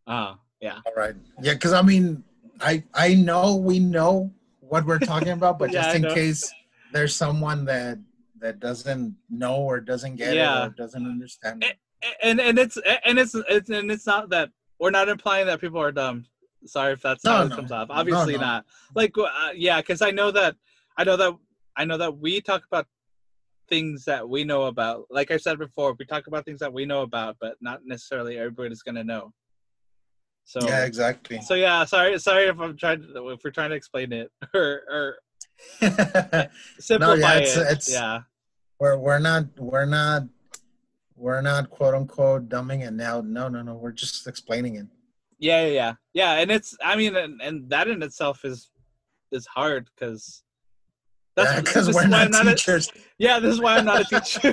Ah, 0.06 0.38
yeah. 0.60 0.78
all 0.86 0.94
right 0.96 1.14
yeah 1.42 1.52
because 1.54 1.72
i 1.72 1.82
mean 1.82 2.24
i 2.60 2.82
i 2.94 3.14
know 3.14 3.56
we 3.56 3.78
know 3.78 4.32
what 4.60 4.84
we're 4.86 4.98
talking 4.98 5.30
about 5.30 5.58
but 5.58 5.70
Yeah, 5.72 5.82
just 5.82 5.96
in 5.96 6.02
case 6.08 6.54
there's 6.92 7.14
someone 7.14 7.64
that 7.66 7.98
that 8.40 8.60
doesn't 8.60 9.14
know 9.30 9.56
or 9.56 9.80
doesn't 9.80 10.16
get 10.16 10.34
Yeah. 10.34 10.62
it 10.64 10.66
or 10.66 10.70
doesn't 10.70 11.04
understand 11.06 11.64
it. 11.64 11.76
and 12.22 12.40
and 12.40 12.58
it's 12.58 12.78
and 13.04 13.18
it's, 13.18 13.34
it's 13.34 13.68
and 13.70 13.90
it's 13.90 14.06
not 14.06 14.30
that 14.30 14.50
we're 14.78 14.90
not 14.90 15.08
implying 15.08 15.46
that 15.46 15.60
people 15.60 15.80
are 15.80 15.90
dumb. 15.90 16.24
Sorry 16.64 16.92
if 16.92 17.02
that's 17.02 17.24
No, 17.24 17.32
how 17.32 17.42
it 17.42 17.48
no. 17.48 17.56
comes 17.56 17.72
off. 17.72 17.88
No, 17.88 17.94
Obviously 17.96 18.34
no. 18.34 18.40
not. 18.40 18.64
Like 18.94 19.16
uh, 19.18 19.50
yeah, 19.54 19.80
because 19.80 20.02
I 20.02 20.10
know 20.12 20.30
that 20.30 20.54
I 20.96 21.04
know 21.04 21.16
that 21.16 21.34
I 21.76 21.84
know 21.84 21.98
that 21.98 22.16
we 22.18 22.40
talk 22.40 22.62
about 22.70 22.86
things 23.68 24.04
that 24.04 24.28
we 24.28 24.44
know 24.44 24.64
about. 24.64 25.06
Like 25.10 25.30
I 25.30 25.36
said 25.36 25.58
before, 25.58 25.94
we 25.98 26.04
talk 26.06 26.26
about 26.28 26.44
things 26.44 26.60
that 26.60 26.72
we 26.72 26.86
know 26.86 27.02
about, 27.02 27.36
but 27.40 27.56
not 27.60 27.80
necessarily 27.84 28.38
everybody's 28.38 28.82
gonna 28.82 29.04
know. 29.04 29.32
So 30.52 30.60
yeah 30.66 30.86
exactly 30.86 31.42
so 31.42 31.52
yeah, 31.52 31.84
sorry 31.84 32.18
sorry 32.18 32.46
if 32.48 32.58
I'm 32.58 32.74
trying 32.74 33.02
to 33.02 33.28
if 33.28 33.40
we're 33.44 33.50
trying 33.50 33.68
to 33.68 33.76
explain 33.76 34.14
it 34.14 34.32
or 34.54 34.70
or 34.94 35.16
simplify 36.78 37.36
it's- 37.36 37.56
it. 37.56 37.60
it's- 37.74 37.92
yeah. 37.92 38.20
we're 38.80 38.96
we're 38.96 39.18
not 39.18 39.44
we're 39.58 39.84
not 39.84 40.22
we're 41.16 41.42
not 41.42 41.68
quote 41.68 41.94
unquote 41.94 42.48
dumbing 42.48 42.80
it 42.86 42.92
now. 42.92 43.20
No, 43.20 43.48
no, 43.48 43.60
no. 43.60 43.74
We're 43.74 43.92
just 43.92 44.26
explaining 44.26 44.76
it. 44.76 44.86
Yeah, 45.40 45.66
yeah, 45.66 45.72
yeah, 45.72 45.92
yeah, 46.14 46.32
and 46.40 46.50
it's 46.50 46.76
I 46.82 46.94
mean, 46.96 47.14
and, 47.16 47.40
and 47.42 47.68
that 47.70 47.88
in 47.88 48.02
itself 48.02 48.44
is 48.44 48.70
is 49.32 49.44
hard 49.46 49.88
because 49.94 50.42
Yeah, 51.36 51.60
because 51.60 51.86
this 51.88 51.94
we're 51.96 52.06
not 52.06 52.26
I'm 52.26 52.30
not 52.30 52.46
a- 52.46 52.54
teachers. 52.54 52.90
yeah, 53.18 53.38
this 53.40 53.52
is 53.54 53.60
why 53.60 53.76
I'm 53.76 53.84
not 53.84 54.00
a 54.00 54.04
teacher. 54.20 54.52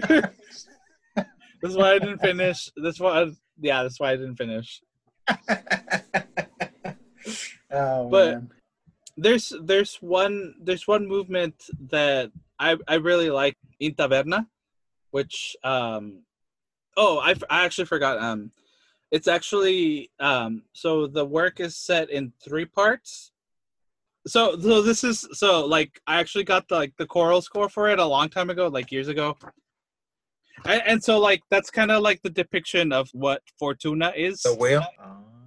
this 1.61 1.71
is 1.71 1.77
why 1.77 1.91
I 1.93 1.99
didn't 1.99 2.19
finish. 2.19 2.69
This 2.75 2.99
why, 2.99 3.31
yeah, 3.61 3.83
that's 3.83 3.99
why 3.99 4.11
I 4.11 4.15
didn't 4.17 4.35
finish. 4.37 4.81
oh 7.71 8.09
But- 8.09 8.32
man. 8.34 8.51
There's 9.17 9.53
there's 9.63 9.95
one 10.01 10.55
there's 10.59 10.89
one 10.89 11.07
movement 11.07 11.55
that 11.88 12.32
I 12.59 12.76
I 12.86 12.95
really 12.95 13.30
like 13.30 13.55
in 13.80 13.93
taberna, 13.95 14.45
which 15.11 15.55
um 15.63 16.23
oh 16.97 17.19
I 17.19 17.34
actually 17.49 17.86
forgot 17.86 18.17
um 18.21 18.51
it's 19.11 19.30
actually 19.30 20.11
um 20.19 20.63
so 20.73 21.07
the 21.07 21.23
work 21.23 21.61
is 21.61 21.78
set 21.78 22.09
in 22.09 22.34
three 22.43 22.65
parts. 22.65 23.32
So 24.28 24.59
so 24.59 24.82
this 24.82 25.05
is 25.05 25.26
so 25.32 25.65
like 25.65 26.01
I 26.07 26.19
actually 26.19 26.43
got 26.43 26.67
the 26.67 26.76
like 26.76 26.97
the 26.97 27.05
choral 27.07 27.41
score 27.41 27.69
for 27.69 27.88
it 27.88 27.99
a 27.99 28.05
long 28.05 28.28
time 28.28 28.49
ago, 28.49 28.67
like 28.67 28.91
years 28.91 29.07
ago. 29.07 29.38
And, 30.63 30.81
and 30.85 31.03
so 31.03 31.19
like 31.19 31.41
that's 31.49 31.69
kind 31.69 31.91
of 31.91 32.01
like 32.01 32.21
the 32.21 32.29
depiction 32.29 32.91
of 32.91 33.09
what 33.13 33.41
Fortuna 33.59 34.13
is. 34.15 34.41
The 34.41 34.55
wheel. 34.55 34.85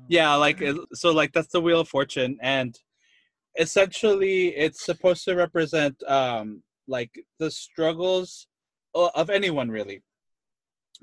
Yeah, 0.09 0.35
like 0.35 0.63
so 0.95 1.13
like 1.13 1.33
that's 1.33 1.53
the 1.53 1.61
wheel 1.61 1.81
of 1.81 1.89
fortune 1.89 2.39
and 2.41 2.79
essentially 3.59 4.57
it's 4.57 4.85
supposed 4.85 5.25
to 5.25 5.35
represent 5.35 6.03
um 6.05 6.63
like 6.87 7.11
the 7.39 7.51
struggles 7.51 8.47
of 8.95 9.29
anyone 9.29 9.71
really. 9.71 10.03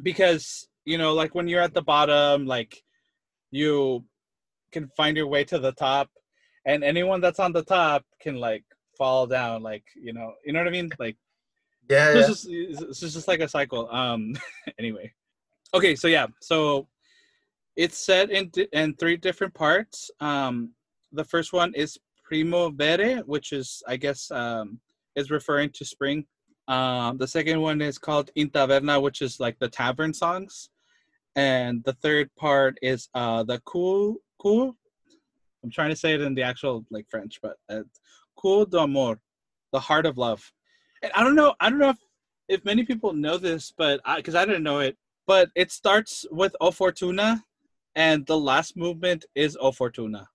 Because, 0.01 0.67
you 0.85 0.97
know, 0.97 1.13
like 1.13 1.35
when 1.35 1.47
you're 1.47 1.61
at 1.61 1.73
the 1.73 1.83
bottom 1.83 2.45
like 2.45 2.81
you 3.51 4.03
can 4.71 4.89
find 4.97 5.15
your 5.15 5.27
way 5.27 5.43
to 5.45 5.59
the 5.59 5.71
top 5.71 6.09
and 6.65 6.83
anyone 6.83 7.21
that's 7.21 7.39
on 7.39 7.53
the 7.53 7.63
top 7.63 8.03
can 8.19 8.35
like 8.37 8.63
fall 8.97 9.27
down 9.27 9.61
like, 9.61 9.83
you 9.95 10.13
know, 10.13 10.33
you 10.43 10.51
know 10.51 10.59
what 10.59 10.67
I 10.67 10.71
mean? 10.71 10.89
Like 10.97 11.17
Yeah, 11.89 12.05
so 12.05 12.13
yeah. 12.13 12.19
it's 12.19 12.27
just 12.27 13.03
it's 13.03 13.13
just 13.13 13.27
like 13.27 13.41
a 13.41 13.47
cycle. 13.47 13.89
Um. 13.91 14.35
anyway, 14.79 15.13
okay. 15.73 15.95
So 15.95 16.07
yeah. 16.07 16.27
So 16.41 16.87
it's 17.75 17.97
set 17.97 18.31
in 18.31 18.51
in 18.73 18.95
three 18.95 19.17
different 19.17 19.53
parts. 19.53 20.09
Um. 20.19 20.71
The 21.11 21.23
first 21.23 21.53
one 21.53 21.73
is 21.75 21.97
Primavera, 22.23 23.23
which 23.25 23.53
is 23.53 23.83
I 23.87 23.97
guess 23.97 24.31
um 24.31 24.79
is 25.15 25.29
referring 25.29 25.69
to 25.71 25.85
spring. 25.85 26.25
Um. 26.67 27.17
The 27.17 27.27
second 27.27 27.61
one 27.61 27.81
is 27.81 27.97
called 27.97 28.31
In 28.35 28.49
Taverna, 28.49 29.01
which 29.01 29.21
is 29.21 29.39
like 29.39 29.59
the 29.59 29.69
tavern 29.69 30.13
songs, 30.13 30.69
and 31.35 31.83
the 31.83 31.93
third 31.93 32.29
part 32.35 32.77
is 32.81 33.09
uh 33.13 33.43
the 33.43 33.59
cool 33.65 34.17
cool. 34.41 34.75
I'm 35.63 35.71
trying 35.71 35.89
to 35.89 35.95
say 35.95 36.13
it 36.13 36.21
in 36.21 36.35
the 36.35 36.43
actual 36.43 36.85
like 36.91 37.07
French, 37.09 37.39
but 37.41 37.57
uh, 37.69 37.81
Cour 38.39 38.65
d'amours, 38.65 39.17
the 39.71 39.79
heart 39.79 40.05
of 40.05 40.17
love 40.17 40.51
and 41.05 41.13
I 41.15 41.23
don't 41.23 41.35
know, 41.35 41.53
I 41.59 41.69
don't 41.69 41.79
know 41.79 41.89
if, 41.91 41.97
if 42.47 42.65
many 42.65 42.83
people 42.83 43.13
know 43.13 43.37
this, 43.37 43.71
but 43.77 44.01
I 44.05 44.17
because 44.17 44.35
I 44.35 44.45
didn't 44.45 44.63
know 44.63 44.79
it, 44.79 44.97
but 45.27 45.49
it 45.55 45.71
starts 45.71 46.25
with 46.31 46.55
O 46.61 46.71
Fortuna, 46.71 47.43
and 47.95 48.25
the 48.25 48.37
last 48.37 48.75
movement 48.75 49.25
is 49.35 49.57
O 49.61 49.71
Fortuna. 49.71 50.27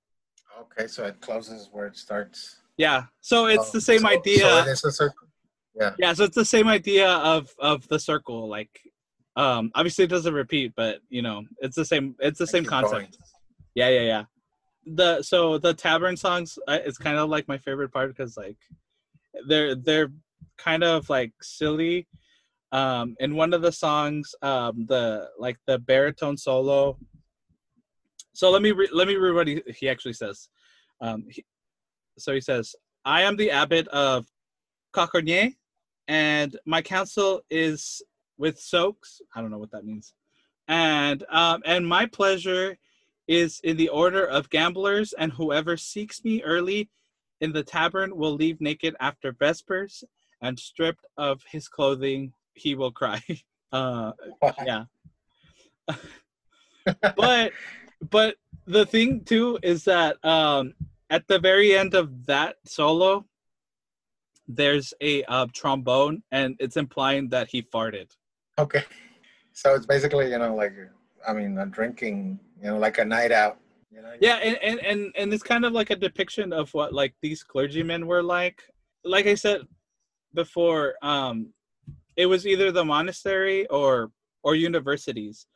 Okay, 0.62 0.86
so 0.86 1.04
it 1.04 1.20
closes 1.20 1.68
where 1.72 1.86
it 1.86 1.96
starts. 1.96 2.60
Yeah, 2.76 3.04
so 3.20 3.46
it's 3.46 3.68
Oh, 3.68 3.72
the 3.72 3.80
same 3.80 4.00
so- 4.00 4.08
idea. 4.08 4.38
So 4.40 4.58
it 4.58 4.66
is 4.68 4.84
a 4.84 4.92
circle. 4.92 5.28
yeah, 5.74 5.94
Yeah. 5.98 6.12
so 6.12 6.24
it's 6.24 6.34
the 6.36 6.44
same 6.44 6.68
idea 6.68 7.08
of 7.10 7.54
of 7.58 7.86
the 7.88 7.98
circle. 7.98 8.48
Like, 8.48 8.70
um, 9.36 9.70
obviously 9.74 10.04
it 10.04 10.10
doesn't 10.10 10.34
repeat, 10.34 10.72
but 10.76 11.00
you 11.08 11.22
know, 11.22 11.44
it's 11.58 11.76
the 11.76 11.84
same. 11.84 12.14
It's 12.20 12.38
the 12.38 12.46
same 12.46 12.64
concept. 12.64 12.92
going. 12.92 13.08
Yeah, 13.74 13.88
yeah, 13.88 14.00
yeah. 14.12 14.24
The 14.86 15.22
so 15.22 15.58
the 15.58 15.74
tavern 15.74 16.16
songs 16.16 16.58
uh, 16.66 16.78
is 16.84 16.96
kind 16.98 17.18
of 17.18 17.28
like 17.28 17.46
my 17.48 17.58
favorite 17.58 17.92
part 17.92 18.08
because 18.08 18.36
like 18.36 18.56
they're 19.46 19.74
they're 19.74 20.10
kind 20.58 20.84
of 20.84 21.08
like 21.08 21.32
silly. 21.42 22.06
Um, 22.72 23.16
in 23.18 23.34
one 23.34 23.52
of 23.52 23.62
the 23.62 23.72
songs, 23.72 24.34
um, 24.42 24.86
the 24.86 25.28
like 25.38 25.56
the 25.66 25.78
baritone 25.78 26.36
solo. 26.36 26.98
So 28.32 28.50
let 28.50 28.62
me 28.62 28.70
re- 28.70 28.88
let 28.92 29.08
me 29.08 29.16
read 29.16 29.34
what 29.34 29.48
he, 29.48 29.62
he 29.76 29.88
actually 29.88 30.12
says. 30.12 30.48
Um, 31.00 31.26
he, 31.28 31.44
so 32.18 32.32
he 32.32 32.40
says, 32.40 32.76
"I 33.04 33.22
am 33.22 33.36
the 33.36 33.50
abbot 33.50 33.88
of 33.88 34.26
Cocornier, 34.92 35.54
and 36.06 36.56
my 36.64 36.80
council 36.80 37.42
is 37.50 38.02
with 38.38 38.58
soaks. 38.60 39.20
I 39.34 39.40
don't 39.40 39.50
know 39.50 39.58
what 39.58 39.72
that 39.72 39.84
means, 39.84 40.14
and 40.68 41.24
um, 41.28 41.62
and 41.66 41.84
my 41.84 42.06
pleasure 42.06 42.78
is 43.26 43.60
in 43.64 43.76
the 43.76 43.88
order 43.88 44.24
of 44.24 44.50
gamblers, 44.50 45.12
and 45.12 45.32
whoever 45.32 45.76
seeks 45.76 46.24
me 46.24 46.42
early 46.42 46.88
in 47.40 47.52
the 47.52 47.62
tavern 47.62 48.16
will 48.16 48.34
leave 48.34 48.60
naked 48.60 48.94
after 49.00 49.32
vespers, 49.32 50.04
and 50.40 50.58
stripped 50.58 51.04
of 51.16 51.42
his 51.50 51.68
clothing 51.68 52.32
he 52.54 52.74
will 52.74 52.92
cry. 52.92 53.22
Uh, 53.72 54.10
yeah. 54.66 54.82
but 57.16 57.52
but 58.10 58.34
the 58.66 58.84
thing 58.84 59.22
too 59.24 59.60
is 59.62 59.84
that 59.84 60.16
um, 60.24 60.74
at 61.08 61.28
the 61.28 61.38
very 61.38 61.76
end 61.76 61.94
of 61.94 62.26
that 62.26 62.56
solo, 62.64 63.26
there's 64.48 64.92
a 65.00 65.22
uh, 65.22 65.46
trombone, 65.52 66.24
and 66.32 66.56
it's 66.58 66.76
implying 66.76 67.28
that 67.28 67.48
he 67.48 67.62
farted. 67.62 68.10
Okay. 68.58 68.82
So 69.52 69.76
it's 69.76 69.86
basically, 69.86 70.32
you 70.32 70.38
know, 70.38 70.54
like 70.56 70.74
I 71.24 71.32
mean, 71.32 71.56
a 71.58 71.66
drinking, 71.66 72.40
you 72.60 72.70
know, 72.70 72.78
like 72.78 72.98
a 72.98 73.04
night 73.04 73.30
out. 73.30 73.58
You 73.92 74.02
know. 74.02 74.14
yeah 74.20 74.36
and, 74.36 74.56
and 74.62 74.78
and 74.80 75.12
and 75.16 75.34
it's 75.34 75.42
kind 75.42 75.64
of 75.64 75.72
like 75.72 75.90
a 75.90 75.96
depiction 75.96 76.52
of 76.52 76.72
what 76.74 76.92
like 76.92 77.12
these 77.22 77.42
clergymen 77.42 78.06
were 78.06 78.22
like 78.22 78.62
like 79.02 79.26
i 79.26 79.34
said 79.34 79.62
before 80.34 80.94
um 81.02 81.52
it 82.16 82.26
was 82.26 82.46
either 82.46 82.70
the 82.72 82.84
monastery 82.84 83.66
or 83.68 84.10
or 84.42 84.54
universities 84.54 85.46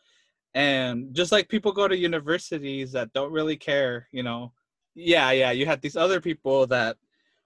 and 0.54 1.14
just 1.14 1.32
like 1.32 1.48
people 1.48 1.72
go 1.72 1.88
to 1.88 1.96
universities 1.96 2.92
that 2.92 3.12
don't 3.12 3.32
really 3.32 3.56
care 3.56 4.08
you 4.12 4.22
know 4.22 4.52
yeah 4.94 5.30
yeah 5.30 5.50
you 5.50 5.66
had 5.66 5.80
these 5.80 5.96
other 5.96 6.20
people 6.20 6.66
that 6.66 6.96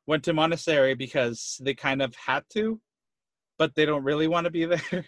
went 0.07 0.23
to 0.25 0.33
monastery 0.33 0.95
because 0.95 1.59
they 1.63 1.75
kind 1.75 2.03
of 2.03 2.15
had 2.15 2.45
to 2.51 2.81
but 3.59 3.75
they 3.75 3.85
don't 3.85 4.05
really 4.05 4.29
want 4.29 4.45
to 4.45 4.51
be 4.51 4.65
there 4.73 5.05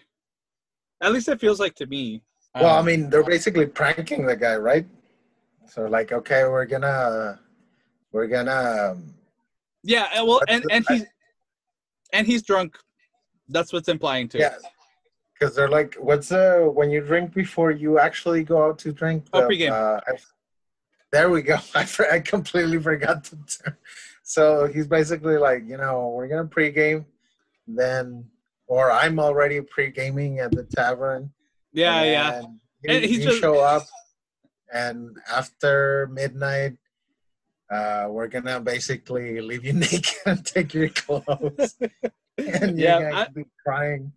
at 1.01 1.11
least 1.13 1.27
it 1.29 1.39
feels 1.39 1.59
like 1.59 1.75
to 1.75 1.85
me 1.87 2.21
Well, 2.55 2.75
I 2.75 2.79
Um, 2.79 2.85
mean, 2.85 3.09
they're 3.09 3.23
basically 3.23 3.65
pranking 3.65 4.25
the 4.25 4.35
guy, 4.35 4.55
right? 4.55 4.85
So 5.67 5.85
like, 5.85 6.11
okay, 6.11 6.43
we're 6.45 6.65
gonna, 6.65 7.39
we're 8.11 8.27
gonna. 8.27 8.91
Um, 8.91 9.13
yeah 9.83 10.21
well 10.21 10.41
and 10.47 10.65
and 10.69 10.85
he's 10.87 11.05
and 12.13 12.27
he's 12.27 12.41
drunk 12.43 12.77
that's 13.49 13.73
what's 13.73 13.89
implying 13.89 14.27
too 14.29 14.37
yeah, 14.37 14.55
because 15.33 15.55
they're 15.55 15.69
like, 15.69 15.95
what's 15.95 16.31
uh 16.31 16.59
when 16.61 16.89
you 16.89 17.01
drink 17.01 17.33
before 17.33 17.71
you 17.71 17.99
actually 17.99 18.43
go 18.43 18.63
out 18.65 18.79
to 18.79 18.91
drink? 18.93 19.25
Oh, 19.33 19.41
the, 19.41 19.47
pregame. 19.47 19.71
Uh, 19.71 19.99
I- 20.07 20.17
there 21.11 21.29
we 21.29 21.41
go. 21.41 21.55
I 21.75 21.83
for, 21.83 22.09
I 22.09 22.19
completely 22.21 22.79
forgot 22.79 23.25
the 23.25 23.35
term. 23.35 23.75
So 24.23 24.67
he's 24.67 24.87
basically 24.87 25.37
like, 25.37 25.63
you 25.67 25.75
know, 25.75 26.13
we're 26.15 26.29
gonna 26.29 26.47
pregame, 26.47 27.03
then, 27.67 28.25
or 28.67 28.89
I'm 28.91 29.19
already 29.19 29.59
pre-gaming 29.59 30.39
at 30.39 30.51
the 30.51 30.63
tavern. 30.63 31.31
yeah 31.73 32.03
yeah 32.03 32.33
and 32.39 32.47
You, 32.83 32.93
And 32.95 33.03
he's 33.05 33.17
you 33.19 33.25
just- 33.25 33.41
show 33.41 33.59
up, 33.59 33.83
and 34.73 35.17
after 35.29 36.07
midnight, 36.13 36.77
uh, 37.71 38.07
we're 38.09 38.27
gonna 38.27 38.59
basically 38.59 39.39
leave 39.41 39.63
you 39.65 39.73
naked 39.85 40.13
and 40.25 40.45
take 40.45 40.73
your 40.73 40.89
clothes, 40.89 41.77
and 42.37 42.77
Yeah, 42.77 42.99
gonna 43.01 43.15
I- 43.15 43.27
be 43.33 43.45
crying. 43.65 44.11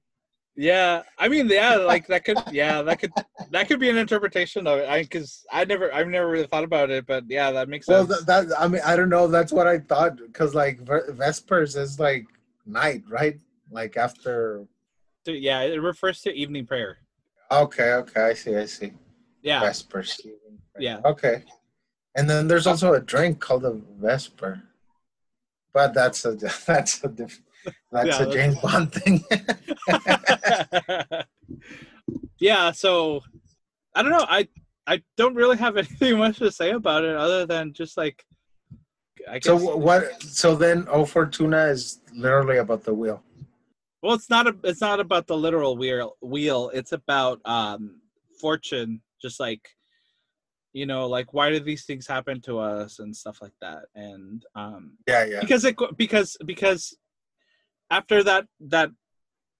Yeah, 0.56 1.02
I 1.18 1.26
mean, 1.26 1.48
yeah, 1.48 1.74
like 1.74 2.06
that 2.06 2.24
could, 2.24 2.40
yeah, 2.52 2.80
that 2.82 3.00
could, 3.00 3.12
that 3.50 3.66
could 3.66 3.80
be 3.80 3.90
an 3.90 3.96
interpretation 3.98 4.68
of 4.68 4.78
it. 4.78 4.88
I 4.88 5.02
because 5.02 5.44
I 5.50 5.64
never, 5.64 5.92
I've 5.92 6.06
never 6.06 6.28
really 6.30 6.46
thought 6.46 6.62
about 6.62 6.90
it, 6.90 7.06
but 7.06 7.24
yeah, 7.28 7.50
that 7.50 7.68
makes 7.68 7.88
Well, 7.88 8.06
sense. 8.06 8.24
th- 8.24 8.26
that 8.48 8.60
I 8.60 8.68
mean, 8.68 8.80
I 8.86 8.94
don't 8.94 9.08
know. 9.08 9.26
That's 9.26 9.50
what 9.52 9.66
I 9.66 9.80
thought 9.80 10.16
because 10.16 10.54
like 10.54 10.78
Vespers 10.84 11.74
is 11.76 11.98
like 11.98 12.26
night, 12.66 13.02
right? 13.08 13.36
Like 13.72 13.96
after. 13.96 14.64
yeah, 15.26 15.62
it 15.62 15.82
refers 15.82 16.20
to 16.20 16.32
evening 16.32 16.66
prayer. 16.66 16.98
Okay, 17.50 17.94
okay, 17.94 18.20
I 18.22 18.34
see, 18.34 18.54
I 18.54 18.66
see. 18.66 18.92
Yeah, 19.42 19.60
Vespers. 19.60 20.20
yeah, 20.78 21.00
Okay. 21.04 21.42
And 22.16 22.30
then 22.30 22.46
there's 22.48 22.66
also 22.66 22.94
a 22.94 23.00
drink 23.00 23.40
called 23.40 23.64
a 23.64 23.72
Vesper. 23.98 24.62
But 25.72 25.94
that's 25.94 26.24
a 26.24 26.32
that's 26.66 27.02
a 27.02 27.08
diff- 27.08 27.42
that's 27.90 28.20
Yeah, 28.20 28.28
a 28.28 28.32
James 28.32 28.56
Bond 28.60 28.92
thing. 28.92 29.24
yeah. 32.38 32.70
So 32.72 33.22
I 33.94 34.02
don't 34.02 34.12
know. 34.12 34.26
I 34.28 34.48
I 34.86 35.02
don't 35.16 35.34
really 35.34 35.56
have 35.56 35.76
anything 35.82 36.18
much 36.18 36.38
to 36.38 36.50
say 36.52 36.70
about 36.70 37.04
it 37.04 37.16
other 37.16 37.46
than 37.46 37.72
just 37.72 37.96
like, 37.96 38.24
I 39.28 39.38
guess. 39.38 39.44
so 39.46 39.76
what? 39.76 40.22
So 40.22 40.54
then, 40.54 40.86
O 40.88 41.04
Fortuna 41.04 41.64
is 41.66 42.00
literally 42.14 42.58
about 42.58 42.84
the 42.84 42.94
wheel. 42.94 43.22
Well, 44.02 44.14
it's 44.14 44.28
not 44.28 44.46
a, 44.46 44.54
it's 44.64 44.82
not 44.82 45.00
about 45.00 45.26
the 45.26 45.36
literal 45.36 45.76
wheel. 45.76 46.16
Wheel. 46.20 46.70
It's 46.74 46.92
about 46.92 47.40
um 47.44 48.00
fortune. 48.40 49.00
Just 49.20 49.40
like, 49.40 49.70
you 50.74 50.86
know, 50.86 51.06
like 51.06 51.32
why 51.32 51.50
do 51.50 51.60
these 51.60 51.86
things 51.86 52.06
happen 52.06 52.40
to 52.42 52.58
us 52.58 52.98
and 52.98 53.16
stuff 53.16 53.38
like 53.40 53.54
that. 53.62 53.84
And 53.94 54.44
um 54.54 54.98
Yeah, 55.06 55.24
yeah. 55.24 55.40
because 55.40 55.64
it 55.64 55.76
because 55.96 56.36
because 56.44 56.94
after 57.90 58.22
that 58.24 58.46
that 58.60 58.90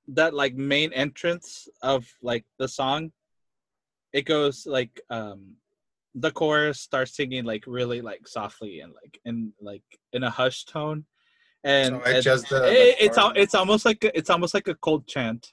that 0.09 0.35
like 0.35 0.55
main 0.55 0.93
entrance 0.93 1.69
of 1.83 2.05
like 2.21 2.45
the 2.59 2.69
song, 2.69 3.13
it 4.13 4.23
goes 4.27 4.67
like 4.67 5.01
um 5.09 5.55
the 6.17 6.31
chorus 6.31 6.81
starts 6.81 7.17
singing 7.17 7.45
like 7.45 7.65
really 7.67 8.01
like 8.01 8.27
softly 8.29 8.81
and 8.81 8.93
like 8.93 9.19
in 9.25 9.53
like 9.61 9.83
in 10.13 10.23
a 10.25 10.31
hush 10.31 10.65
tone. 10.65 11.07
And, 11.63 11.95
So 11.95 12.01
it's 12.03 12.09
and 12.17 12.23
just 12.23 12.49
the- 12.51 12.71
it- 12.71 12.97
it's 13.01 13.19
al- 13.19 13.33
it's 13.43 13.55
almost 13.55 13.85
like 13.87 14.03
a- 14.05 14.17
it's 14.19 14.31
almost 14.31 14.53
like 14.53 14.69
a 14.69 14.75
cold 14.75 15.07
chant. 15.07 15.53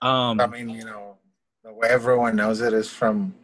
Um 0.00 0.40
I 0.40 0.46
mean, 0.46 0.68
you 0.70 0.84
know, 0.84 1.18
the 1.62 1.72
way 1.72 1.88
everyone 1.88 2.36
knows 2.36 2.62
it 2.62 2.72
is 2.72 2.88
from. 2.90 3.34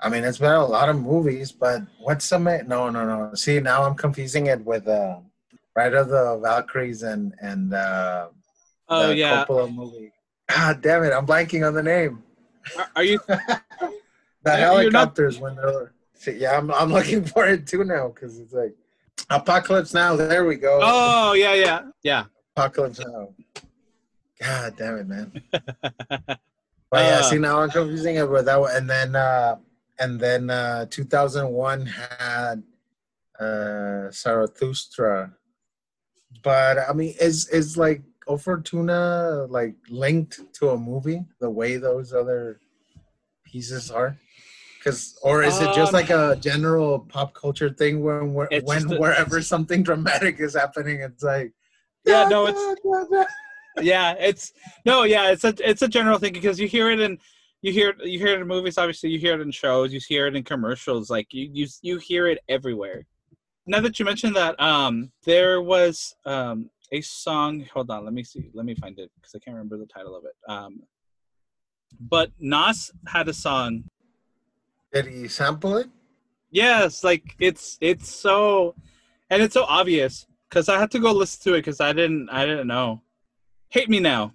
I 0.00 0.08
mean, 0.10 0.24
it's 0.24 0.38
been 0.38 0.52
a 0.52 0.64
lot 0.66 0.88
of 0.88 1.00
movies, 1.00 1.52
but 1.52 1.82
what's 2.00 2.28
the 2.28 2.38
ma- 2.38 2.58
no, 2.66 2.90
no, 2.90 3.04
no. 3.06 3.34
See, 3.34 3.60
now 3.60 3.82
I'm 3.84 3.94
confusing 3.94 4.46
it 4.46 4.62
with 4.64 4.86
uh, 4.86 5.18
Ride 5.74 5.94
of 5.94 6.08
the 6.08 6.38
Valkyries 6.42 7.02
and 7.02 7.34
and 7.40 7.72
uh, 7.74 8.28
oh 8.88 9.08
the 9.08 9.16
yeah. 9.16 9.44
Coppola 9.44 9.72
movie. 9.74 10.12
God 10.48 10.80
damn 10.82 11.02
it, 11.04 11.12
I'm 11.12 11.26
blanking 11.26 11.66
on 11.66 11.74
the 11.74 11.82
name. 11.82 12.22
Are, 12.78 12.88
are 12.96 13.04
you 13.04 13.18
the 13.26 13.38
you're 14.44 14.52
not- 14.52 14.58
helicopters 14.58 15.38
when 15.38 15.56
they're 15.56 15.92
See, 16.18 16.32
yeah, 16.38 16.56
I'm 16.56 16.70
I'm 16.72 16.90
looking 16.92 17.24
for 17.32 17.46
it 17.46 17.66
too 17.66 17.84
now 17.84 18.08
because 18.08 18.38
it's 18.40 18.52
like 18.54 18.74
Apocalypse 19.30 19.92
Now. 19.94 20.16
There 20.16 20.44
we 20.46 20.56
go. 20.56 20.80
Oh 20.82 21.32
yeah, 21.34 21.54
yeah. 21.54 21.82
Yeah. 22.02 22.24
Apocalypse 22.56 23.00
Now. 23.00 23.28
God 24.40 24.74
damn 24.76 24.96
it, 24.98 25.06
man. 25.08 25.32
But 26.88 27.04
yeah, 27.04 27.18
Uh, 27.18 27.22
see 27.24 27.38
now 27.38 27.60
I'm 27.60 27.70
confusing 27.70 28.14
it 28.16 28.30
with 28.30 28.44
that 28.46 28.60
one. 28.60 28.74
And 28.74 28.88
then 28.88 29.16
uh 29.16 29.56
and 29.98 30.20
then 30.20 30.50
uh 30.50 30.86
2001 30.90 31.86
had 31.86 32.62
uh 33.38 34.10
Zarathustra. 34.10 35.32
But 36.42 36.78
I 36.88 36.92
mean 36.92 37.14
is 37.20 37.48
is 37.48 37.76
like 37.76 38.02
O 38.26 38.36
Fortuna 38.36 39.46
like 39.48 39.74
linked 39.88 40.40
to 40.54 40.70
a 40.70 40.78
movie 40.78 41.24
the 41.40 41.50
way 41.50 41.76
those 41.76 42.12
other 42.12 42.60
pieces 43.44 43.90
are? 43.90 44.18
Cause 44.82 45.18
or 45.22 45.42
is 45.42 45.60
it 45.60 45.72
just 45.74 45.92
Um, 45.94 46.00
like 46.00 46.10
a 46.10 46.36
general 46.40 47.00
pop 47.00 47.34
culture 47.34 47.70
thing 47.70 48.02
when 48.02 48.34
when, 48.34 48.48
when 48.64 48.92
a- 48.92 48.98
wherever 49.00 49.40
something 49.42 49.82
dramatic 49.90 50.38
is 50.40 50.54
happening 50.54 51.00
it's 51.00 51.22
like 51.22 51.52
Yeah, 52.04 52.28
no, 52.28 52.46
it's- 52.46 52.76
yeah 53.82 54.12
it's 54.18 54.52
no 54.86 55.02
yeah 55.02 55.30
it's 55.32 55.44
a 55.44 55.52
it's 55.68 55.82
a 55.82 55.88
general 55.88 56.18
thing 56.18 56.32
because 56.32 56.58
you 56.58 56.66
hear 56.66 56.90
it 56.90 56.98
in 57.00 57.18
you 57.62 57.72
hear 57.72 57.94
you 58.02 58.18
hear 58.18 58.34
it 58.36 58.40
in 58.40 58.46
movies 58.46 58.78
obviously 58.78 59.10
you 59.10 59.18
hear 59.18 59.34
it 59.34 59.40
in 59.40 59.50
shows 59.50 59.92
you 59.92 60.00
hear 60.08 60.26
it 60.26 60.36
in 60.36 60.42
commercials 60.44 61.10
like 61.10 61.26
you 61.32 61.48
you 61.52 61.66
you 61.82 61.98
hear 61.98 62.26
it 62.26 62.38
everywhere 62.48 63.04
now 63.66 63.80
that 63.80 63.98
you 63.98 64.04
mentioned 64.04 64.36
that 64.36 64.58
um 64.60 65.10
there 65.24 65.60
was 65.62 66.14
um 66.24 66.70
a 66.92 67.00
song 67.00 67.64
hold 67.72 67.90
on 67.90 68.04
let 68.04 68.14
me 68.14 68.22
see 68.22 68.50
let 68.54 68.64
me 68.66 68.74
find 68.74 68.98
it 68.98 69.10
because 69.16 69.34
i 69.34 69.38
can't 69.38 69.56
remember 69.56 69.76
the 69.76 69.86
title 69.86 70.14
of 70.16 70.24
it 70.24 70.34
um 70.48 70.82
but 72.00 72.30
nas 72.38 72.92
had 73.08 73.28
a 73.28 73.32
song 73.34 73.84
Did 74.92 75.06
he 75.06 75.28
sample 75.28 75.76
it? 75.78 75.88
Yes, 76.50 77.04
like 77.04 77.34
it's 77.38 77.76
it's 77.80 78.08
so, 78.08 78.74
and 79.28 79.42
it's 79.42 79.54
so 79.54 79.64
obvious 79.64 80.26
because 80.48 80.68
I 80.68 80.78
had 80.78 80.90
to 80.92 80.98
go 80.98 81.12
listen 81.12 81.42
to 81.44 81.54
it 81.54 81.58
because 81.60 81.80
I 81.80 81.92
didn't 81.92 82.30
I 82.30 82.46
didn't 82.46 82.68
know. 82.68 83.02
Hate 83.68 83.90
me 83.90 84.00
now. 84.00 84.32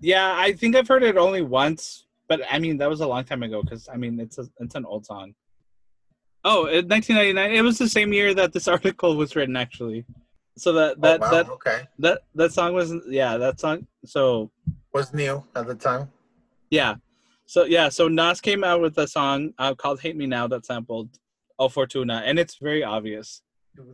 Yeah, 0.00 0.34
I 0.36 0.52
think 0.52 0.76
I've 0.76 0.86
heard 0.86 1.02
it 1.02 1.16
only 1.16 1.42
once, 1.42 2.05
but 2.28 2.40
I 2.50 2.58
mean 2.58 2.78
that 2.78 2.88
was 2.88 3.00
a 3.00 3.06
long 3.06 3.24
time 3.24 3.42
ago 3.42 3.62
because 3.62 3.88
I 3.92 3.96
mean 3.96 4.18
it's 4.20 4.38
a 4.38 4.46
it's 4.60 4.74
an 4.74 4.84
old 4.84 5.06
song. 5.06 5.34
Oh, 6.44 6.62
1999, 6.64 7.50
it 7.52 7.62
was 7.62 7.78
the 7.78 7.88
same 7.88 8.12
year 8.12 8.32
that 8.34 8.52
this 8.52 8.68
article 8.76 9.16
was 9.16 9.34
written 9.34 9.56
actually. 9.56 10.04
So 10.56 10.72
that 10.72 11.00
that 11.02 11.20
oh, 11.20 11.24
wow, 11.24 11.30
that 11.30 11.48
okay. 11.50 11.80
that 11.98 12.22
that 12.34 12.52
song 12.52 12.74
was 12.74 12.94
yeah 13.08 13.36
that 13.36 13.60
song. 13.60 13.86
So 14.04 14.50
Was 14.92 15.12
new 15.12 15.44
at 15.54 15.66
the 15.66 15.74
time. 15.74 16.10
yeah, 16.70 16.94
so 17.46 17.64
yeah, 17.64 17.88
so 17.88 18.08
Nas 18.08 18.40
came 18.40 18.64
out 18.64 18.80
with 18.80 18.98
a 18.98 19.06
song 19.06 19.54
uh, 19.58 19.74
called 19.74 20.00
"Hate 20.00 20.16
Me 20.16 20.26
Now" 20.26 20.48
that 20.48 20.66
sampled 20.66 21.08
"Oh 21.58 21.68
Fortuna," 21.68 22.22
and 22.26 22.38
it's 22.38 22.56
very 22.56 22.82
obvious. 22.82 23.42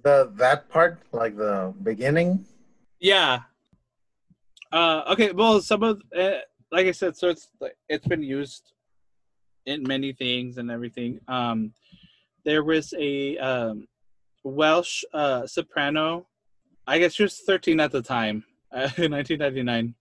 The 0.03 0.33
that 0.37 0.71
part, 0.71 1.03
like 1.13 1.37
the 1.37 1.75
beginning. 1.83 2.47
Yeah. 2.99 3.41
Uh, 4.73 5.03
okay. 5.11 5.33
Well, 5.33 5.61
some 5.61 5.83
of 5.83 6.01
uh, 6.19 6.39
like 6.73 6.87
I 6.87 6.93
said, 6.93 7.17
so 7.17 7.29
it's 7.29 7.49
it's 7.89 8.07
been 8.07 8.23
used 8.23 8.73
in 9.67 9.83
many 9.85 10.13
things 10.13 10.57
and 10.57 10.71
everything. 10.71 11.21
Um, 11.29 11.73
there 12.45 12.65
was 12.65 12.93
a 12.99 13.39
um, 13.39 13.87
Welsh 14.43 15.05
uh, 15.13 15.47
soprano. 15.47 16.27
I 16.87 16.99
guess 16.99 17.13
she 17.13 17.23
was 17.23 17.39
13 17.39 17.79
at 17.79 17.93
the 17.93 18.03
time, 18.03 18.45
uh, 18.73 18.89
in 18.97 19.13
1999. 19.13 19.95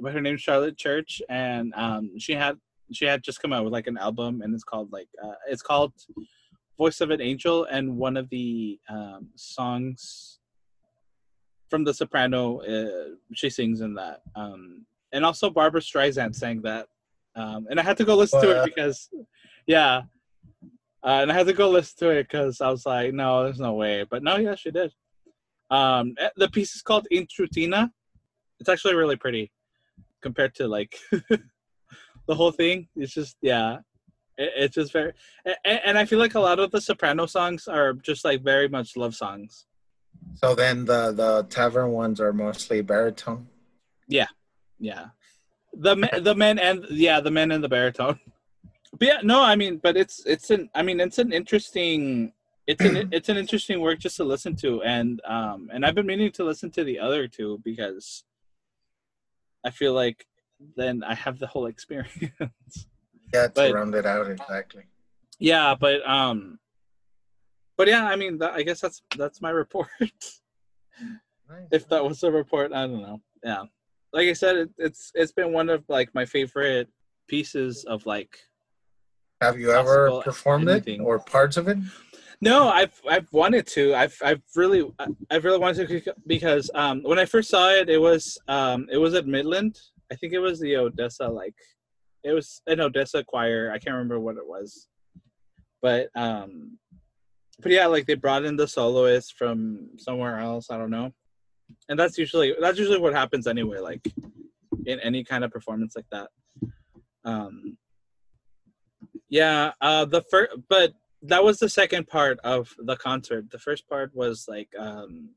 But 0.00 0.12
her 0.12 0.20
name's 0.20 0.40
Charlotte 0.40 0.76
Church, 0.76 1.22
and 1.28 1.72
um, 1.76 2.18
she 2.18 2.32
had 2.32 2.58
she 2.92 3.04
had 3.04 3.22
just 3.22 3.40
come 3.40 3.52
out 3.52 3.62
with 3.62 3.72
like 3.72 3.86
an 3.86 3.98
album, 3.98 4.40
and 4.42 4.52
it's 4.54 4.64
called 4.64 4.90
like 4.92 5.08
uh, 5.22 5.34
it's 5.48 5.62
called 5.62 5.92
"Voice 6.78 7.00
of 7.00 7.10
an 7.10 7.20
Angel," 7.20 7.64
and 7.64 7.96
one 7.96 8.16
of 8.16 8.28
the 8.30 8.80
um, 8.88 9.28
songs 9.36 10.40
from 11.68 11.84
The 11.84 11.94
Soprano, 11.94 12.60
uh, 12.60 13.14
she 13.34 13.50
sings 13.50 13.80
in 13.82 13.94
that. 13.94 14.22
Um, 14.34 14.86
and 15.14 15.24
also 15.24 15.48
Barbra 15.48 15.80
Streisand 15.80 16.34
sang 16.34 16.60
that. 16.62 16.86
Um, 17.36 17.66
and 17.70 17.80
I 17.80 17.82
had 17.82 17.96
to 17.96 18.04
go 18.04 18.16
listen 18.16 18.42
to 18.42 18.60
Uh. 18.60 18.62
it 18.62 18.66
because, 18.66 19.08
yeah. 19.66 20.02
Uh, 21.02 21.20
and 21.22 21.30
I 21.30 21.34
had 21.34 21.46
to 21.46 21.52
go 21.52 21.70
listen 21.70 21.96
to 22.00 22.10
it 22.10 22.24
because 22.24 22.60
I 22.60 22.70
was 22.70 22.84
like, 22.84 23.12
no, 23.14 23.44
there's 23.44 23.60
no 23.60 23.74
way. 23.74 24.04
But 24.08 24.22
no, 24.22 24.36
yeah, 24.36 24.54
she 24.54 24.70
did. 24.70 24.92
Um, 25.70 26.14
eh, 26.18 26.28
the 26.36 26.48
piece 26.48 26.74
is 26.74 26.82
called 26.82 27.06
In 27.10 27.26
trutina. 27.26 27.90
It's 28.60 28.68
actually 28.68 28.94
really 28.94 29.16
pretty 29.16 29.50
compared 30.22 30.54
to 30.56 30.68
like 30.68 30.96
the 31.10 32.34
whole 32.34 32.52
thing. 32.52 32.88
It's 32.96 33.12
just 33.12 33.36
yeah, 33.42 33.78
it, 34.38 34.52
it's 34.56 34.74
just 34.74 34.92
very 34.92 35.12
and, 35.44 35.80
and 35.84 35.98
I 35.98 36.04
feel 36.04 36.18
like 36.18 36.34
a 36.34 36.40
lot 36.40 36.58
of 36.58 36.70
the 36.70 36.80
soprano 36.80 37.26
songs 37.26 37.66
are 37.68 37.92
just 37.94 38.24
like 38.24 38.42
very 38.42 38.68
much 38.68 38.96
love 38.96 39.14
songs. 39.14 39.66
So 40.36 40.54
then 40.54 40.84
the 40.84 41.12
the 41.12 41.46
tavern 41.50 41.90
ones 41.90 42.20
are 42.20 42.32
mostly 42.32 42.80
baritone. 42.80 43.48
Yeah, 44.08 44.28
yeah. 44.78 45.06
The 45.72 45.96
me- 45.96 46.20
the 46.20 46.34
men 46.34 46.58
and 46.58 46.84
yeah 46.90 47.20
the 47.20 47.30
men 47.30 47.50
and 47.50 47.62
the 47.62 47.68
baritone. 47.68 48.18
But 48.98 49.08
yeah, 49.08 49.18
no, 49.22 49.42
I 49.42 49.56
mean, 49.56 49.78
but 49.82 49.96
it's 49.96 50.24
it's 50.24 50.50
an 50.50 50.70
I 50.74 50.82
mean 50.82 51.00
it's 51.00 51.18
an 51.18 51.32
interesting 51.32 52.32
it's 52.66 52.80
an 52.84 53.08
it's 53.12 53.28
an 53.28 53.36
interesting 53.36 53.80
work 53.80 53.98
just 53.98 54.16
to 54.18 54.24
listen 54.24 54.54
to 54.56 54.82
and 54.82 55.20
um 55.26 55.68
and 55.72 55.84
I've 55.84 55.94
been 55.96 56.06
meaning 56.06 56.30
to 56.32 56.44
listen 56.44 56.70
to 56.72 56.84
the 56.84 57.00
other 57.00 57.26
two 57.26 57.60
because 57.64 58.22
I 59.64 59.70
feel 59.70 59.94
like 59.94 60.26
then 60.76 61.02
I 61.02 61.14
have 61.14 61.38
the 61.38 61.46
whole 61.48 61.66
experience. 61.66 62.12
Yeah, 63.32 63.48
to 63.48 63.52
But- 63.54 63.74
round 63.74 63.94
it 63.96 64.06
out 64.06 64.30
exactly. 64.30 64.84
yeah, 65.40 65.74
but 65.74 66.08
um 66.08 66.60
but 67.76 67.88
yeah, 67.88 68.06
I 68.06 68.14
mean 68.14 68.38
that, 68.38 68.52
I 68.52 68.62
guess 68.62 68.80
that's 68.80 69.02
that's 69.18 69.40
my 69.42 69.50
report. 69.50 69.88
Nice. 71.50 71.68
if 71.72 71.88
that 71.88 72.02
was 72.04 72.22
a 72.22 72.30
report, 72.30 72.72
I 72.72 72.86
don't 72.86 73.02
know. 73.02 73.20
Yeah. 73.42 73.64
Like 74.14 74.28
I 74.28 74.32
said, 74.32 74.56
it, 74.56 74.70
it's 74.78 75.10
it's 75.14 75.32
been 75.32 75.52
one 75.52 75.68
of 75.68 75.84
like 75.88 76.08
my 76.14 76.24
favorite 76.24 76.88
pieces 77.28 77.84
of 77.84 78.06
like 78.06 78.38
Have 79.40 79.58
you 79.58 79.72
ever 79.72 80.22
performed 80.22 80.68
anything. 80.68 81.00
it 81.00 81.04
or 81.04 81.18
parts 81.18 81.56
of 81.56 81.66
it? 81.66 81.78
No, 82.40 82.68
I've 82.68 82.94
I've 83.10 83.30
wanted 83.32 83.66
to. 83.68 83.92
I've 83.94 84.16
I've 84.22 84.42
really 84.54 84.88
I've 85.30 85.44
really 85.44 85.58
wanted 85.58 85.88
to 85.88 86.14
because 86.28 86.70
um 86.74 87.02
when 87.02 87.18
I 87.18 87.24
first 87.24 87.50
saw 87.50 87.70
it, 87.70 87.90
it 87.90 87.98
was 87.98 88.38
um 88.46 88.86
it 88.90 88.98
was 88.98 89.14
at 89.14 89.26
Midland. 89.26 89.78
I 90.12 90.14
think 90.14 90.32
it 90.32 90.38
was 90.38 90.60
the 90.60 90.76
Odessa 90.76 91.26
like 91.26 91.56
it 92.22 92.32
was 92.32 92.62
an 92.68 92.80
Odessa 92.80 93.24
choir. 93.24 93.70
I 93.72 93.78
can't 93.78 93.94
remember 93.94 94.20
what 94.20 94.36
it 94.36 94.46
was, 94.46 94.86
but 95.82 96.08
um 96.14 96.78
but 97.60 97.72
yeah, 97.72 97.86
like 97.86 98.06
they 98.06 98.14
brought 98.14 98.44
in 98.44 98.56
the 98.56 98.68
soloist 98.68 99.34
from 99.36 99.88
somewhere 99.98 100.38
else. 100.38 100.70
I 100.70 100.78
don't 100.78 100.90
know, 100.90 101.12
and 101.88 101.98
that's 101.98 102.16
usually 102.18 102.54
that's 102.60 102.78
usually 102.78 102.98
what 102.98 103.14
happens 103.14 103.46
anyway. 103.46 103.78
Like 103.78 104.06
in 104.86 105.00
any 105.00 105.24
kind 105.24 105.44
of 105.44 105.50
performance 105.50 105.94
like 105.96 106.06
that. 106.10 106.28
Um 107.24 107.76
yeah, 109.28 109.72
uh 109.80 110.04
the 110.04 110.22
first 110.30 110.52
but 110.68 110.92
that 111.22 111.42
was 111.42 111.58
the 111.58 111.68
second 111.68 112.06
part 112.06 112.38
of 112.44 112.74
the 112.78 112.96
concert. 112.96 113.50
The 113.50 113.58
first 113.58 113.88
part 113.88 114.14
was 114.14 114.46
like 114.48 114.68
um 114.78 115.30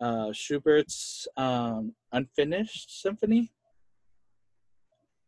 uh 0.00 0.32
Schubert's 0.32 1.26
um 1.36 1.94
Unfinished 2.12 3.00
Symphony. 3.02 3.52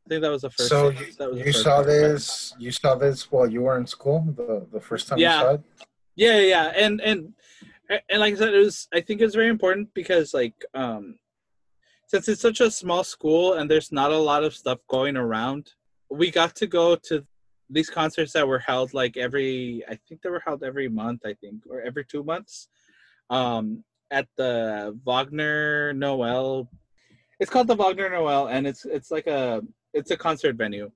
I 0.07 0.09
think 0.09 0.23
that 0.23 0.31
was 0.31 0.43
the 0.43 0.51
first. 0.51 0.69
so 0.69 0.89
you, 0.91 1.13
that 1.19 1.31
was 1.31 1.39
you 1.39 1.45
first 1.53 1.63
saw 1.63 1.83
this 1.83 2.55
you 2.59 2.73
saw 2.73 2.95
this 2.97 3.31
while 3.31 3.49
you 3.49 3.63
were 3.63 3.79
in 3.79 3.87
school 3.87 4.25
the, 4.37 4.67
the 4.73 4.81
first 4.81 5.07
time 5.09 5.19
Yeah. 5.19 5.37
you 5.37 5.41
saw 5.45 5.51
it? 5.55 5.61
Yeah, 6.17 6.39
yeah, 6.39 6.47
yeah. 6.47 6.65
and 6.85 7.01
and 7.01 7.33
and 8.09 8.21
like 8.21 8.35
I 8.35 8.37
said, 8.37 8.55
it 8.55 8.59
was. 8.59 8.89
I 8.93 9.01
think 9.01 9.21
it's 9.21 9.35
very 9.35 9.49
important 9.49 9.93
because 9.95 10.33
like 10.33 10.55
um, 10.75 11.19
since 12.07 12.29
it's 12.29 12.41
such 12.41 12.61
a 12.61 12.71
small 12.71 13.05
school 13.05 13.55
and 13.55 13.71
there's 13.71 13.93
not 13.93 14.13
a 14.13 14.19
lot 14.19 14.45
of 14.45 14.55
stuff 14.55 14.79
going 14.89 15.17
around, 15.17 15.71
we 16.11 16.31
got 16.31 16.55
to 16.57 16.67
go 16.67 16.97
to 16.97 17.25
these 17.69 17.91
concerts 17.91 18.33
that 18.33 18.47
were 18.47 18.59
held 18.59 18.95
like 18.95 19.17
every. 19.17 19.85
I 19.89 19.99
think 20.09 20.23
they 20.23 20.31
were 20.31 20.43
held 20.45 20.63
every 20.63 20.89
month. 20.89 21.23
I 21.25 21.35
think 21.35 21.65
or 21.69 21.81
every 21.83 22.05
two 22.05 22.23
months, 22.23 22.69
um, 23.29 23.85
at 24.11 24.27
the 24.37 24.99
Wagner 25.05 25.93
Noel. 25.93 26.69
It's 27.39 27.51
called 27.51 27.69
the 27.69 27.75
Wagner 27.75 28.11
Noel, 28.11 28.49
and 28.49 28.67
it's 28.67 28.85
it's 28.85 29.11
like 29.11 29.27
a 29.27 29.63
it's 29.93 30.11
a 30.11 30.17
concert 30.17 30.57
venue. 30.57 30.91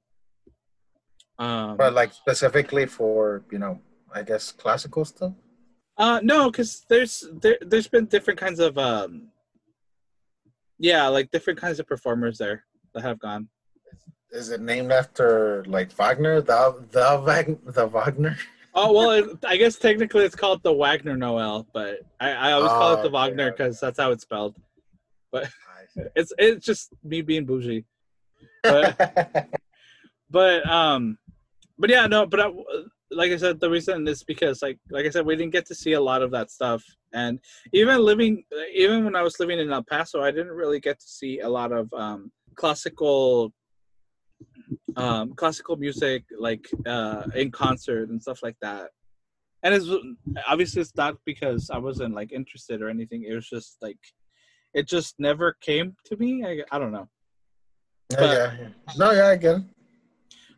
Um, 1.38 1.76
But 1.76 1.94
like 1.94 2.12
specifically 2.12 2.86
for, 2.86 3.44
you 3.50 3.58
know, 3.58 3.80
I 4.14 4.22
guess 4.22 4.52
classical 4.52 5.04
stuff? 5.04 5.32
Uh 5.96 6.20
no, 6.22 6.50
because 6.50 6.84
there's 6.88 7.24
there 7.40 7.58
there's 7.60 7.88
been 7.88 8.06
different 8.06 8.38
kinds 8.40 8.58
of 8.58 8.76
um 8.78 9.28
yeah, 10.78 11.06
like 11.06 11.30
different 11.30 11.58
kinds 11.60 11.78
of 11.78 11.86
performers 11.86 12.36
there 12.38 12.64
that 12.94 13.02
have 13.02 13.18
gone. 13.18 13.48
Is 14.32 14.50
it 14.50 14.60
named 14.60 14.90
after 14.90 15.64
like 15.66 15.92
Wagner? 15.92 16.40
The 16.40 16.84
the 16.90 17.22
Wag, 17.24 17.58
the 17.72 17.86
Wagner? 17.86 18.36
Oh 18.74 18.92
well, 18.92 19.10
it, 19.10 19.38
I 19.46 19.56
guess 19.56 19.76
technically 19.76 20.24
it's 20.24 20.34
called 20.34 20.62
the 20.64 20.72
Wagner 20.72 21.16
Noel, 21.16 21.64
but 21.72 22.00
I, 22.18 22.30
I 22.32 22.52
always 22.52 22.72
call 22.72 22.90
Oh, 22.90 22.92
it 22.94 22.96
the 22.96 23.02
okay, 23.02 23.12
Wagner 23.12 23.46
okay. 23.48 23.56
because 23.56 23.78
that's 23.78 23.98
how 24.00 24.10
it's 24.10 24.22
spelled. 24.22 24.56
But 25.30 25.48
it's 26.16 26.32
it's 26.38 26.66
just 26.66 26.92
me 27.04 27.22
being 27.22 27.44
bougie, 27.44 27.84
but 28.64 29.48
but 30.30 30.68
um, 30.68 31.18
but 31.78 31.88
yeah, 31.90 32.08
no, 32.08 32.26
but 32.26 32.40
I, 32.40 32.50
like 33.14 33.32
I 33.32 33.36
said, 33.36 33.60
the 33.60 33.70
reason 33.70 34.06
is 34.08 34.22
because 34.22 34.62
like 34.62 34.78
like 34.90 35.06
I 35.06 35.10
said, 35.10 35.26
we 35.26 35.36
didn't 35.36 35.52
get 35.52 35.66
to 35.66 35.74
see 35.74 35.92
a 35.92 36.00
lot 36.00 36.22
of 36.22 36.30
that 36.32 36.50
stuff, 36.50 36.82
and 37.12 37.38
even 37.72 37.98
living, 38.00 38.44
even 38.74 39.04
when 39.04 39.16
I 39.16 39.22
was 39.22 39.38
living 39.40 39.58
in 39.58 39.72
El 39.72 39.82
Paso, 39.82 40.22
I 40.22 40.30
didn't 40.30 40.52
really 40.52 40.80
get 40.80 41.00
to 41.00 41.06
see 41.06 41.40
a 41.40 41.48
lot 41.48 41.72
of 41.72 41.92
um 41.92 42.30
classical 42.56 43.52
um 44.96 45.34
classical 45.34 45.76
music 45.76 46.24
like 46.38 46.66
uh 46.86 47.24
in 47.34 47.50
concert 47.50 48.08
and 48.10 48.20
stuff 48.22 48.42
like 48.42 48.56
that. 48.60 48.90
And 49.62 49.74
it's 49.74 49.86
obviously 50.46 50.82
it's 50.82 50.94
not 50.94 51.16
because 51.24 51.70
i 51.70 51.78
wasn't 51.78 52.14
like 52.14 52.32
interested 52.32 52.82
or 52.82 52.90
anything. 52.90 53.24
It 53.24 53.34
was 53.34 53.48
just 53.48 53.78
like 53.80 53.98
it 54.74 54.86
just 54.88 55.14
never 55.18 55.56
came 55.60 55.96
to 56.06 56.16
me. 56.16 56.44
I, 56.44 56.62
I 56.70 56.78
don't 56.78 56.92
know. 56.92 57.08
But- 58.10 58.20
yeah, 58.20 58.52
yeah. 58.60 58.68
No, 58.98 59.12
yeah, 59.12 59.28
I 59.28 59.36
get 59.36 59.56
it. 59.56 59.62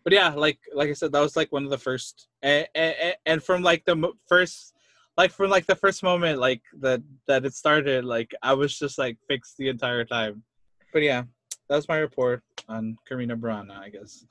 But 0.07 0.13
yeah 0.13 0.29
like 0.35 0.61
like 0.73 0.89
i 0.89 0.93
said 0.93 1.11
that 1.11 1.21
was 1.21 1.35
like 1.35 1.51
one 1.51 1.65
of 1.65 1.71
the 1.71 1.79
first 1.79 2.29
and, 2.41 2.69
and, 2.77 3.17
and 3.27 3.43
from 3.43 3.65
like 3.65 3.85
the 3.85 4.13
first 4.29 4.73
like 5.17 5.33
from 5.33 5.51
like 5.51 5.67
the 5.67 5.75
first 5.75 6.05
moment 6.05 6.39
like 6.39 6.63
that 6.79 7.03
that 7.27 7.45
it 7.45 7.55
started 7.55 8.05
like 8.05 8.33
i 8.41 8.53
was 8.53 8.79
just 8.79 8.99
like 8.99 9.19
fixed 9.27 9.57
the 9.57 9.69
entire 9.69 10.05
time. 10.05 10.45
But 10.93 11.03
yeah 11.03 11.25
that's 11.69 11.89
my 11.89 11.97
report 11.97 12.45
on 12.69 12.97
Carmina 13.09 13.37
Burana, 13.37 13.81
i 13.81 13.89
guess. 13.89 14.25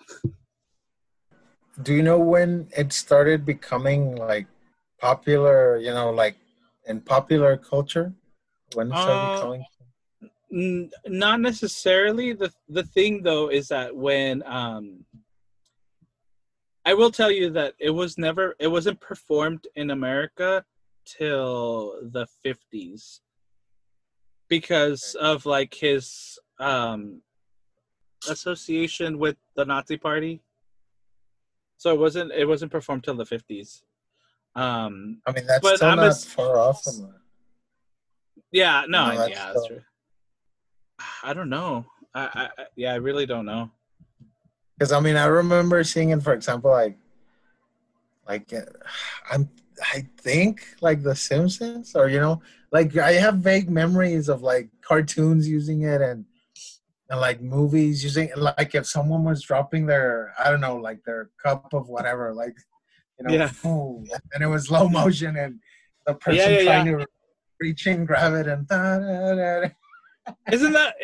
Do 1.84 1.94
you 1.94 2.04
know 2.04 2.20
when 2.20 2.70
it 2.78 2.94
started 2.94 3.46
becoming 3.46 4.16
like 4.16 4.48
popular, 5.02 5.78
you 5.78 5.92
know, 5.92 6.10
like 6.10 6.38
in 6.88 7.02
popular 7.02 7.58
culture? 7.58 8.14
When 8.76 8.92
it 8.92 8.98
started 8.98 9.28
Uh, 9.28 9.32
becoming? 9.34 9.66
N- 10.54 10.92
not 11.06 11.42
necessarily. 11.42 12.32
The 12.32 12.50
the 12.70 12.84
thing 12.84 13.24
though 13.24 13.50
is 13.50 13.68
that 13.68 13.94
when 13.94 14.42
um 14.46 15.04
i 16.86 16.94
will 16.94 17.12
tell 17.12 17.32
you 17.32 17.50
that 17.50 17.74
it 17.80 17.90
was 17.90 18.18
never 18.18 18.56
it 18.60 18.68
wasn't 18.68 19.00
performed 19.00 19.68
in 19.76 19.92
america 19.92 20.64
till 21.06 22.00
the 22.12 22.26
50s 22.46 23.20
because 24.50 25.16
of 25.20 25.46
like 25.46 25.74
his 25.74 26.40
um 26.60 27.22
association 28.30 29.20
with 29.20 29.38
the 29.56 29.66
nazi 29.66 29.98
party 29.98 30.42
so 31.78 31.94
it 31.94 32.00
wasn't 32.00 32.32
it 32.32 32.46
wasn't 32.46 32.72
performed 32.72 33.04
till 33.04 33.16
the 33.16 33.24
50s 33.26 33.84
um 34.56 35.22
I 35.28 35.32
mean, 35.32 35.46
that's 35.48 35.62
but 35.62 35.76
still 35.78 35.90
I'm 35.90 35.98
not 35.98 36.08
as- 36.08 36.24
far 36.26 36.58
off 36.60 36.84
from 36.84 36.98
that. 37.02 37.20
Yeah, 38.52 38.84
no, 38.88 39.08
No, 39.10 39.18
that's 39.18 39.30
yeah, 39.30 39.52
that's 39.54 39.68
true. 39.68 39.82
I 41.24 41.34
don't 41.34 41.50
know. 41.50 41.86
I, 42.14 42.50
I 42.58 42.66
yeah, 42.78 42.94
I 42.94 42.96
really 42.96 43.26
don't 43.26 43.46
know. 43.46 43.70
Because 44.78 44.92
I 44.92 45.00
mean, 45.00 45.16
I 45.16 45.26
remember 45.26 45.84
seeing 45.84 46.10
it, 46.10 46.22
for 46.22 46.34
example, 46.34 46.72
like, 46.72 46.98
like 48.28 48.52
uh, 48.54 48.62
I'm, 49.32 49.50
I 49.94 50.08
think 50.18 50.68
like 50.82 51.04
The 51.04 51.16
Simpsons, 51.16 51.96
or 51.96 52.10
you 52.10 52.20
know, 52.20 52.42
like 52.72 52.98
I 52.98 53.14
have 53.14 53.36
vague 53.36 53.70
memories 53.70 54.30
of 54.30 54.42
like 54.42 54.70
cartoons 54.82 55.48
using 55.48 55.84
it 55.84 56.02
and 56.02 56.26
and 57.10 57.20
like 57.20 57.42
movies 57.42 58.04
using 58.04 58.32
like 58.36 58.74
if 58.74 58.88
someone 58.88 59.24
was 59.24 59.42
dropping 59.44 59.86
their 59.86 60.34
I 60.40 60.50
don't 60.50 60.62
know 60.62 60.78
like 60.78 61.04
their 61.06 61.30
cup 61.42 61.74
of 61.74 61.88
whatever 61.88 62.34
like 62.34 62.56
you 63.20 63.28
know 63.28 63.34
Yeah. 63.34 63.52
and 64.34 64.44
it 64.44 64.48
was 64.48 64.68
slow 64.68 64.90
motion 64.90 65.38
and 65.38 65.60
the 66.08 66.16
person 66.16 66.54
yeah, 66.54 66.64
trying 66.64 66.86
to 66.86 67.06
reach 67.60 67.86
in 67.88 68.06
grab 68.06 68.34
it 68.34 68.48
and 68.48 68.68
da, 68.68 69.00
da, 69.00 69.36
da, 69.36 69.62
da. 69.62 70.34
Isn't 70.52 70.74
that 70.74 70.96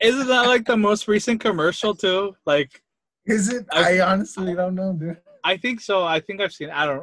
isn't 0.00 0.28
that 0.28 0.46
like 0.46 0.64
the 0.66 0.76
most 0.76 1.08
recent 1.08 1.40
commercial 1.40 1.94
too? 1.94 2.36
Like 2.46 2.80
is 3.26 3.52
it 3.52 3.66
I- 3.72 3.98
I 3.98 4.12
honestly 4.12 4.54
don't 4.54 4.74
know 4.74 4.92
dude 4.92 5.18
I 5.42 5.56
think 5.56 5.80
so. 5.80 6.04
I 6.04 6.20
think 6.20 6.42
I've 6.42 6.52
seen. 6.52 6.68
I 6.68 6.84
don't. 6.84 7.02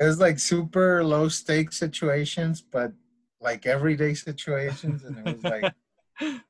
It 0.00 0.04
was 0.06 0.18
like 0.18 0.38
super 0.38 1.04
low 1.04 1.28
stakes 1.28 1.76
situations, 1.76 2.62
but 2.62 2.90
like 3.42 3.66
everyday 3.66 4.14
situations, 4.14 5.04
and 5.04 5.18
it 5.18 5.24
was 5.34 5.44
like 5.44 5.74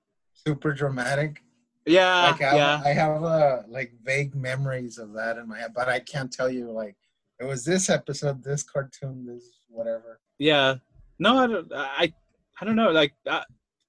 super 0.47 0.73
dramatic. 0.73 1.43
Yeah, 1.85 2.31
Like 2.31 2.43
I, 2.43 2.57
yeah. 2.57 2.83
I 2.85 2.89
have 2.91 3.23
uh, 3.25 3.63
like 3.69 3.93
vague 4.05 4.35
memories 4.37 4.99
of 4.99 5.13
that 5.15 5.37
in 5.37 5.49
my 5.49 5.59
head, 5.59 5.73
but 5.75 5.89
I 5.89 5.99
can't 6.01 6.33
tell 6.33 6.49
you 6.51 6.71
like 6.71 6.97
it 7.41 7.45
was 7.45 7.65
this 7.65 7.91
episode, 7.91 8.43
this 8.43 8.63
cartoon, 8.63 9.27
this 9.27 9.61
whatever. 9.69 10.21
Yeah. 10.39 10.77
No, 11.19 11.39
I 11.39 11.47
don't. 11.49 11.73
I 11.75 12.13
I 12.61 12.65
don't 12.65 12.77
know. 12.77 12.91
Like 12.91 13.15
uh, 13.27 13.43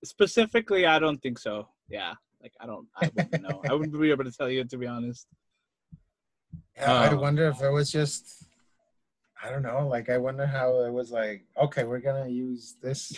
specifically, 0.03 0.85
I 0.85 0.97
don't 0.99 1.17
think 1.21 1.37
so. 1.39 1.67
Yeah, 1.89 2.13
like 2.41 2.53
I 2.59 2.65
don't, 2.65 2.87
I 2.95 3.09
wouldn't 3.13 3.41
know. 3.41 3.61
I 3.67 3.73
wouldn't 3.73 3.99
be 3.99 4.11
able 4.11 4.23
to 4.23 4.31
tell 4.31 4.49
you 4.49 4.63
to 4.63 4.77
be 4.77 4.87
honest. 4.87 5.27
Yeah, 6.75 6.93
I 6.93 7.13
Oh. 7.13 7.17
wonder 7.19 7.47
if 7.47 7.61
it 7.61 7.69
was 7.71 7.91
just 7.91 8.45
I 9.43 9.49
don't 9.51 9.61
know, 9.61 9.87
like 9.87 10.09
I 10.09 10.17
wonder 10.17 10.45
how 10.47 10.81
it 10.85 10.91
was 10.91 11.11
like, 11.11 11.45
okay, 11.61 11.83
we're 11.83 11.99
gonna 11.99 12.27
use 12.27 12.75
this 12.81 13.13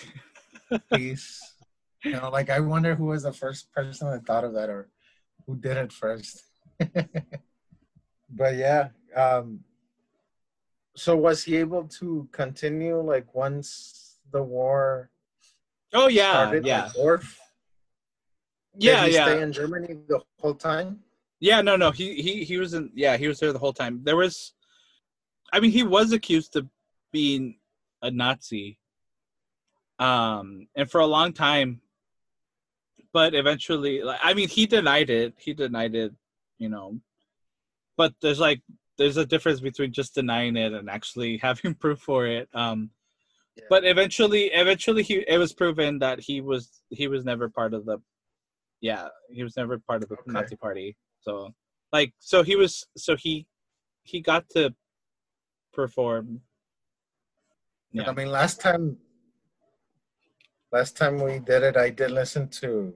piece. 0.93 1.55
You 2.03 2.11
know, 2.11 2.29
like 2.29 2.49
I 2.49 2.59
wonder 2.59 2.95
who 2.95 3.05
was 3.05 3.23
the 3.23 3.33
first 3.33 3.71
person 3.73 4.09
that 4.09 4.25
thought 4.25 4.43
of 4.43 4.53
that 4.53 4.69
or 4.69 4.89
who 5.45 5.55
did 5.55 5.77
it 5.77 5.91
first. 5.91 6.43
but 8.29 8.55
yeah, 8.55 8.89
um 9.15 9.61
so 10.95 11.15
was 11.15 11.43
he 11.43 11.55
able 11.57 11.85
to 11.85 12.27
continue 12.31 12.99
like 13.01 13.33
once 13.33 14.17
the 14.31 14.41
war 14.43 15.09
Oh 15.93 16.07
yeah, 16.07 16.31
started? 16.31 16.65
yeah, 16.65 16.83
like, 16.83 16.97
or 16.97 17.21
yeah, 18.77 19.01
did 19.01 19.09
he 19.09 19.15
yeah. 19.15 19.25
stay 19.25 19.41
in 19.41 19.51
Germany 19.51 19.97
the 20.07 20.21
whole 20.39 20.55
time? 20.55 20.99
Yeah, 21.39 21.61
no, 21.61 21.75
no. 21.75 21.91
He 21.91 22.21
he 22.21 22.43
he 22.43 22.57
was 22.57 22.73
in. 22.73 22.91
Yeah, 22.93 23.17
he 23.17 23.27
was 23.27 23.39
there 23.39 23.53
the 23.53 23.59
whole 23.59 23.73
time. 23.73 24.01
There 24.03 24.17
was, 24.17 24.53
I 25.53 25.59
mean, 25.59 25.71
he 25.71 25.83
was 25.83 26.11
accused 26.11 26.55
of 26.55 26.67
being 27.11 27.59
a 28.01 28.11
Nazi, 28.11 28.77
um, 29.99 30.67
and 30.75 30.89
for 30.89 30.99
a 30.99 31.05
long 31.05 31.33
time. 31.33 31.81
But 33.11 33.33
eventually, 33.33 34.03
like, 34.03 34.19
I 34.23 34.33
mean, 34.33 34.49
he 34.49 34.67
denied 34.67 35.09
it. 35.09 35.33
He 35.37 35.53
denied 35.53 35.95
it, 35.95 36.13
you 36.57 36.69
know. 36.69 36.99
But 37.97 38.13
there's 38.21 38.39
like 38.39 38.61
there's 38.97 39.17
a 39.17 39.25
difference 39.25 39.61
between 39.61 39.93
just 39.93 40.13
denying 40.13 40.57
it 40.57 40.73
and 40.73 40.89
actually 40.89 41.37
having 41.41 41.73
proof 41.73 41.99
for 41.99 42.27
it. 42.27 42.49
Um, 42.53 42.91
Yeah. 43.55 43.65
but 43.69 43.83
eventually, 43.83 44.51
eventually, 44.53 45.03
he 45.03 45.15
it 45.27 45.39
was 45.39 45.53
proven 45.53 45.99
that 45.99 46.19
he 46.19 46.41
was 46.41 46.83
he 46.89 47.07
was 47.07 47.25
never 47.25 47.49
part 47.49 47.73
of 47.73 47.85
the. 47.85 47.97
Yeah, 48.81 49.07
he 49.29 49.43
was 49.43 49.57
never 49.57 49.77
part 49.79 50.03
of 50.03 50.09
the 50.09 50.15
Okay. 50.15 50.31
Nazi 50.31 50.55
party. 50.55 50.95
So, 51.21 51.53
like, 51.91 52.13
so 52.19 52.43
he 52.43 52.55
was, 52.55 52.87
so 52.95 53.15
he, 53.15 53.45
he 54.03 54.21
got 54.21 54.49
to 54.51 54.73
perform. 55.73 56.41
Yeah. 57.91 58.09
I 58.09 58.13
mean, 58.13 58.31
last 58.31 58.61
time, 58.61 58.97
last 60.71 60.95
time 60.95 61.21
we 61.21 61.39
did 61.39 61.63
it, 61.63 61.77
I 61.77 61.89
did 61.89 62.11
listen 62.11 62.47
to. 62.61 62.93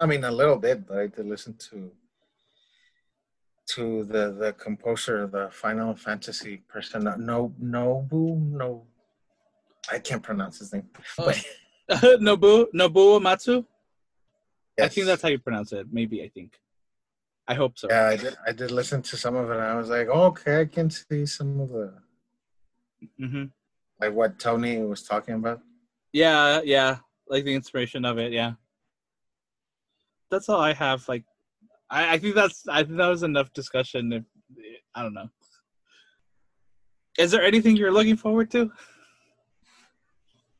I 0.00 0.06
mean, 0.06 0.24
a 0.24 0.30
little 0.30 0.56
bit, 0.56 0.86
but 0.86 0.98
I 0.98 1.06
did 1.06 1.26
listen 1.26 1.56
to. 1.70 1.90
To 3.74 4.02
the 4.04 4.32
the 4.32 4.54
composer, 4.54 5.26
the 5.26 5.50
Final 5.50 5.94
Fantasy 5.94 6.62
person, 6.68 7.06
uh, 7.06 7.16
no 7.16 7.52
Nobu, 7.62 8.40
no, 8.40 8.86
I 9.92 9.98
can't 9.98 10.22
pronounce 10.22 10.60
his 10.60 10.72
name. 10.72 10.88
Oh. 11.18 11.26
But 11.26 11.44
Nobu 12.20 12.66
Nobu 12.74 13.20
Matsu. 13.20 13.66
I 14.80 14.88
think 14.88 15.06
that's 15.06 15.22
how 15.22 15.28
you 15.28 15.38
pronounce 15.38 15.72
it. 15.72 15.86
Maybe 15.90 16.22
I 16.22 16.28
think. 16.28 16.58
I 17.46 17.54
hope 17.54 17.78
so. 17.78 17.88
Yeah, 17.88 18.06
I 18.06 18.16
did. 18.16 18.36
I 18.46 18.52
did 18.52 18.70
listen 18.70 19.02
to 19.02 19.16
some 19.16 19.34
of 19.34 19.50
it, 19.50 19.54
and 19.54 19.62
I 19.62 19.74
was 19.74 19.88
like, 19.88 20.08
okay, 20.08 20.60
I 20.60 20.64
can 20.66 20.90
see 20.90 21.26
some 21.26 21.60
of 21.60 21.70
the 21.70 21.94
hmm 23.18 23.44
like 24.00 24.12
what 24.12 24.38
Tony 24.38 24.78
was 24.78 25.02
talking 25.02 25.34
about. 25.34 25.60
Yeah, 26.12 26.60
yeah. 26.64 26.98
Like 27.28 27.44
the 27.44 27.54
inspiration 27.54 28.04
of 28.04 28.18
it. 28.18 28.32
Yeah. 28.32 28.52
That's 30.30 30.48
all 30.48 30.60
I 30.60 30.72
have. 30.72 31.08
Like, 31.08 31.24
I, 31.90 32.14
I 32.14 32.18
think 32.18 32.34
that's. 32.34 32.66
I 32.68 32.82
think 32.84 32.98
that 32.98 33.08
was 33.08 33.22
enough 33.22 33.52
discussion. 33.52 34.12
If 34.12 34.24
I 34.94 35.02
don't 35.02 35.14
know. 35.14 35.28
Is 37.18 37.30
there 37.30 37.42
anything 37.42 37.76
you're 37.76 37.92
looking 37.92 38.16
forward 38.16 38.50
to? 38.52 38.70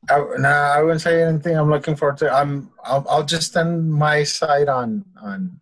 I, 0.09 0.25
nah, 0.37 0.73
I 0.75 0.81
wouldn't 0.81 1.01
say 1.01 1.23
anything. 1.23 1.55
I'm 1.57 1.69
looking 1.69 1.95
forward 1.95 2.17
to. 2.19 2.31
I'm. 2.31 2.71
I'll. 2.83 3.05
I'll 3.09 3.23
just 3.25 3.53
send 3.53 3.91
my 3.93 4.23
side 4.23 4.67
on 4.69 5.05
on. 5.21 5.59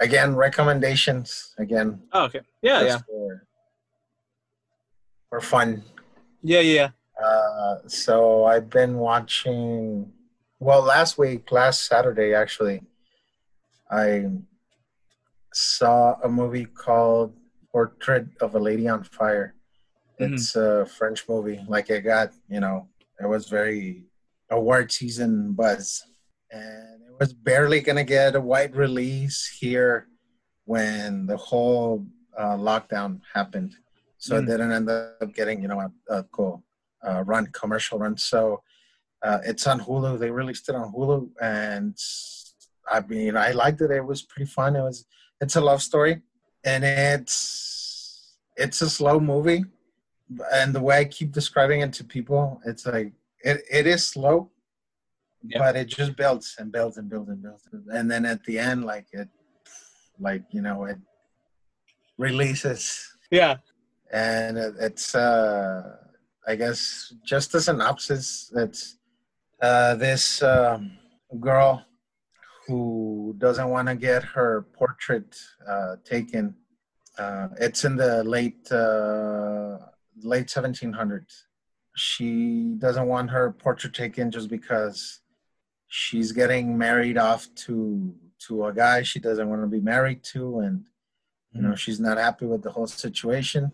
Again, 0.00 0.34
recommendations. 0.34 1.54
Again, 1.58 2.00
Oh, 2.12 2.24
okay. 2.24 2.40
Yeah, 2.62 2.82
yeah, 2.82 2.98
For, 3.06 3.46
for 5.28 5.40
fun. 5.42 5.82
yeah, 6.42 6.60
yeah. 6.60 6.88
Uh, 7.22 7.76
so 7.86 8.46
I've 8.46 8.70
been 8.70 8.96
watching. 8.96 10.10
Well, 10.58 10.82
last 10.82 11.18
week, 11.18 11.52
last 11.52 11.86
Saturday, 11.86 12.32
actually, 12.34 12.82
I 13.90 14.24
saw 15.52 16.14
a 16.24 16.28
movie 16.28 16.64
called 16.66 17.34
Portrait 17.70 18.26
of 18.40 18.54
a 18.54 18.58
Lady 18.58 18.88
on 18.88 19.04
Fire. 19.04 19.54
Mhm. 20.20 20.34
It's 20.34 20.54
a 20.56 20.86
French 20.86 21.28
movie. 21.28 21.60
Like 21.68 21.90
it 21.90 22.02
got, 22.02 22.32
you 22.48 22.60
know, 22.60 22.88
it 23.20 23.26
was 23.26 23.48
very 23.48 24.04
award 24.50 24.92
season 24.92 25.52
buzz, 25.52 26.04
and 26.50 27.02
it 27.08 27.14
was 27.18 27.32
barely 27.32 27.80
gonna 27.80 28.04
get 28.04 28.34
a 28.34 28.40
wide 28.40 28.74
release 28.76 29.46
here 29.60 30.08
when 30.64 31.26
the 31.26 31.36
whole 31.36 32.06
uh, 32.36 32.56
lockdown 32.56 33.20
happened. 33.34 33.76
So 34.18 34.36
it 34.36 34.42
Mm. 34.42 34.46
didn't 34.46 34.72
end 34.72 34.88
up 34.90 35.34
getting, 35.34 35.62
you 35.62 35.68
know, 35.68 35.80
a, 35.80 35.90
a 36.18 36.22
cool 36.24 36.62
uh, 37.06 37.22
run, 37.24 37.46
commercial 37.52 37.98
run. 37.98 38.16
So 38.18 38.62
uh, 39.22 39.38
it's 39.44 39.66
on 39.66 39.80
Hulu. 39.80 40.18
They 40.18 40.30
released 40.30 40.68
it 40.68 40.74
on 40.74 40.92
Hulu, 40.92 41.30
and 41.40 41.96
I 42.88 43.00
mean, 43.00 43.36
I 43.36 43.50
liked 43.52 43.80
it. 43.80 43.90
It 43.90 44.04
was 44.04 44.22
pretty 44.22 44.50
fun. 44.50 44.76
It 44.76 44.82
was. 44.82 45.06
It's 45.40 45.56
a 45.56 45.60
love 45.60 45.80
story, 45.82 46.20
and 46.64 46.84
it's 46.84 48.36
it's 48.56 48.82
a 48.82 48.90
slow 48.90 49.18
movie. 49.20 49.64
And 50.52 50.74
the 50.74 50.80
way 50.80 50.98
I 50.98 51.04
keep 51.04 51.32
describing 51.32 51.80
it 51.80 51.92
to 51.94 52.04
people, 52.04 52.60
it's 52.64 52.86
like 52.86 53.12
it, 53.42 53.62
it 53.70 53.86
is 53.86 54.06
slow, 54.06 54.50
Yeah. 55.42 55.58
but 55.58 55.76
it 55.76 55.88
just 55.88 56.16
builds 56.16 56.56
and 56.58 56.70
builds 56.70 56.96
and 56.98 57.08
builds 57.10 57.28
and 57.30 57.42
builds, 57.42 57.68
and 57.96 58.10
then 58.10 58.24
at 58.26 58.44
the 58.44 58.58
end, 58.58 58.84
like 58.84 59.06
it, 59.12 59.28
like 60.18 60.42
you 60.50 60.62
know, 60.62 60.84
it 60.84 60.98
releases 62.18 63.16
Yeah. 63.30 63.56
and 64.12 64.58
it- 64.58 64.74
it's 64.80 65.14
uh 65.14 65.96
i 66.46 66.54
guess 66.56 67.14
just 67.24 67.54
a 67.54 67.60
synopsis 67.60 68.52
it's 68.56 68.96
uh 69.62 69.94
this 69.94 70.42
um, 70.42 70.80
girl 71.38 71.84
who 72.66 73.34
doesn't 73.38 73.68
want 73.70 73.88
to 73.88 73.94
get 73.94 74.22
her 74.36 74.52
portrait 74.78 75.30
uh 75.66 75.96
taken 76.04 76.54
uh 77.18 77.48
it's 77.60 77.84
in 77.84 77.94
the 77.96 78.22
late 78.24 78.70
uh 78.72 79.78
late 80.22 80.46
1700s 80.46 81.44
she 81.96 82.74
doesn't 82.78 83.06
want 83.06 83.30
her 83.30 83.52
portrait 83.52 83.94
taken 83.94 84.30
just 84.30 84.48
because 84.48 85.20
she's 85.88 86.32
getting 86.32 86.78
married 86.78 87.18
off 87.18 87.48
to 87.54 88.14
to 88.38 88.66
a 88.66 88.72
guy 88.72 89.02
she 89.02 89.18
doesn't 89.18 89.48
want 89.48 89.60
to 89.60 89.66
be 89.66 89.80
married 89.80 90.22
to 90.22 90.60
and 90.60 90.84
you 91.52 91.60
know 91.60 91.74
she's 91.74 92.00
not 92.00 92.16
happy 92.16 92.46
with 92.46 92.62
the 92.62 92.70
whole 92.70 92.86
situation. 92.86 93.72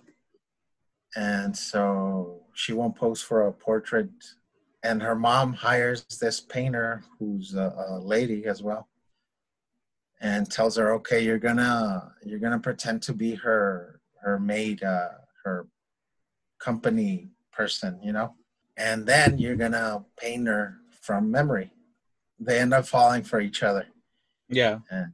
And 1.14 1.57
so 1.57 2.42
she 2.53 2.72
won't 2.72 2.97
pose 2.97 3.22
for 3.22 3.47
a 3.47 3.53
portrait. 3.53 4.11
And 4.82 5.03
her 5.03 5.14
mom 5.14 5.53
hires 5.53 6.05
this 6.20 6.40
painter 6.40 7.03
who's 7.18 7.55
a, 7.55 7.72
a 7.88 7.99
lady 7.99 8.47
as 8.47 8.62
well 8.62 8.88
and 10.20 10.51
tells 10.51 10.76
her 10.76 10.92
okay 10.94 11.22
you're 11.22 11.38
gonna 11.38 12.11
you're 12.24 12.38
gonna 12.38 12.59
pretend 12.59 13.03
to 13.03 13.12
be 13.12 13.34
her 13.34 14.01
her 14.22 14.38
maid 14.38 14.82
uh 14.82 15.09
her 15.44 15.66
company 16.59 17.29
person 17.53 17.99
you 18.03 18.13
know 18.13 18.35
and 18.77 19.07
then 19.07 19.39
you're 19.39 19.57
gonna 19.57 20.05
paint 20.19 20.47
her 20.47 20.77
from 21.01 21.31
memory 21.31 21.71
they 22.39 22.59
end 22.59 22.75
up 22.75 22.87
falling 22.87 23.23
for 23.23 23.41
each 23.41 23.63
other 23.63 23.87
Yeah. 24.49 24.79
and 24.91 25.13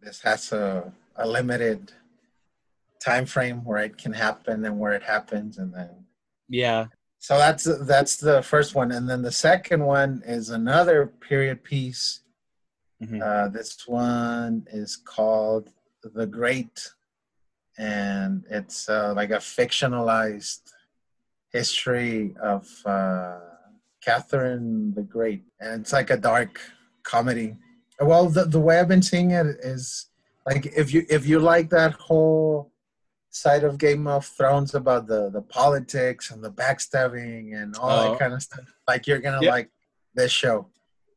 this 0.00 0.20
has 0.22 0.52
a, 0.52 0.92
a 1.16 1.26
limited 1.28 1.92
time 3.00 3.26
frame 3.26 3.64
where 3.64 3.82
it 3.82 3.98
can 3.98 4.12
happen 4.12 4.64
and 4.64 4.78
where 4.78 4.92
it 4.92 5.02
happens 5.02 5.58
and 5.58 5.74
then 5.74 5.90
Yeah. 6.48 6.86
so 7.18 7.36
that's 7.36 7.64
that's 7.86 8.16
the 8.16 8.42
first 8.42 8.74
one 8.74 8.92
and 8.92 9.08
then 9.08 9.22
the 9.22 9.32
second 9.32 9.84
one 9.84 10.22
is 10.26 10.50
another 10.50 11.06
period 11.06 11.62
piece 11.64 12.20
Mhm. 13.02 13.20
uh, 13.20 13.48
this 13.48 13.86
one 13.88 14.64
is 14.72 14.96
called 14.96 15.70
the 16.14 16.26
great 16.26 16.88
and 17.78 18.44
it's 18.50 18.88
uh, 18.88 19.12
like 19.16 19.30
a 19.30 19.38
fictionalized 19.38 20.60
history 21.52 22.34
of 22.42 22.66
uh, 22.86 23.38
catherine 24.02 24.92
the 24.94 25.02
great 25.02 25.42
and 25.60 25.80
it's 25.82 25.92
like 25.92 26.10
a 26.10 26.16
dark 26.16 26.60
comedy 27.04 27.56
well 28.00 28.28
the, 28.28 28.44
the 28.44 28.58
way 28.58 28.78
i've 28.78 28.88
been 28.88 29.02
seeing 29.02 29.30
it 29.30 29.46
is 29.62 30.06
like 30.46 30.66
if 30.76 30.92
you 30.92 31.04
if 31.08 31.26
you 31.26 31.38
like 31.38 31.68
that 31.70 31.92
whole 31.92 32.72
side 33.30 33.64
of 33.64 33.78
game 33.78 34.06
of 34.06 34.26
thrones 34.26 34.74
about 34.74 35.06
the 35.06 35.30
the 35.30 35.42
politics 35.42 36.30
and 36.32 36.42
the 36.42 36.50
backstabbing 36.50 37.54
and 37.60 37.76
all 37.76 37.90
Oh. 37.90 38.10
that 38.10 38.18
kind 38.18 38.34
of 38.34 38.42
stuff 38.42 38.64
like 38.88 39.06
you're 39.06 39.20
gonna 39.20 39.40
like 39.56 39.70
this 40.14 40.32
show 40.32 40.66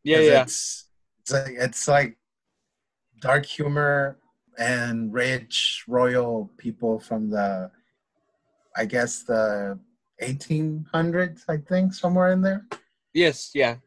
Yeah. 0.03 0.19
Yeah. 0.19 0.41
It's, 0.43 0.85
it's 1.21 1.31
like 1.33 1.53
it's 1.65 1.87
like 1.87 2.17
dark 3.19 3.45
humor 3.45 4.19
and 4.57 5.11
rich 5.11 5.83
royal 5.87 6.49
people 6.57 6.99
from 6.99 7.29
the, 7.31 7.71
I 8.77 8.85
guess 8.85 9.23
the 9.23 9.79
1800s. 10.21 11.43
I 11.49 11.57
think 11.57 11.93
somewhere 11.93 12.31
in 12.31 12.41
there. 12.41 12.65
Yes. 13.13 13.51
Yeah. 13.53 13.77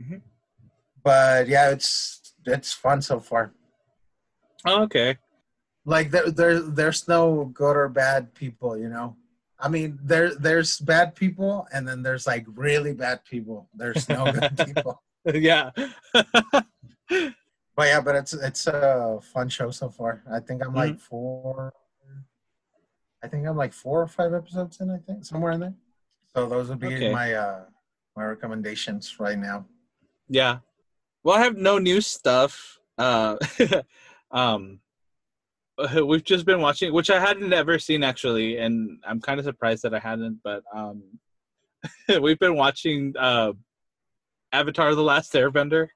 Mhm. 0.00 0.22
But 1.02 1.48
yeah, 1.48 1.70
it's 1.70 2.34
it's 2.44 2.72
fun 2.72 3.02
so 3.02 3.20
far. 3.20 3.52
Oh, 4.64 4.82
okay. 4.84 5.18
Like 5.84 6.10
there, 6.10 6.30
there 6.30 6.60
there's 6.60 7.06
no 7.06 7.44
good 7.54 7.76
or 7.76 7.88
bad 7.88 8.34
people, 8.34 8.76
you 8.76 8.88
know. 8.88 9.16
I 9.58 9.68
mean, 9.68 9.98
there 10.02 10.34
there's 10.34 10.78
bad 10.80 11.14
people, 11.14 11.66
and 11.72 11.86
then 11.86 12.02
there's 12.02 12.26
like 12.26 12.44
really 12.54 12.92
bad 12.92 13.24
people. 13.24 13.68
There's 13.74 14.08
no 14.08 14.30
good 14.32 14.56
people. 14.66 15.02
yeah. 15.24 15.70
But 17.76 17.88
yeah, 17.88 18.00
but 18.00 18.16
it's 18.16 18.32
it's 18.32 18.66
a 18.66 19.18
fun 19.22 19.48
show 19.48 19.70
so 19.70 19.88
far. 19.90 20.22
I 20.32 20.40
think 20.40 20.64
I'm 20.64 20.74
like 20.74 20.98
four. 20.98 21.72
I 23.26 23.28
think 23.28 23.44
I'm 23.44 23.56
like 23.56 23.72
four 23.72 24.00
or 24.00 24.06
five 24.06 24.32
episodes 24.32 24.80
in. 24.80 24.88
I 24.88 24.98
think 24.98 25.24
somewhere 25.24 25.50
in 25.50 25.58
there. 25.60 25.74
So 26.32 26.48
those 26.48 26.68
would 26.68 26.78
be 26.78 26.94
Okay. 26.94 27.10
my 27.12 27.32
uh 27.34 27.64
my 28.14 28.24
recommendations 28.24 29.18
right 29.18 29.36
now. 29.36 29.66
Yeah. 30.28 30.58
Well, 31.24 31.36
I 31.36 31.42
have 31.42 31.56
no 31.56 31.78
new 31.78 32.00
stuff. 32.00 32.78
Uh, 32.96 33.36
um, 34.30 34.78
we've 36.04 36.22
just 36.22 36.46
been 36.46 36.60
watching, 36.60 36.92
which 36.92 37.10
I 37.10 37.18
hadn't 37.18 37.52
ever 37.52 37.80
seen 37.80 38.04
actually, 38.04 38.58
and 38.58 39.00
I'm 39.04 39.20
kind 39.20 39.40
of 39.40 39.44
surprised 39.44 39.82
that 39.82 39.92
I 39.92 39.98
hadn't. 39.98 40.38
But 40.44 40.62
um, 40.72 41.02
we've 42.22 42.38
been 42.38 42.54
watching 42.54 43.12
uh, 43.18 43.54
Avatar: 44.52 44.94
The 44.94 45.02
Last 45.02 45.32
Airbender. 45.32 45.88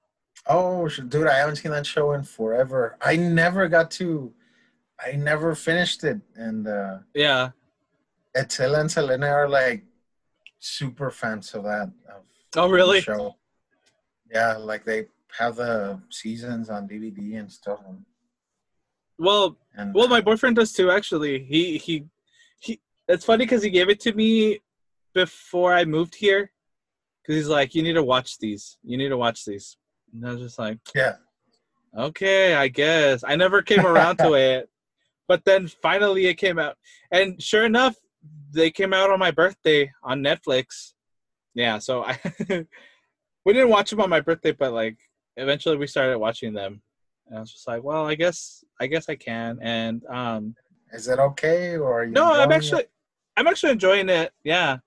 Oh, 0.46 0.88
dude, 0.88 1.28
I 1.28 1.36
haven't 1.36 1.56
seen 1.56 1.70
that 1.70 1.86
show 1.86 2.12
in 2.12 2.24
forever. 2.24 2.98
I 3.00 3.14
never 3.14 3.68
got 3.68 3.92
to. 3.92 4.32
I 5.04 5.12
never 5.12 5.54
finished 5.54 6.04
it, 6.04 6.20
and 6.36 6.66
uh 6.66 6.98
Yeah. 7.14 7.50
Attila 8.34 8.80
and 8.80 8.90
Selena 8.90 9.26
are 9.28 9.48
like 9.48 9.84
super 10.58 11.10
fans 11.10 11.54
of 11.54 11.64
that. 11.64 11.90
Of 12.08 12.22
Oh, 12.56 12.68
really? 12.68 13.00
Show. 13.00 13.36
Yeah, 14.30 14.56
like 14.56 14.84
they 14.84 15.06
have 15.38 15.56
the 15.56 16.00
seasons 16.10 16.68
on 16.70 16.88
DVD 16.88 17.38
and 17.38 17.50
stuff. 17.50 17.80
Well, 19.18 19.56
and 19.76 19.94
well, 19.94 20.08
my 20.08 20.20
boyfriend 20.20 20.56
does 20.56 20.72
too. 20.72 20.90
Actually, 20.90 21.44
he 21.44 21.78
he 21.78 22.04
he. 22.58 22.80
It's 23.08 23.24
funny 23.24 23.44
because 23.44 23.62
he 23.62 23.70
gave 23.70 23.88
it 23.88 24.00
to 24.00 24.12
me 24.12 24.60
before 25.14 25.72
I 25.74 25.84
moved 25.84 26.14
here. 26.14 26.52
Because 27.22 27.36
he's 27.36 27.48
like, 27.48 27.74
"You 27.74 27.82
need 27.82 27.94
to 27.94 28.02
watch 28.02 28.38
these. 28.38 28.78
You 28.82 28.96
need 28.96 29.08
to 29.08 29.16
watch 29.16 29.44
these." 29.44 29.76
And 30.12 30.26
I 30.26 30.32
was 30.32 30.40
just 30.40 30.58
like, 30.58 30.78
yeah, 30.94 31.16
okay, 31.96 32.54
I 32.54 32.68
guess. 32.68 33.22
I 33.26 33.36
never 33.36 33.62
came 33.62 33.86
around 33.86 34.16
to 34.18 34.32
it. 34.48 34.70
But 35.30 35.44
then 35.44 35.68
finally 35.68 36.26
it 36.26 36.34
came 36.34 36.58
out. 36.58 36.76
And 37.12 37.40
sure 37.40 37.64
enough, 37.64 37.94
they 38.50 38.68
came 38.72 38.92
out 38.92 39.12
on 39.12 39.20
my 39.20 39.30
birthday 39.30 39.92
on 40.02 40.24
Netflix. 40.24 40.94
Yeah, 41.54 41.78
so 41.78 42.02
I 42.02 42.18
we 43.44 43.52
didn't 43.52 43.68
watch 43.68 43.90
them 43.90 44.00
on 44.00 44.10
my 44.10 44.18
birthday, 44.18 44.50
but 44.50 44.72
like 44.72 44.96
eventually 45.36 45.76
we 45.76 45.86
started 45.86 46.18
watching 46.18 46.52
them. 46.52 46.82
And 47.28 47.36
I 47.38 47.40
was 47.40 47.52
just 47.52 47.68
like, 47.68 47.84
well, 47.84 48.08
I 48.08 48.16
guess 48.16 48.64
I 48.80 48.88
guess 48.88 49.08
I 49.08 49.14
can. 49.14 49.60
And 49.62 50.04
um 50.06 50.56
is 50.92 51.06
it 51.06 51.20
okay 51.20 51.76
or 51.76 52.06
no, 52.06 52.32
I'm 52.32 52.50
enjoying 52.50 52.50
it? 52.50 52.54
actually 52.56 52.84
I'm 53.36 53.46
actually 53.46 53.70
enjoying 53.70 54.08
it. 54.08 54.32
Yeah. 54.42 54.78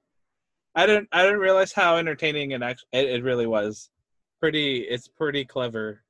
I 0.76 0.86
didn't 0.86 1.08
I 1.14 1.24
didn't 1.24 1.40
realize 1.40 1.72
how 1.72 1.96
entertaining 1.96 2.52
it 2.52 2.62
actually 2.62 2.90
it, 2.92 3.10
it 3.12 3.24
really 3.24 3.48
was. 3.48 3.90
Pretty 4.42 4.80
it's 4.80 5.08
pretty 5.08 5.46
clever. 5.46 6.04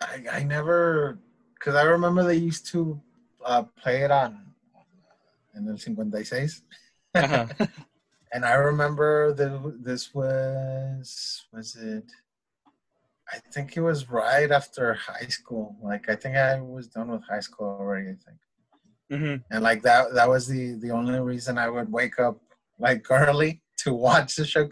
I, 0.00 0.38
I 0.38 0.42
never, 0.42 1.18
because 1.54 1.74
I 1.74 1.82
remember 1.82 2.24
they 2.24 2.36
used 2.36 2.66
to 2.68 2.98
uh, 3.44 3.62
play 3.82 4.02
it 4.02 4.10
on 4.10 4.38
in 5.54 5.68
el 5.68 5.76
56. 5.76 6.62
Uh-huh. 7.14 7.46
And 8.34 8.46
I 8.46 8.54
remember 8.54 9.34
that 9.34 9.84
this 9.84 10.14
was, 10.14 11.44
was 11.52 11.76
it? 11.76 12.10
I 13.30 13.38
think 13.52 13.76
it 13.76 13.82
was 13.82 14.08
right 14.08 14.50
after 14.50 14.94
high 14.94 15.26
school. 15.26 15.76
Like, 15.82 16.08
I 16.08 16.16
think 16.16 16.36
I 16.36 16.58
was 16.58 16.88
done 16.88 17.08
with 17.10 17.22
high 17.28 17.40
school 17.40 17.76
already, 17.78 18.08
I 18.08 18.16
think. 18.24 18.38
hmm 19.10 19.36
And 19.50 19.62
like 19.62 19.82
that, 19.82 20.14
that 20.14 20.28
was 20.30 20.46
the, 20.46 20.76
the 20.80 20.90
only 20.90 21.20
reason 21.20 21.58
I 21.58 21.68
would 21.68 21.92
wake 21.92 22.18
up 22.18 22.40
like 22.78 23.04
early 23.10 23.60
to 23.84 23.92
watch 23.92 24.36
the 24.36 24.46
show. 24.46 24.66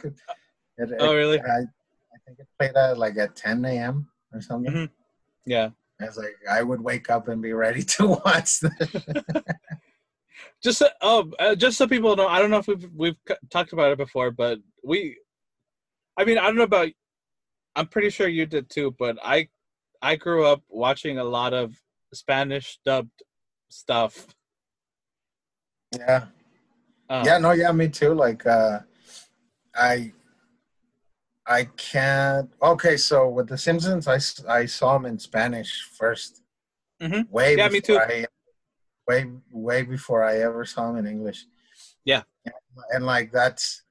It, 0.79 0.91
Oh 0.99 1.15
really? 1.15 1.39
I, 1.39 1.59
I 2.15 2.17
think 2.25 2.39
it 2.39 2.49
played 2.59 2.75
at 2.77 2.97
like 2.97 3.19
at 3.19 3.37
10 3.37 3.63
a.m. 3.67 4.09
or 4.33 4.41
something. 4.41 4.73
Mhm. 4.73 4.91
Yeah. 5.45 5.71
I 6.01 6.07
was 6.07 6.17
like, 6.17 6.37
I 6.49 6.63
would 6.63 6.81
wake 6.81 7.11
up 7.11 7.29
and 7.29 7.43
be 7.43 7.53
ready 7.53 7.83
to 7.83 8.21
watch 8.25 8.61
just 10.63 10.79
so, 10.79 10.89
oh, 11.01 11.31
uh, 11.39 11.55
just 11.55 11.79
so 11.79 11.87
people 11.87 12.17
know, 12.17 12.29
I 12.29 12.39
don't 12.39 12.51
know 12.51 12.59
if 12.59 12.67
we've 12.67 12.89
we've 12.95 13.17
talked 13.51 13.73
about 13.73 13.93
it 13.93 13.99
before, 13.99 14.31
but 14.31 14.59
we, 14.85 15.19
I 16.17 16.25
mean, 16.25 16.39
I 16.39 16.45
don't 16.45 16.57
know 16.57 16.65
about. 16.65 16.89
I'm 17.77 17.87
pretty 17.87 18.11
sure 18.11 18.27
you 18.27 18.47
did 18.47 18.69
too, 18.69 18.95
but 18.99 19.17
I, 19.23 19.49
I 20.03 20.17
grew 20.17 20.45
up 20.45 20.63
watching 20.69 21.19
a 21.19 21.25
lot 21.25 21.55
of 21.55 21.81
Spanish 22.13 22.79
dubbed 22.85 23.23
stuff. 23.69 24.27
Yeah. 25.97 26.27
Um, 27.09 27.25
Yeah, 27.25 27.39
no, 27.39 27.53
yeah, 27.53 27.73
me 27.73 27.89
too. 27.89 28.15
Like 28.15 28.47
uh 28.47 28.81
I 29.75 30.13
I 31.51 31.65
can't 31.77 32.49
Okay, 32.63 32.97
so 32.97 33.29
with 33.29 33.49
the 33.49 33.59
Simpsons 33.59 34.07
I, 34.07 34.19
I 34.49 34.67
saw 34.67 34.95
them 34.95 35.07
in 35.07 35.19
Spanish 35.19 35.87
1st 36.01 36.41
Mhm. 37.03 37.31
Way 37.31 37.57
Yeah, 37.57 37.69
me 37.69 37.81
before 37.81 38.03
I 38.03 38.27
way 39.09 39.31
way 39.51 39.83
before 39.83 40.23
I 40.23 40.39
ever 40.39 40.65
saw 40.65 40.87
them 40.87 40.99
in 40.99 41.07
English. 41.07 41.47
Yeah. 42.05 42.23
And, 42.45 42.55
and 42.93 43.07
like 43.07 43.33
that's 43.33 43.83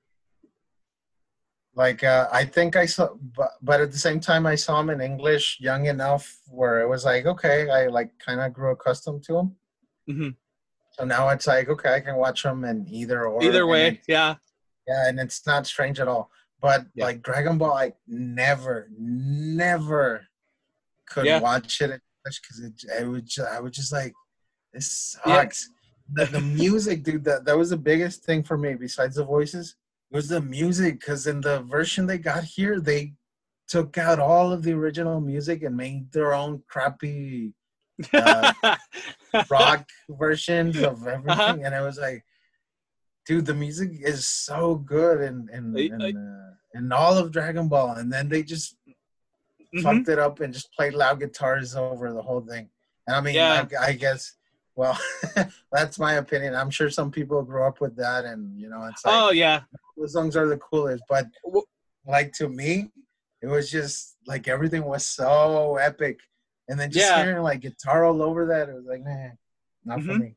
like 1.76 2.04
uh, 2.04 2.28
I 2.32 2.46
think 2.46 2.76
I 2.76 2.86
saw, 2.86 3.10
but 3.38 3.52
but 3.62 3.82
at 3.82 3.92
the 3.92 3.98
same 3.98 4.20
time 4.20 4.46
I 4.46 4.56
saw 4.56 4.78
them 4.78 4.90
in 4.90 5.02
English 5.02 5.58
young 5.60 5.86
enough 5.86 6.40
where 6.48 6.82
it 6.82 6.88
was 6.88 7.04
like 7.04 7.26
okay, 7.26 7.70
I 7.70 7.88
like 7.88 8.12
kind 8.20 8.40
of 8.40 8.54
grew 8.54 8.72
accustomed 8.72 9.24
to 9.24 9.34
them. 9.34 9.56
Mhm. 10.10 10.36
So 10.92 11.06
now 11.06 11.30
it's 11.30 11.48
like 11.48 11.68
okay, 11.70 11.94
I 11.96 12.00
can 12.00 12.16
watch 12.16 12.44
them 12.44 12.64
in 12.64 12.88
either 12.88 13.26
or. 13.26 13.44
Either 13.44 13.66
way, 13.66 14.02
yeah. 14.08 14.36
yeah, 14.88 15.08
and 15.08 15.20
it's 15.20 15.46
not 15.48 15.68
strange 15.68 16.00
at 16.00 16.08
all. 16.08 16.32
But 16.62 16.86
Yeah. 16.94 17.06
like 17.06 17.22
Dragon 17.22 17.58
Ball, 17.58 17.74
I 17.74 17.94
never, 18.08 18.90
never 18.98 20.28
could 21.06 21.26
Yeah. 21.26 21.40
watch 21.40 21.82
it 21.82 22.02
because 22.26 22.60
it, 22.60 22.74
it 23.02 23.08
would, 23.08 23.26
ju- 23.28 23.44
I 23.50 23.60
would 23.60 23.74
just 23.74 23.92
like, 23.94 24.14
this 24.74 25.18
Yeah. 25.26 25.36
sucks. 25.42 25.70
The, 26.12 26.26
the 26.26 26.42
music, 26.42 27.04
dude, 27.04 27.24
that, 27.26 27.46
that 27.46 27.58
was 27.58 27.70
the 27.70 27.78
biggest 27.78 28.24
thing 28.24 28.44
for 28.44 28.58
me 28.58 28.74
besides 28.76 29.16
the 29.16 29.24
voices 29.24 29.76
was 30.12 30.28
the 30.28 30.42
music. 30.42 31.00
Because 31.00 31.28
in 31.28 31.40
the 31.42 31.62
version 31.62 32.06
they 32.08 32.18
got 32.18 32.44
here, 32.44 32.80
they 32.80 33.14
took 33.68 33.98
out 33.98 34.20
all 34.20 34.52
of 34.52 34.64
the 34.64 34.74
original 34.74 35.22
music 35.22 35.62
and 35.64 35.78
made 35.78 36.12
their 36.12 36.34
own 36.34 36.64
crappy 36.68 37.54
Uh, 38.14 38.54
rock 39.52 39.88
versions 40.10 40.78
of 40.82 41.06
everything, 41.06 41.30
Uh-huh. 41.30 41.58
and 41.64 41.76
I 41.76 41.82
was 41.82 41.98
like, 41.98 42.24
dude, 43.30 43.46
the 43.46 43.54
music 43.54 43.92
is 44.02 44.26
so 44.26 44.74
good 44.96 45.22
in 45.22 45.36
in 45.58 45.64
I- 45.78 46.08
in, 46.10 46.18
uh, 46.18 46.54
in 46.74 46.92
all 46.92 47.16
of 47.16 47.32
Dragon 47.32 47.68
Ball, 47.68 47.92
and 48.00 48.12
then 48.12 48.28
they 48.28 48.42
just 48.42 48.76
Mhm. 49.76 49.84
fucked 49.84 50.10
it 50.10 50.18
up 50.18 50.40
and 50.40 50.52
just 50.52 50.74
played 50.74 50.94
loud 50.96 51.20
guitars 51.20 51.76
over 51.76 52.12
the 52.12 52.24
whole 52.24 52.42
thing. 52.42 52.66
And 53.06 53.16
I 53.16 53.22
mean, 53.22 53.36
Yeah. 53.36 53.68
I, 53.80 53.90
I 53.90 53.94
guess, 53.94 54.22
well, 54.76 54.98
that's 55.72 56.00
my 56.00 56.14
opinion. 56.24 56.56
I'm 56.56 56.72
sure 56.72 56.90
some 56.90 57.12
people 57.12 57.44
grew 57.44 57.64
up 57.70 57.80
with 57.82 57.96
that, 57.98 58.26
and 58.26 58.60
you 58.60 58.68
know, 58.68 58.82
it's 58.90 59.06
like 59.06 59.14
Oh 59.16 59.30
yeah, 59.30 59.62
the 59.96 60.10
songs 60.10 60.36
are 60.36 60.48
the 60.48 60.58
coolest, 60.58 61.04
but 61.08 61.28
like 62.16 62.34
to 62.40 62.50
me, 62.50 62.92
it 63.44 63.48
was 63.56 63.70
just 63.70 64.18
like 64.26 64.48
everything 64.48 64.84
was 64.86 65.06
so 65.06 65.76
epic. 65.78 66.18
And 66.68 66.80
then 66.80 66.90
just 66.92 67.06
Yeah. 67.08 67.24
hearing 67.24 67.44
like 67.44 67.62
guitar 67.62 68.06
all 68.06 68.22
over 68.24 68.42
that, 68.48 68.70
it 68.70 68.76
was 68.80 68.86
like, 68.86 69.04
nah, 69.04 69.30
not 69.86 70.02
for 70.02 70.14
Mhm. 70.14 70.20
me. 70.20 70.36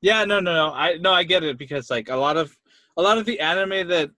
Yeah. 0.00 0.24
No, 0.24 0.40
no, 0.40 0.52
no. 0.54 0.72
I 0.72 0.96
no, 0.96 1.12
I 1.12 1.24
get 1.24 1.42
it 1.44 1.58
because 1.58 1.90
like 1.90 2.08
a 2.08 2.16
lot 2.16 2.36
of 2.36 2.56
a 2.96 3.02
lot 3.02 3.18
of 3.18 3.24
the 3.26 3.40
anime 3.40 3.88
that 3.88 4.10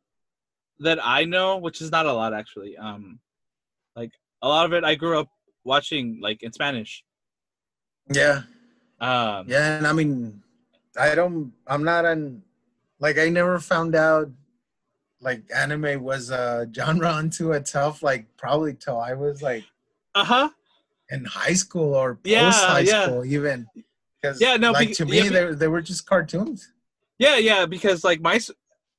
that 0.81 0.99
I 1.03 1.25
know, 1.25 1.59
which 1.59 1.81
is 1.81 1.91
not 1.91 2.07
a 2.07 2.13
lot 2.13 2.35
actually. 2.35 2.77
Um, 2.77 3.21
like 3.97 4.13
a 4.43 4.49
lot 4.49 4.67
of 4.67 4.73
it, 4.73 4.85
I 4.85 4.95
grew 4.95 5.19
up 5.21 5.29
watching 5.65 6.21
like 6.21 6.43
in 6.43 6.53
Spanish. 6.53 7.05
Yeah, 8.11 8.43
Um, 9.01 9.47
yeah, 9.49 9.79
and 9.79 9.87
I 9.87 9.93
mean, 9.93 10.43
I 10.99 11.15
don't, 11.15 11.53
I'm 11.67 11.85
not 11.85 12.05
an, 12.05 12.43
like, 13.01 13.19
I 13.19 13.29
never 13.29 13.59
found 13.59 13.95
out 13.95 14.31
like 15.21 15.43
anime 15.55 16.03
was 16.03 16.31
a 16.31 16.69
genre 16.75 17.11
unto 17.13 17.53
itself, 17.53 18.03
like 18.03 18.27
probably 18.37 18.75
till 18.75 18.99
I 19.01 19.15
was 19.15 19.41
like 19.43 19.65
Uh 20.15 20.25
huh. 20.25 20.49
in 21.11 21.25
high 21.25 21.53
school 21.55 21.95
or 21.95 22.15
post 22.17 22.31
Yeah, 22.33 22.67
high 22.67 22.85
yeah. 22.85 23.07
school 23.07 23.25
even. 23.25 23.69
Because 24.23 24.41
Yeah, 24.41 24.57
no, 24.57 24.73
like 24.73 24.89
be- 24.89 24.95
to 24.95 25.05
me, 25.05 25.23
be- 25.23 25.29
they 25.29 25.53
they 25.55 25.69
were 25.69 25.83
just 25.83 26.07
cartoons. 26.07 26.73
Yeah, 27.19 27.37
yeah, 27.37 27.67
because 27.67 28.05
like 28.05 28.21
my 28.21 28.41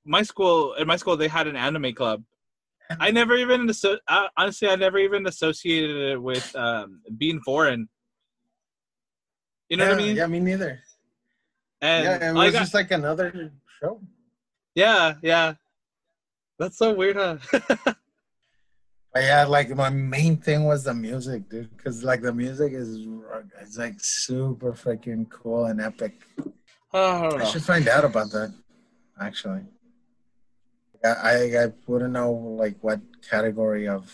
my 0.05 0.21
school 0.21 0.73
in 0.73 0.87
my 0.87 0.97
school 0.97 1.15
they 1.15 1.27
had 1.27 1.47
an 1.47 1.55
anime 1.55 1.93
club. 1.93 2.23
I 2.99 3.11
never 3.11 3.35
even 3.35 3.71
uh, 4.07 4.27
honestly 4.37 4.67
I 4.67 4.75
never 4.75 4.97
even 4.97 5.25
associated 5.25 6.11
it 6.11 6.21
with 6.21 6.43
um, 6.55 7.01
being 7.17 7.39
foreign. 7.41 7.89
You 9.69 9.77
know 9.77 9.85
yeah, 9.85 9.89
what 9.91 9.99
I 9.99 10.05
mean? 10.05 10.15
Yeah, 10.15 10.27
me 10.27 10.39
neither. 10.39 10.81
And 11.81 12.03
yeah, 12.03 12.29
it 12.29 12.33
was 12.33 12.53
just 12.53 12.73
like 12.73 12.91
another 12.91 13.51
show. 13.79 14.01
yeah, 14.75 15.15
yeah. 15.21 15.55
That's 16.59 16.77
so 16.77 16.93
weird, 16.93 17.15
huh? 17.15 17.37
But 19.13 19.23
yeah, 19.23 19.45
like 19.45 19.69
my 19.69 19.91
main 19.91 20.37
thing 20.37 20.65
was 20.65 20.85
the 20.85 20.93
music, 20.93 21.47
dude, 21.47 21.75
because 21.77 22.03
like 22.03 22.21
the 22.21 22.33
music 22.33 22.73
is 22.73 23.05
it's 23.61 23.77
like 23.77 23.95
super 23.99 24.73
freaking 24.73 25.29
cool 25.29 25.65
and 25.65 25.79
epic. 25.79 26.13
Oh, 26.91 27.37
I 27.37 27.41
I 27.41 27.43
should 27.43 27.63
find 27.63 27.87
out 27.87 28.05
about 28.05 28.31
that. 28.31 28.51
Actually, 29.21 29.65
I 31.05 31.09
I, 31.09 31.63
I 31.63 31.73
wouldn't 31.85 32.13
know 32.13 32.31
like 32.31 32.77
what 32.81 33.01
category 33.29 33.87
of 33.87 34.11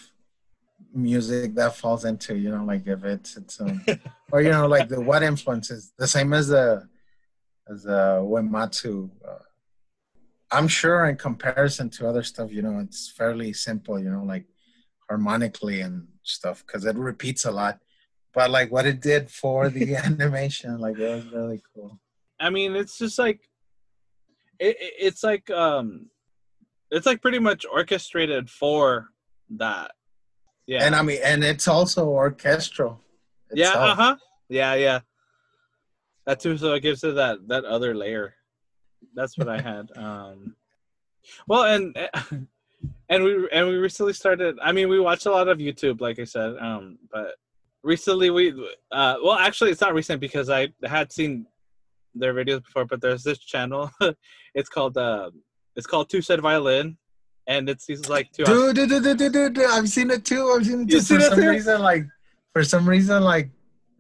music 0.94 1.56
that 1.56 1.78
falls 1.78 2.04
into. 2.04 2.36
You 2.36 2.50
know, 2.52 2.66
like 2.66 2.86
if 2.86 3.06
it's 3.06 3.38
it's 3.38 3.62
um, 3.62 3.82
or 4.34 4.42
you 4.42 4.50
know 4.50 4.68
like 4.68 4.90
the 4.90 5.00
what 5.00 5.24
influences 5.24 5.94
the 5.98 6.08
same 6.08 6.34
as 6.34 6.50
the 6.50 6.90
as 7.72 7.86
uh 7.86 8.20
Uematsu. 8.22 9.10
Uh, 9.26 9.44
I'm 10.52 10.68
sure 10.68 11.06
in 11.06 11.16
comparison 11.16 11.90
to 11.92 12.10
other 12.10 12.24
stuff, 12.24 12.52
you 12.52 12.64
know, 12.64 12.80
it's 12.80 13.10
fairly 13.10 13.54
simple. 13.54 14.00
You 14.00 14.10
know, 14.10 14.24
like 14.24 14.46
harmonically 15.10 15.82
and 15.82 16.08
stuff 16.24 16.64
because 16.66 16.86
it 16.86 16.96
repeats 16.96 17.44
a 17.46 17.52
lot. 17.52 17.80
But 18.34 18.52
like 18.52 18.72
what 18.72 18.86
it 18.86 19.02
did 19.02 19.30
for 19.32 19.70
the 19.70 19.96
animation, 20.06 20.78
like 20.78 20.98
it 21.00 21.10
was 21.10 21.26
really 21.34 21.62
cool. 21.76 22.00
I 22.40 22.50
mean, 22.52 22.76
it's 22.76 22.98
just 22.98 23.18
like 23.20 23.42
it, 24.60 24.78
it- 24.80 24.94
it's 25.00 25.24
like 25.24 25.50
um 25.50 26.08
it's 26.92 27.06
like 27.06 27.22
pretty 27.22 27.40
much 27.40 27.66
orchestrated 27.72 28.50
for 28.50 29.10
that. 29.58 29.92
Yeah. 30.68 30.84
And 30.86 30.96
I 30.96 31.02
mean, 31.02 31.20
and 31.24 31.44
it's 31.44 31.68
also 31.68 32.08
orchestral. 32.08 33.02
yeah, 33.54 33.74
uh-huh. 33.74 34.16
Yeah, 34.50 34.74
yeah. 34.76 35.00
That 36.26 36.40
too 36.40 36.58
so 36.58 36.74
it 36.74 36.82
gives 36.82 37.04
it 37.04 37.16
that 37.16 37.48
that 37.48 37.66
other 37.66 37.96
layer. 37.96 38.36
That's 39.16 39.38
what 39.38 39.50
I 39.50 39.60
had. 39.60 39.90
Um 39.98 40.56
well 41.48 41.64
and 41.64 41.98
and 43.10 43.24
we 43.24 43.50
and 43.52 43.68
we 43.68 43.76
recently 43.76 44.14
started 44.14 44.58
I 44.62 44.72
mean 44.72 44.90
we 44.90 45.00
watch 45.00 45.26
a 45.26 45.32
lot 45.32 45.48
of 45.48 45.58
YouTube 45.58 46.02
like 46.02 46.20
I 46.20 46.24
said 46.24 46.56
um 46.60 46.98
but 47.12 47.36
recently 47.84 48.30
we 48.30 48.52
uh 48.92 49.16
well 49.24 49.34
actually 49.34 49.72
it's 49.72 49.82
not 49.82 49.94
recent 49.94 50.22
because 50.22 50.50
I 50.50 50.70
had 50.86 51.12
seen 51.12 51.46
their 52.16 52.34
videos 52.34 52.64
before 52.64 52.86
but 52.86 53.02
there's 53.02 53.24
this 53.24 53.40
channel 53.40 53.92
it's 54.56 54.70
called 54.70 54.98
uh 54.98 55.32
it's 55.76 55.88
called 55.88 56.10
Two 56.10 56.22
Set 56.22 56.40
Violin 56.40 56.98
and 57.48 57.68
it's 57.68 57.86
these 57.86 58.08
like 58.08 58.32
two 58.32 58.44
Dude, 58.46 58.76
dude, 58.76 58.90
dude, 58.90 59.04
dude, 59.04 59.18
dude, 59.18 59.34
dude, 59.34 59.54
dude, 59.56 59.66
I've 59.66 59.90
seen 59.90 60.12
it 60.12 60.24
too. 60.24 60.56
I've 60.56 60.66
seen 60.66 60.82
it 60.82 60.90
too. 60.90 61.00
For 61.02 61.20
some 61.20 61.40
too? 61.40 61.50
reason, 61.50 61.82
like 61.82 62.06
for 62.54 62.64
some 62.64 62.88
reason, 62.88 63.24
like 63.24 63.50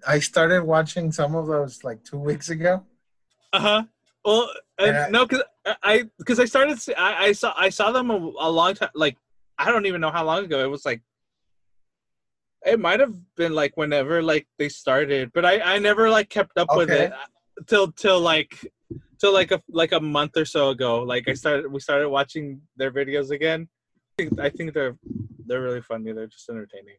I 0.08 0.20
started 0.20 0.64
watching 0.64 1.12
some 1.12 1.36
of 1.36 1.48
those 1.48 1.84
like 1.84 2.04
two 2.04 2.20
weeks 2.20 2.50
ago. 2.50 2.84
Uh 3.52 3.60
huh. 3.60 3.84
Well, 4.24 4.50
uh, 4.80 5.08
no, 5.10 5.26
because 5.26 5.44
I 5.84 6.06
because 6.18 6.40
I 6.40 6.46
started 6.46 6.80
see- 6.80 6.94
I, 6.96 7.26
I 7.26 7.32
saw 7.34 7.54
I 7.58 7.70
saw 7.70 7.92
them 7.92 8.10
a, 8.10 8.16
a 8.16 8.50
long 8.50 8.74
time 8.76 8.90
like 8.96 9.18
I 9.58 9.72
don't 9.72 9.86
even 9.86 10.02
know 10.02 10.12
how 10.12 10.24
long 10.26 10.46
ago 10.46 10.64
it 10.64 10.70
was 10.70 10.86
like 10.86 11.02
it 12.66 12.80
might 12.80 13.00
have 13.00 13.14
been 13.36 13.54
like 13.54 13.78
whenever 13.78 14.22
like 14.22 14.48
they 14.58 14.70
started 14.70 15.32
but 15.34 15.46
I 15.46 15.60
I 15.76 15.80
never 15.80 16.10
like 16.10 16.30
kept 16.30 16.58
up 16.58 16.70
with 16.76 16.90
it 16.90 17.12
till 17.68 17.92
till 17.92 18.20
like 18.20 18.54
till 19.20 19.34
like 19.34 19.52
a 19.52 19.62
like 19.70 19.92
a 19.92 20.00
month 20.00 20.38
or 20.38 20.46
so 20.46 20.70
ago 20.70 21.04
like 21.04 21.28
I 21.28 21.34
started 21.34 21.72
we 21.72 21.80
started 21.80 22.10
watching 22.10 22.62
their 22.78 22.92
videos 22.92 23.32
again 23.32 23.68
I 24.20 24.24
think, 24.24 24.40
I 24.40 24.50
think 24.50 24.74
they're 24.74 24.98
they're 25.46 25.62
really 25.62 25.82
funny 25.82 26.12
they're 26.14 26.28
just 26.28 26.50
entertaining 26.50 26.96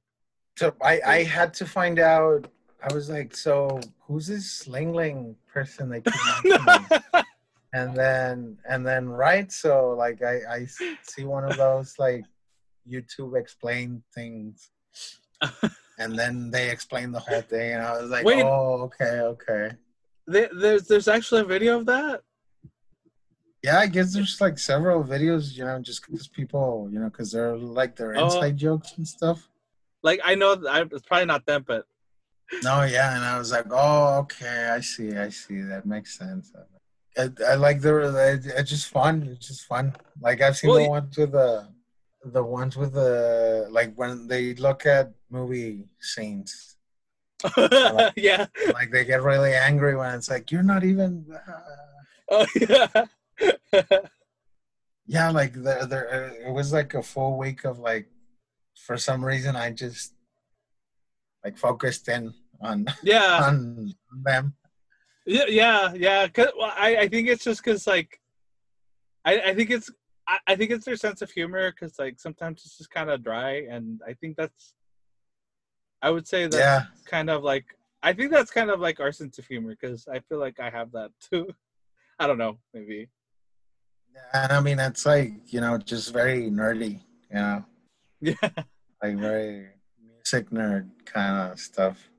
So 0.56 0.74
I, 0.82 1.00
I 1.06 1.22
had 1.24 1.54
to 1.54 1.66
find 1.66 1.98
out. 1.98 2.46
I 2.82 2.92
was 2.94 3.08
like, 3.08 3.36
so 3.36 3.80
who's 4.06 4.26
this 4.26 4.66
Ling 4.66 4.92
Ling 4.94 5.36
person 5.46 5.88
they 5.90 6.00
keep 6.00 6.14
mentioning? 6.66 7.24
And 7.72 7.96
then 7.96 8.58
and 8.68 8.86
then 8.86 9.08
right? 9.08 9.50
So 9.52 9.90
like 9.96 10.22
i 10.22 10.40
i 10.50 10.66
see 11.02 11.24
one 11.24 11.44
of 11.44 11.56
those 11.56 11.94
like 11.98 12.24
youtube 12.88 13.38
explain 13.38 14.02
things. 14.14 14.70
And 15.98 16.18
then 16.18 16.50
they 16.50 16.70
explain 16.70 17.12
the 17.12 17.20
whole 17.20 17.42
thing 17.42 17.72
and 17.74 17.82
i 17.82 17.92
was 18.00 18.10
like 18.10 18.24
Wait. 18.24 18.42
oh 18.44 18.82
okay 18.88 19.20
okay. 19.20 19.70
There, 20.26 20.48
there's 20.52 20.86
there's 20.88 21.08
actually 21.08 21.42
a 21.42 21.44
video 21.44 21.78
of 21.78 21.86
that? 21.86 22.22
Yeah 23.62 23.78
i 23.78 23.86
guess 23.86 24.14
there's 24.14 24.40
like 24.40 24.58
several 24.58 25.04
videos 25.04 25.54
you 25.56 25.64
know 25.64 25.78
just 25.80 26.06
because 26.06 26.26
people 26.28 26.88
you 26.92 26.98
know 26.98 27.10
because 27.10 27.30
they're 27.32 27.56
like 27.56 27.94
their 27.96 28.14
Oh. 28.16 28.24
inside 28.24 28.56
jokes 28.56 28.94
and 28.96 29.06
stuff. 29.06 29.48
Like 30.02 30.20
I 30.24 30.34
know 30.34 30.56
I, 30.68 30.80
it's 30.82 31.02
probably 31.06 31.26
not 31.26 31.44
them 31.46 31.64
but 31.66 31.84
no 32.64 32.82
yeah 32.82 33.14
and 33.14 33.24
i 33.24 33.38
was 33.38 33.52
like 33.52 33.66
oh 33.70 34.18
okay 34.20 34.70
i 34.70 34.80
see 34.80 35.12
i 35.14 35.28
see. 35.28 35.60
That 35.60 35.84
makes 35.86 36.16
sense 36.18 36.50
i, 37.18 37.28
I 37.48 37.54
like 37.54 37.80
the 37.80 38.52
it's 38.56 38.70
just 38.70 38.88
fun 38.88 39.28
it's 39.32 39.48
just 39.48 39.66
fun 39.66 39.94
like 40.20 40.40
i've 40.40 40.56
seen 40.56 40.70
Well, 40.70 40.84
the 40.84 40.88
ones 40.88 41.16
with 41.16 41.32
the 41.32 41.68
the 42.24 42.42
ones 42.42 42.76
with 42.76 42.92
the 42.92 43.68
like 43.70 43.94
when 43.94 44.28
they 44.28 44.54
look 44.54 44.86
at 44.86 45.12
movie 45.30 45.84
scenes 46.00 46.76
yeah 48.16 48.46
like 48.74 48.90
they 48.92 49.04
get 49.04 49.22
really 49.22 49.54
angry 49.54 49.96
when 49.96 50.14
it's 50.14 50.28
like 50.28 50.50
you're 50.50 50.62
not 50.62 50.84
even 50.84 51.24
uh, 51.32 51.60
Oh 52.32 52.46
yeah. 52.54 53.06
yeah 55.06 55.30
like 55.30 55.54
there 55.54 55.84
there 55.86 56.32
it 56.46 56.52
was 56.52 56.72
like 56.72 56.94
a 56.94 57.02
full 57.02 57.36
week 57.38 57.64
of 57.64 57.78
like 57.78 58.06
for 58.76 58.96
some 58.96 59.24
reason 59.24 59.56
i 59.56 59.70
just 59.70 60.14
like 61.44 61.58
focused 61.58 62.08
in 62.08 62.32
on 62.60 62.86
yeah. 63.02 63.40
on 63.46 63.94
them 64.24 64.54
Yeah. 65.26 65.46
Yeah. 65.48 65.92
Yeah. 65.94 66.28
'Cause- 66.28 66.52
well, 66.56 66.72
I, 66.76 66.96
I 66.96 67.08
think 67.08 67.28
it's 67.28 67.44
just 67.44 67.62
because 67.64 67.86
like, 67.86 68.20
I, 69.24 69.40
I 69.40 69.54
think 69.54 69.70
it's 69.70 69.90
I, 70.26 70.38
I 70.46 70.56
think 70.56 70.70
it's 70.70 70.84
their 70.84 70.96
sense 70.96 71.22
of 71.22 71.30
humor 71.30 71.70
because 71.70 71.98
like 71.98 72.18
sometimes 72.20 72.62
it's 72.64 72.78
just 72.78 72.90
kind 72.90 73.10
of 73.10 73.22
dry 73.22 73.66
and 73.70 74.00
I 74.06 74.14
think 74.14 74.36
that's 74.36 74.74
I 76.02 76.10
would 76.10 76.26
say 76.26 76.44
that's 76.46 76.56
yeah 76.56 76.84
kind 77.06 77.28
of 77.30 77.42
like 77.42 77.66
I 78.02 78.12
think 78.14 78.30
that's 78.30 78.50
kind 78.50 78.70
of 78.70 78.80
like 78.80 78.98
our 79.00 79.12
sense 79.12 79.38
of 79.38 79.46
humor 79.46 79.76
because 79.78 80.08
I 80.08 80.20
feel 80.20 80.38
like 80.38 80.58
I 80.58 80.70
have 80.70 80.92
that 80.92 81.10
too. 81.30 81.48
I 82.18 82.26
don't 82.26 82.38
know, 82.38 82.58
maybe. 82.74 83.08
and 84.34 84.52
i 84.52 84.60
mean 84.60 84.78
it's 84.78 85.06
like 85.06 85.32
you 85.52 85.60
know 85.60 85.78
just 85.78 86.12
very 86.12 86.50
nerdy 86.50 87.00
you 87.30 87.36
know 87.36 87.64
Yeah. 88.20 88.34
like 89.02 89.16
very 89.16 89.68
music 90.04 90.50
nerd 90.50 90.90
kind 91.06 91.52
of 91.52 91.58
stuff 91.58 92.10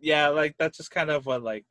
Yeah, 0.00 0.28
like 0.28 0.54
that's 0.58 0.78
just 0.78 0.90
kind 0.90 1.10
of 1.10 1.26
what 1.26 1.42
like 1.42 1.66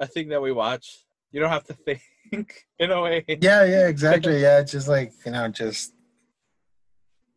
a 0.00 0.06
thing 0.06 0.28
that 0.30 0.42
we 0.42 0.50
watch. 0.50 1.04
You 1.30 1.40
don't 1.40 1.50
have 1.50 1.64
to 1.66 1.74
think 1.74 2.02
in 2.78 2.90
a 2.90 3.00
way. 3.00 3.24
yeah 3.28 3.64
yeah 3.64 3.86
exactly 3.86 4.40
yeah 4.46 4.58
it's 4.60 4.72
just 4.72 4.88
like 4.88 5.12
you 5.24 5.30
know 5.32 5.46
just 5.48 5.92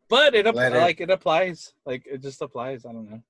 But 0.09 0.34
it 0.36 0.45
it- 0.47 0.55
like 0.55 0.99
it 1.01 1.09
applies. 1.11 1.74
Like 1.86 2.03
it 2.05 2.22
just 2.22 2.41
applies. 2.41 2.86
I 2.86 2.91
don't 2.93 3.09
know. 3.09 3.22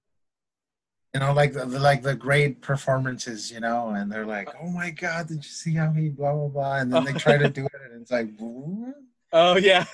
you 1.13 1.19
know 1.19 1.33
like 1.33 1.53
the, 1.53 1.65
like 1.65 2.01
the 2.01 2.15
great 2.15 2.61
performances 2.61 3.51
you 3.51 3.59
know 3.59 3.89
and 3.97 4.11
they're 4.11 4.25
like 4.37 4.49
oh 4.61 4.69
my 4.81 4.89
god 4.89 5.27
did 5.27 5.37
you 5.47 5.53
see 5.63 5.73
how 5.81 5.91
he 5.91 6.09
blah 6.09 6.33
blah 6.33 6.47
blah 6.55 6.75
and 6.79 6.91
then 6.91 7.03
they 7.05 7.13
try 7.13 7.37
to 7.37 7.49
do 7.59 7.65
it 7.65 7.81
and 7.91 8.01
it's 8.01 8.11
like? 8.17 8.29
Oh 9.31 9.55
yeah." 9.57 9.85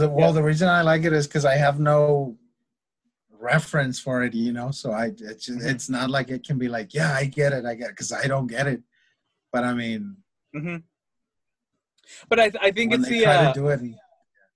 the, 0.00 0.08
well 0.18 0.32
the 0.32 0.42
reason 0.42 0.68
i 0.68 0.82
like 0.82 1.04
it 1.04 1.12
is 1.12 1.26
because 1.26 1.44
i 1.44 1.56
have 1.66 1.78
no 1.80 2.36
reference 3.40 3.98
for 3.98 4.22
it 4.22 4.34
you 4.34 4.52
know 4.52 4.70
so 4.70 4.92
i 4.92 5.06
it's 5.06 5.46
just, 5.46 5.64
it's 5.64 5.88
not 5.88 6.10
like 6.10 6.30
it 6.30 6.44
can 6.44 6.58
be 6.58 6.68
like 6.68 6.92
yeah 6.92 7.14
i 7.14 7.24
get 7.24 7.52
it 7.52 7.64
i 7.64 7.74
get 7.74 7.88
it 7.88 7.96
because 7.96 8.12
i 8.12 8.26
don't 8.26 8.46
get 8.46 8.66
it 8.66 8.82
but 9.52 9.64
i 9.64 9.72
mean 9.72 10.16
hmm 10.54 10.76
But 12.28 12.40
I 12.40 12.50
I 12.60 12.70
think 12.70 12.92
it's 12.92 13.08
the 13.08 13.26
uh, 13.26 13.52
it 13.54 13.94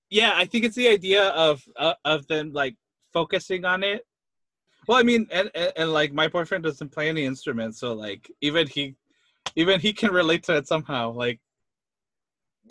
yeah 0.09 0.33
I 0.35 0.45
think 0.45 0.65
it's 0.65 0.75
the 0.75 0.87
idea 0.87 1.29
of 1.29 1.63
uh, 1.77 1.93
of 2.03 2.27
them 2.27 2.51
like 2.53 2.75
focusing 3.13 3.65
on 3.65 3.83
it. 3.83 4.05
Well, 4.87 4.97
I 4.97 5.03
mean, 5.03 5.27
and, 5.31 5.49
and 5.55 5.71
and 5.75 5.93
like 5.93 6.13
my 6.13 6.27
boyfriend 6.27 6.63
doesn't 6.63 6.91
play 6.91 7.09
any 7.09 7.25
instruments, 7.25 7.79
so 7.79 7.93
like 7.93 8.29
even 8.41 8.67
he 8.67 8.95
even 9.55 9.79
he 9.79 9.93
can 9.93 10.11
relate 10.11 10.43
to 10.43 10.55
it 10.57 10.67
somehow. 10.67 11.11
Like 11.11 11.39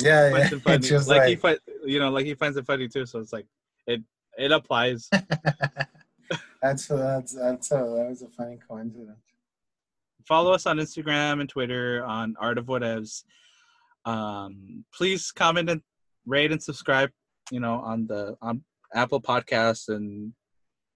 yeah, 0.01 0.31
yeah. 0.31 0.37
it 0.53 0.63
funny. 0.63 0.77
it's 0.77 0.89
just 0.89 1.09
like, 1.09 1.43
like, 1.43 1.61
he 1.85 1.93
you 1.93 1.99
know 1.99 2.11
like 2.11 2.27
he 2.27 2.35
finds 2.35 2.57
it 2.57 2.67
funny 2.67 2.89
too. 2.89 3.07
So 3.07 3.19
it's 3.21 3.33
like 3.33 3.47
it 3.87 4.03
it 4.39 4.53
applies. 4.53 5.09
that's 6.65 6.87
that's 6.87 7.35
that's 7.35 7.71
a, 7.71 7.75
that 7.75 8.07
was 8.09 8.23
a 8.23 8.29
funny 8.29 8.59
coincidence 8.69 9.19
follow 10.27 10.53
us 10.53 10.67
on 10.67 10.79
Instagram 10.79 11.41
and 11.41 11.49
Twitter 11.49 12.05
on 12.05 12.35
Art 12.41 12.59
of 12.59 12.67
Whatevs. 12.67 13.25
Um, 14.05 14.85
please 14.93 15.31
comment 15.31 15.71
and 15.71 15.83
rate 16.27 16.53
and 16.53 16.63
subscribe. 16.63 17.11
You 17.51 17.61
know, 17.61 17.75
on 17.75 18.07
the 18.07 18.37
on 18.41 18.63
Apple 18.95 19.21
Podcasts 19.21 19.89
and 19.89 20.33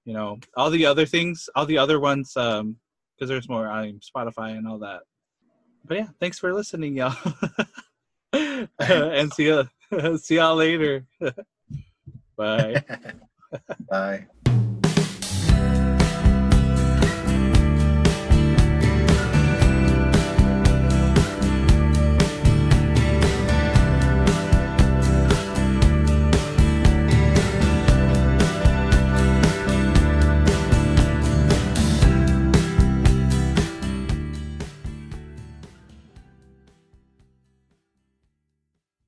you 0.05 0.15
know 0.15 0.39
all 0.57 0.71
the 0.71 0.87
other 0.87 1.07
things, 1.07 1.49
all 1.55 1.67
the 1.67 1.79
other 1.79 2.01
ones. 2.01 2.37
Um, 2.37 2.77
because 3.15 3.29
there's 3.29 3.49
more 3.49 3.67
on 3.67 4.01
Spotify 4.01 4.57
and 4.57 4.69
all 4.69 4.79
that. 4.79 5.01
But 5.85 5.97
yeah, 5.97 6.07
thanks 6.21 6.39
for 6.39 6.55
listening, 6.55 6.97
y'all. 6.97 7.17
and 8.33 9.33
see 9.33 9.49
ya, 9.49 9.65
see 10.19 10.37
y'all 10.37 10.55
later. 10.55 11.05
Bye. 12.37 12.85
bye 13.91 14.27